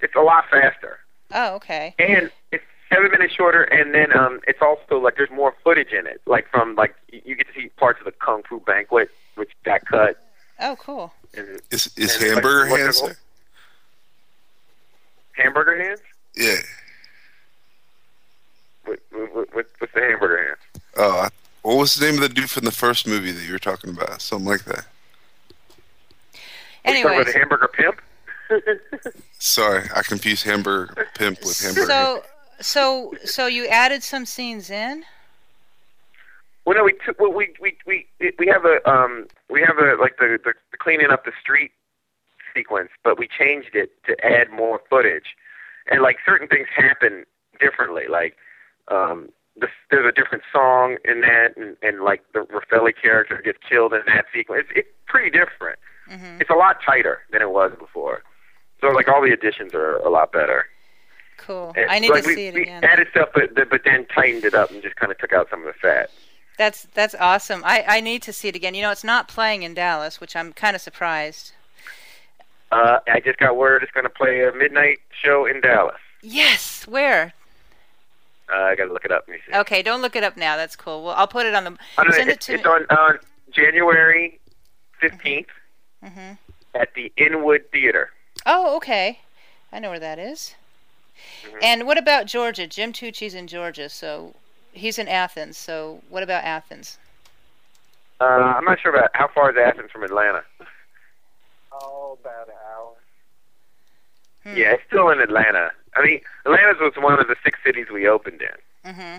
It's 0.00 0.14
a 0.16 0.20
lot 0.20 0.44
faster, 0.50 0.98
Oh 1.32 1.54
okay. 1.56 1.94
and 1.98 2.30
seven 2.92 3.10
minutes 3.10 3.34
shorter, 3.34 3.62
and 3.64 3.94
then 3.94 4.16
um 4.16 4.40
it's 4.46 4.60
also 4.62 4.98
like 4.98 5.16
there's 5.16 5.30
more 5.30 5.54
footage 5.64 5.92
in 5.92 6.06
it, 6.06 6.20
like 6.26 6.48
from 6.50 6.74
like 6.74 6.94
you 7.12 7.34
get 7.34 7.46
to 7.46 7.52
see 7.54 7.68
parts 7.76 7.98
of 8.00 8.04
the 8.06 8.12
Kung 8.12 8.42
Fu 8.42 8.60
Banquet, 8.60 9.10
which 9.36 9.50
got 9.64 9.84
cut. 9.86 10.16
Oh 10.60 10.76
cool. 10.78 11.12
And 11.36 11.60
Is 11.70 11.90
is 11.96 12.16
And, 12.16 12.34
Hamburger 12.34 12.70
what's 12.70 12.80
it 12.80 12.84
Hands 12.84 13.02
there? 13.02 13.16
hamburger 15.32 15.82
hands. 15.82 16.00
Yeah. 16.36 16.56
What, 18.84 18.98
what, 19.10 19.34
what, 19.54 19.66
what's 19.78 19.92
the 19.94 20.00
hamburger 20.00 20.44
hands? 20.46 20.82
Oh, 20.96 21.10
I- 21.20 21.28
what 21.62 21.76
was 21.76 21.94
the 21.94 22.06
name 22.06 22.14
of 22.14 22.20
the 22.22 22.28
dude 22.30 22.48
from 22.50 22.64
the 22.64 22.72
first 22.72 23.06
movie 23.06 23.32
that 23.32 23.44
you 23.46 23.52
were 23.52 23.58
talking 23.58 23.90
about? 23.90 24.22
Something 24.22 24.48
like 24.48 24.64
that. 24.64 24.86
Are 26.86 26.94
you 26.94 27.02
talking 27.02 27.20
about 27.20 27.26
the 27.32 27.38
hamburger 27.38 27.68
pimp? 27.68 28.00
Sorry, 29.38 29.86
I 29.94 30.02
confused 30.02 30.44
Hamburger 30.44 31.06
Pimp 31.14 31.38
with 31.42 31.60
Hamburger. 31.60 31.86
so 31.86 32.22
so 32.60 33.12
so 33.24 33.46
you 33.46 33.66
added 33.66 34.02
some 34.02 34.26
scenes 34.26 34.70
in. 34.70 35.04
Well, 36.66 36.76
no, 36.76 36.84
we 36.84 36.94
took 37.04 37.18
well, 37.20 37.32
we 37.32 37.54
we 37.60 37.76
we 37.86 38.06
we 38.38 38.46
have 38.46 38.64
a 38.64 38.88
um 38.88 39.26
we 39.48 39.60
have 39.62 39.78
a 39.78 39.96
like 40.00 40.18
the, 40.18 40.38
the 40.44 40.52
the 40.70 40.76
cleaning 40.76 41.10
up 41.10 41.24
the 41.24 41.32
street 41.40 41.72
sequence, 42.54 42.90
but 43.04 43.18
we 43.18 43.28
changed 43.28 43.74
it 43.74 43.90
to 44.04 44.16
add 44.24 44.50
more 44.50 44.80
footage, 44.90 45.36
and 45.90 46.02
like 46.02 46.18
certain 46.24 46.48
things 46.48 46.68
happen 46.74 47.24
differently. 47.58 48.04
Like 48.08 48.36
um 48.88 49.30
the, 49.56 49.68
there's 49.90 50.06
a 50.06 50.12
different 50.12 50.44
song 50.52 50.96
in 51.04 51.20
that, 51.22 51.56
and, 51.56 51.76
and 51.82 52.02
like 52.02 52.22
the 52.32 52.40
Raffelli 52.40 52.92
character 52.94 53.42
gets 53.42 53.58
killed 53.68 53.92
in 53.92 54.02
that 54.06 54.26
sequence. 54.32 54.66
It's, 54.70 54.80
it's 54.86 54.88
pretty 55.06 55.30
different. 55.30 55.78
hmm 56.08 56.38
It's 56.40 56.50
a 56.50 56.54
lot 56.54 56.78
tighter 56.84 57.20
than 57.32 57.42
it 57.42 57.50
was 57.50 57.72
before. 57.78 58.22
So 58.80 58.88
like 58.88 59.08
all 59.08 59.20
the 59.20 59.32
additions 59.32 59.74
are 59.74 59.96
a 59.96 60.08
lot 60.08 60.32
better. 60.32 60.66
Cool. 61.40 61.72
And, 61.74 61.90
I 61.90 61.98
need 61.98 62.10
like, 62.10 62.24
to 62.24 62.28
we, 62.28 62.34
see 62.34 62.46
it 62.48 62.54
we 62.54 62.62
again. 62.62 62.84
added 62.84 63.08
stuff, 63.10 63.30
but 63.34 63.54
but 63.54 63.80
then 63.84 64.06
tightened 64.14 64.44
it 64.44 64.54
up 64.54 64.70
and 64.70 64.82
just 64.82 64.96
kind 64.96 65.10
of 65.10 65.18
took 65.18 65.32
out 65.32 65.48
some 65.48 65.60
of 65.60 65.66
the 65.66 65.72
fat. 65.72 66.10
That's 66.58 66.86
that's 66.92 67.14
awesome. 67.18 67.62
I 67.64 67.84
I 67.88 68.00
need 68.00 68.22
to 68.22 68.32
see 68.32 68.48
it 68.48 68.56
again. 68.56 68.74
You 68.74 68.82
know, 68.82 68.90
it's 68.90 69.04
not 69.04 69.26
playing 69.26 69.62
in 69.62 69.72
Dallas, 69.72 70.20
which 70.20 70.36
I'm 70.36 70.52
kind 70.52 70.76
of 70.76 70.82
surprised. 70.82 71.52
Uh, 72.70 72.98
I 73.10 73.20
just 73.20 73.38
got 73.38 73.56
word 73.56 73.82
it's 73.82 73.90
going 73.90 74.04
to 74.04 74.10
play 74.10 74.44
a 74.44 74.52
midnight 74.52 74.98
show 75.10 75.46
in 75.46 75.60
Dallas. 75.60 75.96
Yes. 76.22 76.86
Where? 76.86 77.32
Uh, 78.52 78.62
I 78.62 78.74
got 78.76 78.84
to 78.84 78.92
look 78.92 79.04
it 79.04 79.10
up. 79.10 79.24
Let 79.26 79.34
me 79.34 79.40
see. 79.46 79.58
Okay, 79.58 79.82
don't 79.82 80.02
look 80.02 80.14
it 80.14 80.22
up 80.22 80.36
now. 80.36 80.56
That's 80.56 80.76
cool. 80.76 81.04
Well, 81.04 81.14
I'll 81.16 81.26
put 81.26 81.46
it 81.46 81.54
on 81.54 81.64
the. 81.64 81.70
Don't 81.96 82.08
know, 82.08 82.14
Send 82.14 82.28
it 82.28 82.34
it's, 82.34 82.46
to 82.46 82.54
it's 82.54 82.64
me. 82.64 82.70
on 82.70 82.86
on 82.90 83.18
January 83.50 84.38
15th 85.02 85.46
mm-hmm. 86.04 86.32
at 86.74 86.94
the 86.94 87.12
Inwood 87.16 87.64
Theater. 87.72 88.10
Oh, 88.44 88.76
okay. 88.76 89.20
I 89.72 89.78
know 89.78 89.90
where 89.90 90.00
that 90.00 90.18
is. 90.18 90.54
Mm-hmm. 91.46 91.56
And 91.62 91.86
what 91.86 91.98
about 91.98 92.26
Georgia? 92.26 92.66
Jim 92.66 92.92
Tucci's 92.92 93.34
in 93.34 93.46
Georgia, 93.46 93.88
so 93.88 94.34
he's 94.72 94.98
in 94.98 95.08
Athens. 95.08 95.56
So 95.56 96.02
what 96.08 96.22
about 96.22 96.44
Athens? 96.44 96.98
Uh, 98.20 98.24
I'm 98.24 98.64
not 98.64 98.78
sure 98.80 98.94
about 98.94 99.10
how 99.14 99.28
far 99.28 99.50
is 99.50 99.56
Athens 99.56 99.90
from 99.90 100.02
Atlanta. 100.02 100.42
Oh, 101.72 102.18
about 102.20 102.48
an 102.48 102.54
hour. 102.76 102.92
Hmm. 104.44 104.56
Yeah, 104.58 104.72
it's 104.72 104.82
still 104.86 105.08
in 105.10 105.20
Atlanta. 105.20 105.70
I 105.96 106.04
mean, 106.04 106.20
Atlanta 106.44 106.74
was 106.80 106.92
one 106.98 107.18
of 107.18 107.28
the 107.28 107.36
six 107.42 107.58
cities 107.64 107.86
we 107.92 108.06
opened 108.08 108.42
in, 108.42 108.92
Mm-hmm. 108.92 109.18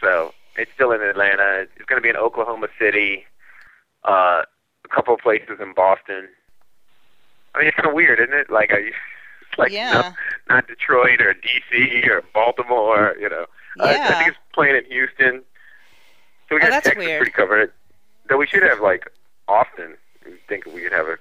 so 0.00 0.34
it's 0.56 0.70
still 0.74 0.92
in 0.92 1.00
Atlanta. 1.00 1.66
It's 1.76 1.84
going 1.86 2.00
to 2.00 2.02
be 2.02 2.08
in 2.10 2.16
Oklahoma 2.16 2.68
City, 2.78 3.24
uh, 4.04 4.42
a 4.84 4.88
couple 4.88 5.14
of 5.14 5.20
places 5.20 5.58
in 5.60 5.72
Boston. 5.74 6.28
I 7.54 7.58
mean, 7.58 7.68
it's 7.68 7.76
kind 7.76 7.88
of 7.88 7.94
weird, 7.94 8.18
isn't 8.20 8.34
it? 8.34 8.50
Like, 8.50 8.72
are 8.72 8.80
you, 8.80 8.92
like 9.58 9.72
Yeah. 9.72 9.92
not, 9.92 10.14
not 10.48 10.66
Detroit 10.68 11.20
or 11.20 11.34
DC 11.34 12.06
or 12.08 12.22
Baltimore, 12.34 13.14
you 13.20 13.28
know. 13.28 13.46
Uh, 13.80 13.84
I 14.00 14.14
think 14.14 14.28
it's 14.28 14.38
playing 14.52 14.76
in 14.76 14.84
Houston. 14.86 15.42
So 16.48 16.56
we 16.56 16.56
Oh, 16.56 16.60
got 16.60 16.70
that's 16.70 16.84
Texas 16.86 17.04
weird. 17.04 17.18
pretty 17.20 17.32
covered. 17.32 17.72
Though 18.28 18.36
we 18.38 18.46
should 18.46 18.62
have 18.62 18.80
like 18.80 19.10
Austin. 19.48 19.96
I 20.26 20.30
think 20.48 20.66
we 20.66 20.80
could 20.82 20.92
have 20.92 21.06
a, 21.06 21.16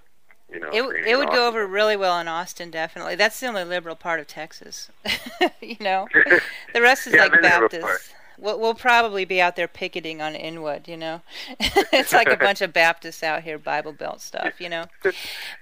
you 0.51 0.59
know. 0.59 0.69
It 0.71 0.81
it 1.07 1.15
would 1.17 1.27
Austin. 1.27 1.39
go 1.41 1.47
over 1.47 1.65
really 1.67 1.97
well 1.97 2.19
in 2.19 2.27
Austin, 2.27 2.69
definitely. 2.71 3.15
That's 3.15 3.39
the 3.39 3.47
only 3.47 3.63
liberal 3.65 3.95
part 3.95 4.19
of 4.19 4.27
Texas. 4.27 4.89
you 5.61 5.77
know, 5.79 6.07
the 6.73 6.81
rest 6.81 7.07
is 7.07 7.13
Yeah, 7.13 7.23
like 7.23 7.33
I've 7.33 7.41
been 7.41 7.49
there 7.49 7.59
Baptist. 7.69 8.13
We'll, 8.39 8.59
we'll 8.59 8.73
probably 8.73 9.25
be 9.25 9.39
out 9.41 9.55
there 9.55 9.67
picketing 9.67 10.21
on 10.21 10.35
Inwood. 10.35 10.87
You 10.87 10.97
know, 10.97 11.21
it's 11.59 12.13
like 12.13 12.27
a 12.29 12.37
bunch 12.37 12.61
of 12.61 12.71
Baptists 12.73 13.23
out 13.23 13.43
here, 13.43 13.57
Bible 13.57 13.93
Belt 13.93 14.21
stuff. 14.21 14.59
You 14.59 14.69
know, 14.69 14.85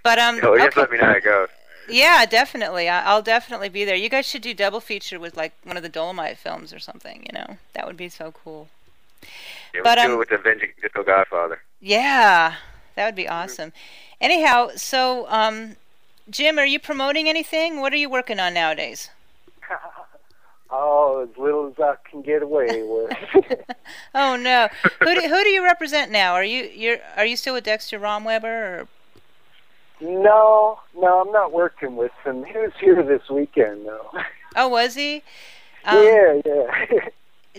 but 0.04 0.20
um, 0.20 0.39
Oh, 0.43 0.56
you 0.56 0.66
okay. 0.66 0.80
let 0.82 0.91
me 0.91 0.98
know 0.98 1.06
how 1.06 1.12
it 1.14 1.24
goes. 1.24 1.50
Yeah, 1.90 2.26
definitely. 2.26 2.88
I, 2.90 3.04
I'll 3.06 3.22
definitely 3.22 3.70
be 3.70 3.86
there. 3.86 3.96
You 3.96 4.10
guys 4.10 4.26
should 4.28 4.42
do 4.42 4.54
double 4.54 4.80
feature 4.80 5.20
with 5.20 5.36
like 5.38 5.54
one 5.64 5.78
of 5.78 5.84
the 5.84 5.90
Dolemite 5.90 6.38
films 6.38 6.74
or 6.74 6.80
something. 6.80 7.26
You 7.26 7.34
know, 7.40 7.58
that 7.74 7.86
would 7.88 7.98
be 7.98 8.10
so 8.10 8.32
cool. 8.32 8.70
Yeah, 9.74 9.82
we 9.82 9.84
But, 9.84 9.96
do 9.96 10.02
um, 10.02 10.12
it 10.14 10.18
with 10.18 10.30
the 10.30 10.36
Avenging 10.36 10.72
Disco 10.82 11.04
Godfather. 11.04 11.62
Yeah, 11.80 12.56
that 12.96 13.06
would 13.06 13.16
be 13.16 13.28
awesome. 13.28 13.74
Anyhow, 14.20 14.70
so 14.76 15.26
um, 15.30 15.76
Jim, 16.30 16.58
are 16.60 16.66
you 16.66 16.80
promoting 16.80 17.28
anything? 17.30 17.82
What 17.82 17.94
are 17.94 17.98
you 17.98 18.10
working 18.10 18.40
on 18.40 18.54
nowadays? 18.54 19.10
Oh, 20.74 21.28
as 21.30 21.38
little 21.38 21.68
as 21.68 21.74
I 21.80 21.96
can 22.10 22.22
get 22.22 22.42
away 22.42 22.82
with. 22.82 23.12
Oh 24.16 24.36
no, 24.38 24.70
who 25.04 25.16
do, 25.16 25.22
who 25.28 25.44
do 25.44 25.50
you 25.50 25.64
represent 25.64 26.12
now? 26.12 26.34
Are 26.34 26.44
you 26.44 26.64
you're 26.74 27.00
are 27.18 27.26
you 27.26 27.36
still 27.36 27.54
with 27.54 27.66
Dexter 27.66 28.00
Romweber 28.00 28.44
or 28.46 28.88
no, 30.02 30.80
no, 30.95 31.22
I'm 31.22 31.32
not 31.32 31.52
working 31.52 31.95
with 31.95 32.12
him. 32.24 32.43
He 32.43 32.58
was 32.58 32.72
here 32.80 33.02
this 33.04 33.30
weekend, 33.30 33.86
though. 33.86 34.10
oh 34.56 34.68
was 34.68 34.95
he? 34.95 35.24
Um, 35.84 35.97
yeah, 36.04 36.41
yeah. 36.45 36.99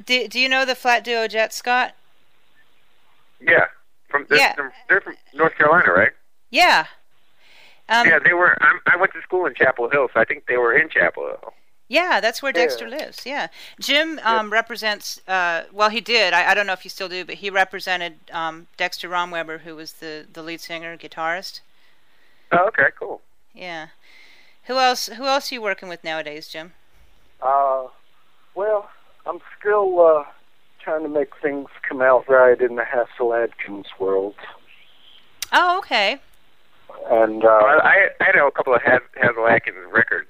Do 0.07 0.29
Do 0.29 0.39
you 0.39 0.49
know 0.49 0.65
the 0.65 0.77
Flat 0.77 1.03
Duo 1.03 1.27
Jet 1.27 1.53
Scott? 1.53 1.97
Yeah, 3.41 3.65
from 4.09 4.27
they're, 4.29 4.39
Yeah. 4.39 4.55
from 4.55 4.71
they're 4.89 5.01
from 5.01 5.17
North 5.35 5.57
Carolina, 5.57 5.93
right? 5.93 6.13
Yeah. 6.51 6.87
Um, 7.89 8.07
yeah, 8.07 8.21
they 8.25 8.33
were. 8.33 8.57
I'm, 8.63 8.79
I 8.87 8.97
went 8.97 9.13
to 9.15 9.23
school 9.23 9.47
in 9.47 9.55
Chapel 9.55 9.91
Hill, 9.91 10.09
so 10.15 10.21
I 10.21 10.25
think 10.25 10.47
they 10.47 10.57
were 10.57 10.73
in 10.73 10.89
Chapel 10.89 11.27
Hill. 11.27 11.53
Yeah, 11.89 12.21
that's 12.21 12.41
where 12.41 12.53
Yeah. 12.55 12.63
Dexter 12.63 12.89
lives. 12.89 13.27
Yeah, 13.27 13.49
Jim 13.81 14.21
um, 14.23 14.53
represents. 14.53 15.21
Uh, 15.27 15.65
well, 15.73 15.89
he 15.91 16.01
did. 16.01 16.33
I, 16.33 16.53
I 16.53 16.55
don't 16.55 16.69
know 16.69 16.73
if 16.75 16.85
you 16.85 16.91
still 16.91 17.09
do, 17.09 17.25
but 17.25 17.35
he 17.37 17.51
represented 17.51 18.15
um, 18.31 18.69
Dexter 18.77 19.09
Romweber, 19.09 19.63
who 19.63 19.75
was 19.75 19.95
the 19.95 20.27
the 20.33 20.45
lead 20.45 20.61
singer, 20.61 20.97
guitarist. 20.97 21.59
Oh, 22.53 22.67
okay, 22.69 22.89
cool. 22.99 23.21
Yeah. 23.55 23.89
Who 24.65 24.79
else? 24.79 25.07
Who 25.09 25.25
else 25.27 25.51
are 25.51 25.55
you 25.55 25.63
working 25.63 25.89
with 25.89 26.05
nowadays, 26.05 26.49
Jim? 26.49 26.73
Uh, 27.41 27.87
well, 28.55 28.89
I'm 29.27 29.41
still 29.59 30.01
uh, 30.01 30.25
trying 30.83 31.03
to 31.03 31.09
make 31.09 31.31
things 31.41 31.69
come 31.89 32.01
out 32.01 32.29
right 32.29 32.61
in 32.61 32.77
the 32.77 32.83
Hasil 32.83 33.43
Adkins 33.43 33.87
world, 33.99 34.35
Oh, 35.53 35.79
okay. 35.79 36.21
and 37.11 37.43
I, 37.45 37.49
uh, 37.49 37.81
I 37.83 38.09
I 38.21 38.37
know 38.37 38.47
a 38.47 38.53
couple 38.53 38.75
of 38.75 38.83
Haz, 38.83 39.01
Hasil 39.21 39.51
Adkins 39.51 39.77
records. 39.93 40.29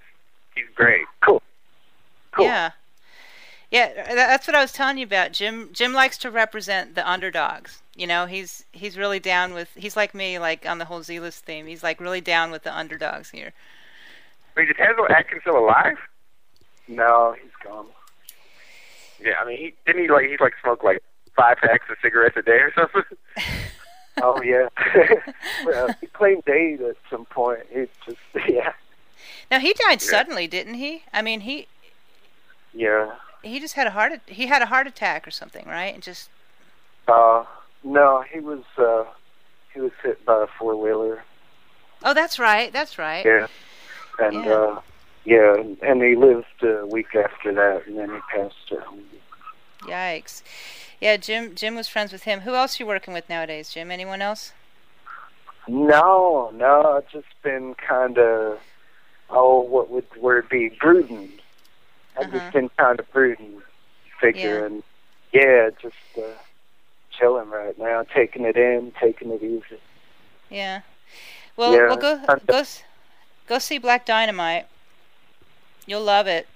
He's 0.54 0.64
great. 0.74 1.04
cool. 1.24 1.42
Cool. 2.32 2.46
Yeah. 2.46 2.70
Yeah, 3.72 4.14
that's 4.14 4.46
what 4.46 4.54
I 4.54 4.60
was 4.60 4.70
telling 4.70 4.98
you 4.98 5.06
about. 5.06 5.32
Jim 5.32 5.70
Jim 5.72 5.94
likes 5.94 6.18
to 6.18 6.30
represent 6.30 6.94
the 6.94 7.08
underdogs. 7.08 7.82
You 7.96 8.06
know, 8.06 8.26
he's 8.26 8.64
he's 8.72 8.98
really 8.98 9.18
down 9.18 9.54
with 9.54 9.70
he's 9.74 9.96
like 9.96 10.14
me, 10.14 10.38
like 10.38 10.66
on 10.66 10.76
the 10.76 10.84
whole 10.84 11.00
ZZZlist 11.00 11.40
theme. 11.40 11.66
He's 11.66 11.82
like 11.82 11.98
really 11.98 12.20
down 12.20 12.50
with 12.50 12.64
the 12.64 12.76
underdogs 12.76 13.30
here. 13.30 13.54
Wait, 14.56 14.68
is 14.68 14.76
Hasil 14.76 15.08
Adkins 15.10 15.40
still 15.40 15.58
alive? 15.58 15.96
No, 16.86 17.34
he's 17.42 17.50
gone. 17.64 17.86
Yeah, 19.18 19.34
I 19.40 19.46
mean, 19.46 19.56
he 19.56 19.74
didn't 19.86 20.02
he 20.02 20.08
like 20.08 20.26
he's 20.28 20.40
like 20.40 20.52
smoke 20.62 20.84
like 20.84 21.02
five 21.34 21.56
packs 21.56 21.88
of 21.88 21.96
cigarettes 22.02 22.36
a 22.36 22.42
day 22.42 22.58
or 22.58 22.72
something. 22.74 23.02
Oh 24.20 24.42
yeah. 24.42 24.68
well, 25.64 25.88
he 26.02 26.06
claimed 26.08 26.46
AIDS 26.46 26.82
at 26.82 26.96
some 27.08 27.24
point. 27.24 27.60
He 27.72 27.86
just 28.04 28.18
yeah, 28.46 28.74
Now 29.50 29.58
he 29.58 29.72
died 29.72 30.02
Yeah. 30.02 30.08
suddenly, 30.10 30.46
didn't 30.46 30.74
he? 30.74 31.04
I 31.14 31.22
mean, 31.22 31.40
he 31.40 31.66
yeah. 32.74 33.12
He 33.42 33.60
just 33.60 33.74
had 33.74 33.86
a 33.86 33.90
heart 33.90 34.12
he 34.26 34.46
had 34.46 34.62
a 34.62 34.66
heart 34.66 34.86
attack 34.86 35.26
or 35.26 35.30
something, 35.30 35.66
right? 35.66 35.94
And 35.94 36.02
just 36.02 36.28
Uh, 37.08 37.44
no, 37.84 38.22
he 38.32 38.40
was 38.40 38.62
uh, 38.78 39.04
he 39.74 39.80
was 39.80 39.92
hit 40.02 40.24
by 40.24 40.44
a 40.44 40.46
four 40.58 40.76
wheeler. 40.76 41.22
Oh, 42.04 42.14
that's 42.14 42.38
right. 42.38 42.72
That's 42.72 42.98
right. 42.98 43.24
Yeah, 43.24 43.46
and 44.18 44.44
Yeah. 44.44 44.52
uh, 44.52 44.80
yeah, 45.24 45.62
and 45.82 46.02
he 46.02 46.16
lived 46.16 46.62
a 46.62 46.84
week 46.86 47.14
after 47.14 47.52
that, 47.54 47.86
and 47.86 47.98
then 47.98 48.10
he 48.10 48.20
passed 48.36 48.70
away. 48.72 49.02
Yikes. 49.82 50.42
Yeah, 51.00 51.16
Jim 51.16 51.54
Jim 51.54 51.74
was 51.74 51.88
friends 51.88 52.12
with 52.12 52.24
him. 52.24 52.40
Who 52.40 52.54
else 52.54 52.78
are 52.78 52.82
you 52.82 52.86
working 52.86 53.14
with 53.14 53.28
nowadays, 53.28 53.70
Jim? 53.70 53.90
Anyone 53.90 54.22
else? 54.22 54.52
No, 55.68 56.50
no, 56.54 56.96
I've 56.96 57.08
just 57.08 57.28
been 57.42 57.74
kind 57.76 58.18
of, 58.18 58.58
oh, 59.30 59.60
what 59.60 59.90
would 59.90 60.06
word 60.16 60.48
be? 60.48 60.70
Brooding. 60.80 61.32
I've 62.16 62.26
Uh-huh. 62.26 62.38
just 62.38 62.52
been 62.52 62.68
kind 62.70 62.98
of 63.00 63.10
brooding, 63.12 63.62
figuring, 64.20 64.82
yeah, 65.32 65.70
just 65.80 65.94
uh, 66.18 66.22
chilling 67.10 67.48
right 67.50 67.78
now, 67.78 68.02
taking 68.02 68.44
it 68.44 68.56
in, 68.56 68.92
taking 69.00 69.30
it 69.30 69.42
easy. 69.42 69.80
Yeah. 70.50 70.82
Well, 71.56 71.72
Yeah, 71.72 71.86
well 71.88 71.96
go 71.96 72.38
go 72.46 72.64
go 73.46 73.58
see 73.58 73.78
Black 73.78 74.04
Dynamite. 74.06 74.66
You'll 75.86 76.02
love 76.02 76.26
it. 76.26 76.46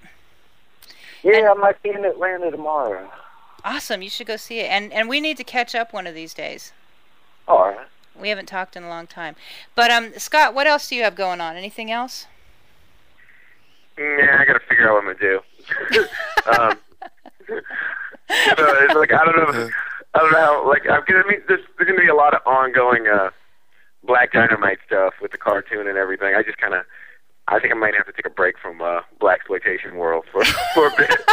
Yeah, 1.22 1.50
I 1.50 1.54
might 1.54 1.82
be 1.82 1.90
in 1.90 2.04
Atlanta 2.04 2.50
tomorrow. 2.50 3.11
Awesome. 3.64 4.00
You 4.00 4.11
should 4.11 4.26
go 4.26 4.36
see 4.36 4.61
it. 4.61 4.66
And 4.70 4.92
and 4.92 5.09
we 5.09 5.20
need 5.20 5.36
to 5.38 5.44
catch 5.44 5.74
up 5.74 5.92
one 5.92 6.07
of 6.07 6.14
these 6.14 6.32
days. 6.34 6.72
All 7.48 7.68
right. 7.68 7.86
We 8.14 8.28
haven't 8.28 8.46
talked 8.46 8.76
in 8.76 8.84
a 8.84 8.88
long 8.88 9.07
time. 9.07 9.36
But 9.74 9.90
um 9.90 10.12
Scott, 10.18 10.54
what 10.54 10.66
else 10.66 10.88
do 10.88 10.94
you 10.96 11.02
have 11.02 11.14
going 11.14 11.40
on? 11.40 11.57
Anything 11.57 11.90
else? 11.90 12.26
Yeah, 13.99 14.36
I 14.40 14.44
gotta 14.44 14.61
figure 14.68 14.88
out 14.88 15.03
what 15.05 15.05
I'm 15.07 15.16
gonna 15.16 15.18
do. 15.18 15.40
um, 16.61 16.78
so 17.49 18.64
it's 18.84 18.94
like 18.94 19.12
I 19.12 19.24
don't 19.24 19.36
know, 19.36 19.70
I 20.14 20.18
don't 20.18 20.32
know 20.32 20.38
how. 20.38 20.68
Like 20.68 20.82
I'm 20.88 21.03
gonna 21.07 21.24
mean, 21.28 21.40
there's, 21.49 21.61
there's 21.78 21.88
gonna 21.88 22.01
be 22.01 22.09
a 22.09 22.14
lot 22.14 22.34
of 22.34 22.40
ongoing 22.47 23.07
uh, 23.07 23.30
Black 24.05 24.32
Dynamite 24.32 24.78
stuff 24.86 25.14
with 25.22 25.32
the 25.32 25.38
cartoon 25.38 25.86
and 25.88 25.97
everything. 25.97 26.34
I 26.36 26.42
just 26.42 26.59
kind 26.59 26.74
of, 26.74 26.84
I 27.49 27.59
think 27.61 27.72
I 27.72 27.76
might 27.76 27.94
have 27.94 28.07
to 28.07 28.12
take 28.12 28.26
a 28.26 28.30
break 28.30 28.59
from 28.59 28.80
uh, 28.82 29.01
black 29.20 29.38
exploitation 29.40 29.97
world 29.97 30.24
for 30.32 30.44
for 30.74 30.88
a 30.88 30.97
bit. 30.97 31.11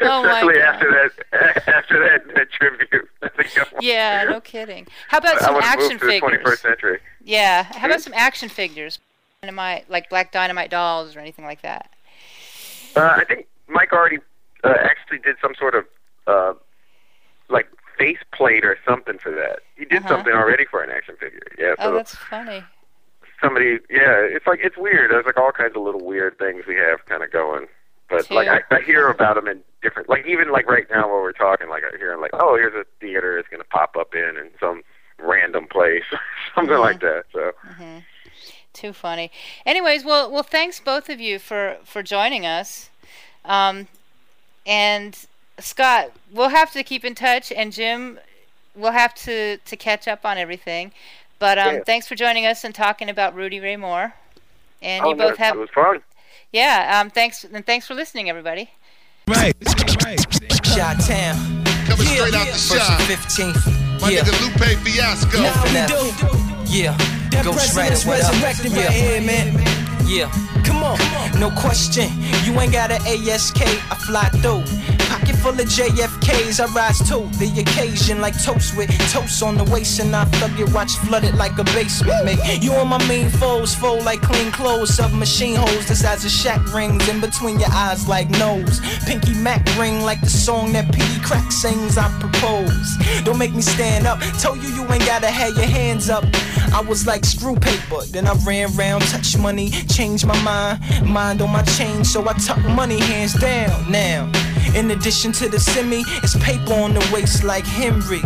Oh 0.00 0.24
Especially 0.24 0.60
after 0.60 0.90
that, 0.90 1.68
after 1.68 1.98
that, 2.00 2.34
that 2.34 2.50
tribute. 2.50 3.08
I 3.22 3.28
think 3.28 3.58
I 3.58 3.62
want- 3.72 3.84
Yeah, 3.84 4.24
no 4.28 4.40
kidding. 4.40 4.86
How 5.08 5.18
about 5.18 5.40
some 5.40 5.56
action 5.56 5.98
to 5.98 6.06
figures? 6.06 6.40
21st 6.44 6.58
century. 6.62 6.98
Yeah. 7.22 7.64
How 7.64 7.86
about 7.86 8.00
some 8.00 8.14
action 8.14 8.48
figures? 8.48 8.98
Dynamite, 9.48 9.88
like 9.88 10.10
Black 10.10 10.32
Dynamite 10.32 10.70
dolls 10.70 11.14
or 11.14 11.20
anything 11.20 11.44
like 11.44 11.62
that. 11.62 11.90
Uh, 12.96 13.14
I 13.16 13.24
think 13.24 13.46
Mike 13.68 13.92
already 13.92 14.18
uh, 14.64 14.74
actually 14.82 15.18
did 15.18 15.36
some 15.40 15.52
sort 15.56 15.76
of 15.76 15.84
uh, 16.26 16.54
like 17.48 17.68
face 17.96 18.18
plate 18.34 18.64
or 18.64 18.76
something 18.86 19.16
for 19.18 19.30
that. 19.30 19.60
He 19.76 19.84
did 19.84 19.98
Uh-huh. 19.98 20.08
something 20.16 20.32
already 20.32 20.64
for 20.68 20.82
an 20.82 20.90
action 20.90 21.14
figure. 21.20 21.38
Yeah, 21.56 21.74
Oh, 21.78 21.94
that's 21.94 22.16
funny. 22.16 22.64
somebody. 23.40 23.78
Yeah, 23.88 24.26
it's 24.26 24.46
like 24.48 24.58
it's 24.62 24.76
weird. 24.76 25.12
There's 25.12 25.26
like 25.26 25.36
all 25.38 25.52
kinds 25.52 25.76
of 25.76 25.82
little 25.82 26.04
weird 26.04 26.36
things 26.38 26.64
we 26.66 26.74
have 26.74 27.04
kind 27.06 27.22
of 27.22 27.30
going. 27.30 27.66
But 28.10 28.28
like 28.32 28.48
I, 28.48 28.62
I 28.74 28.80
hear 28.80 29.08
about 29.08 29.36
them 29.36 29.46
in 29.46 29.60
different, 29.82 30.08
like 30.08 30.26
even 30.26 30.50
like 30.50 30.66
right 30.66 30.86
now 30.90 31.02
while 31.08 31.20
we're 31.22 31.30
talking, 31.32 31.68
like 31.68 31.84
I 31.84 31.96
hear 31.96 32.16
like, 32.18 32.30
oh, 32.34 32.56
here's 32.56 32.74
a 32.74 32.84
theater 33.00 33.38
it's 33.38 33.48
gonna 33.48 33.62
pop 33.64 33.96
up 33.96 34.14
in 34.16 34.36
in 34.36 34.50
some 34.58 34.82
random 35.20 35.68
place, 35.70 36.02
something 36.56 36.72
Mm-hmm. 36.74 36.82
like 36.82 37.00
that. 37.02 37.24
So 37.32 37.37
Too 38.78 38.92
funny. 38.92 39.32
Anyways, 39.66 40.04
well, 40.04 40.30
well, 40.30 40.44
thanks 40.44 40.78
both 40.78 41.08
of 41.08 41.20
you 41.20 41.40
for 41.40 41.78
for 41.84 42.00
joining 42.00 42.46
us. 42.46 42.90
Um, 43.44 43.88
and 44.66 45.18
Scott, 45.58 46.12
we'll 46.30 46.50
have 46.50 46.70
to 46.74 46.84
keep 46.84 47.04
in 47.04 47.16
touch, 47.16 47.50
and 47.50 47.72
Jim, 47.72 48.20
we'll 48.76 48.92
have 48.92 49.14
to 49.16 49.56
to 49.56 49.76
catch 49.76 50.06
up 50.06 50.24
on 50.24 50.38
everything. 50.38 50.92
But 51.40 51.58
um, 51.58 51.74
Yeah. 51.74 51.80
thanks 51.84 52.06
for 52.06 52.14
joining 52.14 52.46
us 52.46 52.62
and 52.62 52.72
talking 52.72 53.08
about 53.10 53.34
Rudy 53.34 53.58
Ray 53.58 53.76
Moore. 53.76 54.14
And 54.80 55.04
Oh, 55.04 55.08
you 55.10 55.16
both 55.16 55.38
have, 55.38 55.56
it 55.56 55.58
was 55.58 55.70
fun. 55.70 56.02
yeah. 56.52 57.00
Um, 57.00 57.10
thanks 57.10 57.42
and 57.44 57.66
thanks 57.66 57.86
for 57.88 57.94
listening, 57.94 58.30
everybody. 58.30 58.70
Right, 59.26 59.54
right. 60.04 60.20
Shot 60.66 61.00
Town. 61.00 61.64
Coming 61.86 62.06
straight 62.06 62.34
out 62.34 62.46
the 62.46 62.52
First 62.52 62.68
shop. 62.86 63.00
15th. 63.00 64.00
My 64.00 64.10
Yeah. 64.10 64.20
nigga 64.20 64.40
Lupe 64.40 64.78
Fiasco. 64.86 65.42
F 65.42 65.66
and 65.66 65.76
F. 65.90 66.47
Yeah. 66.68 66.96
That 67.30 67.44
Ghost 67.44 67.58
president's 67.74 68.04
Rider, 68.06 68.22
what 68.24 68.34
up? 68.34 68.42
resurrected 68.42 68.72
Yeah. 68.72 68.84
right 68.84 68.92
here, 68.92 69.20
man. 69.22 70.06
Yeah. 70.06 70.30
Come 70.64 70.82
on. 70.82 70.98
No 71.40 71.50
question. 71.50 72.10
You 72.44 72.58
ain't 72.60 72.72
got 72.72 72.90
an 72.90 73.00
ASK. 73.06 73.60
I 73.62 73.94
fly 74.06 74.28
through. 74.40 74.64
Pocket 75.18 75.36
full 75.36 75.52
of 75.52 75.66
JFKs. 75.66 76.60
I 76.60 76.66
rise 76.74 76.98
to 77.08 77.26
the 77.38 77.60
occasion 77.60 78.20
like 78.20 78.40
toast 78.40 78.76
with 78.76 78.88
toast 79.10 79.42
on 79.42 79.56
the 79.56 79.64
waist. 79.64 79.98
And 79.98 80.14
I 80.14 80.24
thug 80.24 80.56
your 80.56 80.70
watch 80.70 80.92
flooded 80.92 81.34
like 81.34 81.58
a 81.58 81.64
basement. 81.64 82.24
Mate, 82.24 82.62
you 82.62 82.72
and 82.72 82.88
my 82.88 83.04
main 83.08 83.28
foes 83.28 83.74
fold 83.74 84.04
like 84.04 84.22
clean 84.22 84.52
clothes. 84.52 84.94
Submachine 84.94 85.56
holes 85.56 85.86
the 85.88 85.96
size 85.96 86.24
of 86.24 86.30
Shaq 86.30 86.72
rings. 86.72 87.08
In 87.08 87.20
between 87.20 87.58
your 87.58 87.70
eyes 87.72 88.06
like 88.06 88.30
nose. 88.30 88.80
Pinky 89.06 89.34
Mac 89.34 89.64
ring 89.76 90.02
like 90.02 90.20
the 90.20 90.30
song 90.30 90.72
that 90.74 90.92
P.D. 90.94 91.20
Crack 91.24 91.50
sings. 91.50 91.98
I 91.98 92.08
propose. 92.20 92.96
Don't 93.24 93.38
make 93.38 93.54
me 93.54 93.62
stand 93.62 94.06
up. 94.06 94.20
Told 94.40 94.62
you 94.62 94.68
you 94.68 94.82
ain't 94.92 95.04
gotta 95.04 95.28
have 95.28 95.56
your 95.56 95.66
hands 95.66 96.10
up. 96.10 96.24
I 96.72 96.80
was 96.80 97.06
like 97.06 97.24
screw 97.24 97.56
paper. 97.56 98.04
Then 98.12 98.26
I 98.28 98.34
ran 98.46 98.74
round, 98.76 99.02
touch 99.04 99.36
money, 99.36 99.70
changed 99.88 100.26
my 100.26 100.40
mind. 100.42 101.08
Mind 101.08 101.42
on 101.42 101.50
my 101.50 101.62
change, 101.62 102.06
so 102.06 102.28
I 102.28 102.34
tuck 102.34 102.62
money 102.66 103.00
hands 103.00 103.34
down 103.34 103.90
now. 103.90 104.30
In 104.74 104.90
addition 104.90 105.32
to 105.32 105.48
the 105.48 105.58
semi, 105.58 106.02
it's 106.22 106.36
paper 106.38 106.74
on 106.74 106.94
the 106.94 107.10
waist 107.12 107.44
like 107.44 107.66
Henry. 107.66 108.20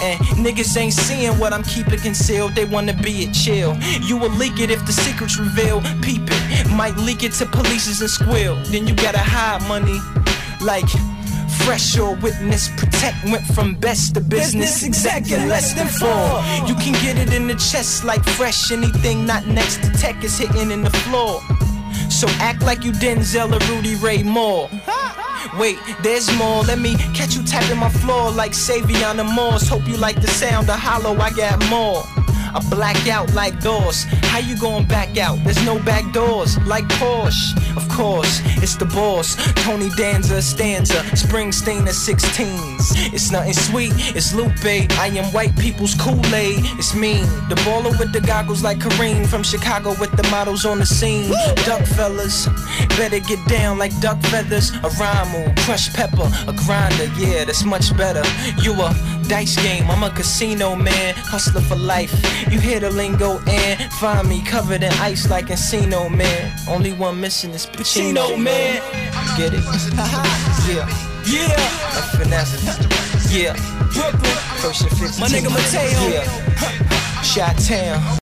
And 0.00 0.18
niggas 0.44 0.76
ain't 0.76 0.94
seeing 0.94 1.38
what 1.38 1.52
I'm 1.52 1.62
keeping 1.62 1.98
concealed. 1.98 2.54
They 2.54 2.64
wanna 2.64 2.94
be 2.94 3.24
it 3.24 3.32
chill. 3.32 3.76
You 4.02 4.16
will 4.16 4.30
leak 4.30 4.60
it 4.60 4.70
if 4.70 4.84
the 4.86 4.92
secret's 4.92 5.38
revealed. 5.38 5.84
Peep 6.02 6.22
it. 6.24 6.70
Might 6.70 6.96
leak 6.96 7.22
it 7.22 7.32
to 7.34 7.46
police 7.46 8.00
and 8.00 8.10
squeal. 8.10 8.56
Then 8.66 8.86
you 8.86 8.94
gotta 8.94 9.18
hide 9.18 9.62
money. 9.68 9.98
Like 10.60 10.88
Fresh 11.64 11.98
or 11.98 12.14
witness, 12.16 12.68
protect 12.76 13.24
went 13.24 13.44
from 13.44 13.74
best 13.74 14.14
to 14.14 14.20
business, 14.20 14.82
exact 14.82 15.30
in 15.30 15.48
less 15.48 15.74
than 15.74 15.86
four. 15.86 16.08
You 16.66 16.74
can 16.76 16.92
get 17.04 17.18
it 17.18 17.34
in 17.34 17.46
the 17.46 17.54
chest 17.54 18.04
like 18.04 18.22
fresh. 18.24 18.70
Anything 18.70 19.26
not 19.26 19.46
next 19.46 19.82
to 19.82 19.90
tech 19.92 20.22
is 20.24 20.38
hitting 20.38 20.70
in 20.70 20.82
the 20.82 20.90
floor. 20.90 21.40
So 22.10 22.26
act 22.40 22.62
like 22.62 22.84
you 22.84 22.92
Denzel 22.92 23.52
or 23.52 23.74
Rudy 23.74 23.96
Ray 23.96 24.22
Moore. 24.22 24.70
Wait, 25.56 25.78
there's 26.02 26.30
more. 26.36 26.62
Let 26.62 26.78
me 26.78 26.96
catch 27.14 27.34
you 27.34 27.42
tapping 27.42 27.78
my 27.78 27.88
floor 27.88 28.30
like 28.30 28.52
Savion 28.52 29.16
the 29.16 29.24
Morse. 29.24 29.68
Hope 29.68 29.86
you 29.86 29.96
like 29.96 30.20
the 30.20 30.28
sound 30.28 30.68
of 30.68 30.78
hollow. 30.78 31.16
I 31.18 31.30
got 31.30 31.58
more. 31.70 32.02
I 32.54 32.60
black 32.70 33.08
out 33.08 33.32
like 33.34 33.60
doors. 33.60 34.04
How 34.30 34.38
you 34.38 34.56
going 34.56 34.86
back 34.86 35.18
out? 35.18 35.38
There's 35.44 35.64
no 35.64 35.78
back 35.80 36.12
doors. 36.12 36.58
Like 36.66 36.84
Porsche, 36.98 37.76
of 37.76 37.88
course. 37.88 38.40
It's 38.62 38.76
the 38.76 38.86
boss. 38.86 39.36
Tony 39.64 39.90
Danza, 39.96 40.42
stanza. 40.42 41.00
Springsteen 41.14 41.82
at 41.82 41.94
16s. 41.94 43.12
It's 43.12 43.30
nothing 43.30 43.52
sweet. 43.52 43.92
It's 44.16 44.34
Lupe. 44.34 44.90
I 44.98 45.08
am 45.14 45.32
white 45.32 45.56
people's 45.58 45.94
Kool-Aid. 45.94 46.60
It's 46.78 46.94
mean. 46.94 47.24
The 47.48 47.56
baller 47.66 47.98
with 47.98 48.12
the 48.12 48.20
goggles 48.20 48.62
like 48.62 48.78
Kareem 48.78 49.26
from 49.26 49.42
Chicago 49.42 49.90
with 50.00 50.12
the 50.16 50.26
models 50.30 50.64
on 50.64 50.78
the 50.78 50.86
scene. 50.86 51.30
Duck 51.64 51.84
fellas, 51.86 52.46
better 52.96 53.20
get 53.20 53.44
down 53.48 53.78
like 53.78 53.98
duck 54.00 54.20
feathers. 54.22 54.70
A 54.84 54.88
rhyme, 55.00 55.54
crushed 55.56 55.94
pepper, 55.94 56.30
a 56.46 56.52
grinder. 56.52 57.10
Yeah, 57.18 57.44
that's 57.44 57.64
much 57.64 57.96
better. 57.96 58.22
You 58.62 58.72
a 58.72 58.94
dice 59.28 59.56
game. 59.56 59.90
I'm 59.90 60.02
a 60.02 60.10
casino 60.10 60.74
man, 60.74 61.14
hustler 61.16 61.60
for 61.60 61.76
life. 61.76 62.12
You 62.50 62.58
hear 62.60 62.80
the 62.80 62.90
lingo 62.90 63.38
and 63.46 63.92
find 63.94 64.28
me 64.28 64.42
covered 64.44 64.82
in 64.82 64.92
ice 64.94 65.28
like 65.30 65.46
Encino 65.46 66.10
man. 66.10 66.52
Only 66.68 66.92
one 66.92 67.20
missing 67.20 67.50
is 67.52 67.66
Pacino 67.66 68.36
man. 68.40 68.82
Get 69.36 69.52
it? 69.54 69.64
yeah. 70.68 70.88
Yeah, 71.26 71.48
That's 71.92 72.16
finesse. 72.16 73.30
Yeah. 73.30 73.52
Brooklyn. 73.92 74.22
First 74.62 74.82
and 74.82 74.98
15. 74.98 75.20
My 75.20 75.28
nigga 75.28 75.50
Mateo. 75.50 76.08
Yeah. 76.08 77.22
Shot 77.22 77.58
Town. 77.58 78.18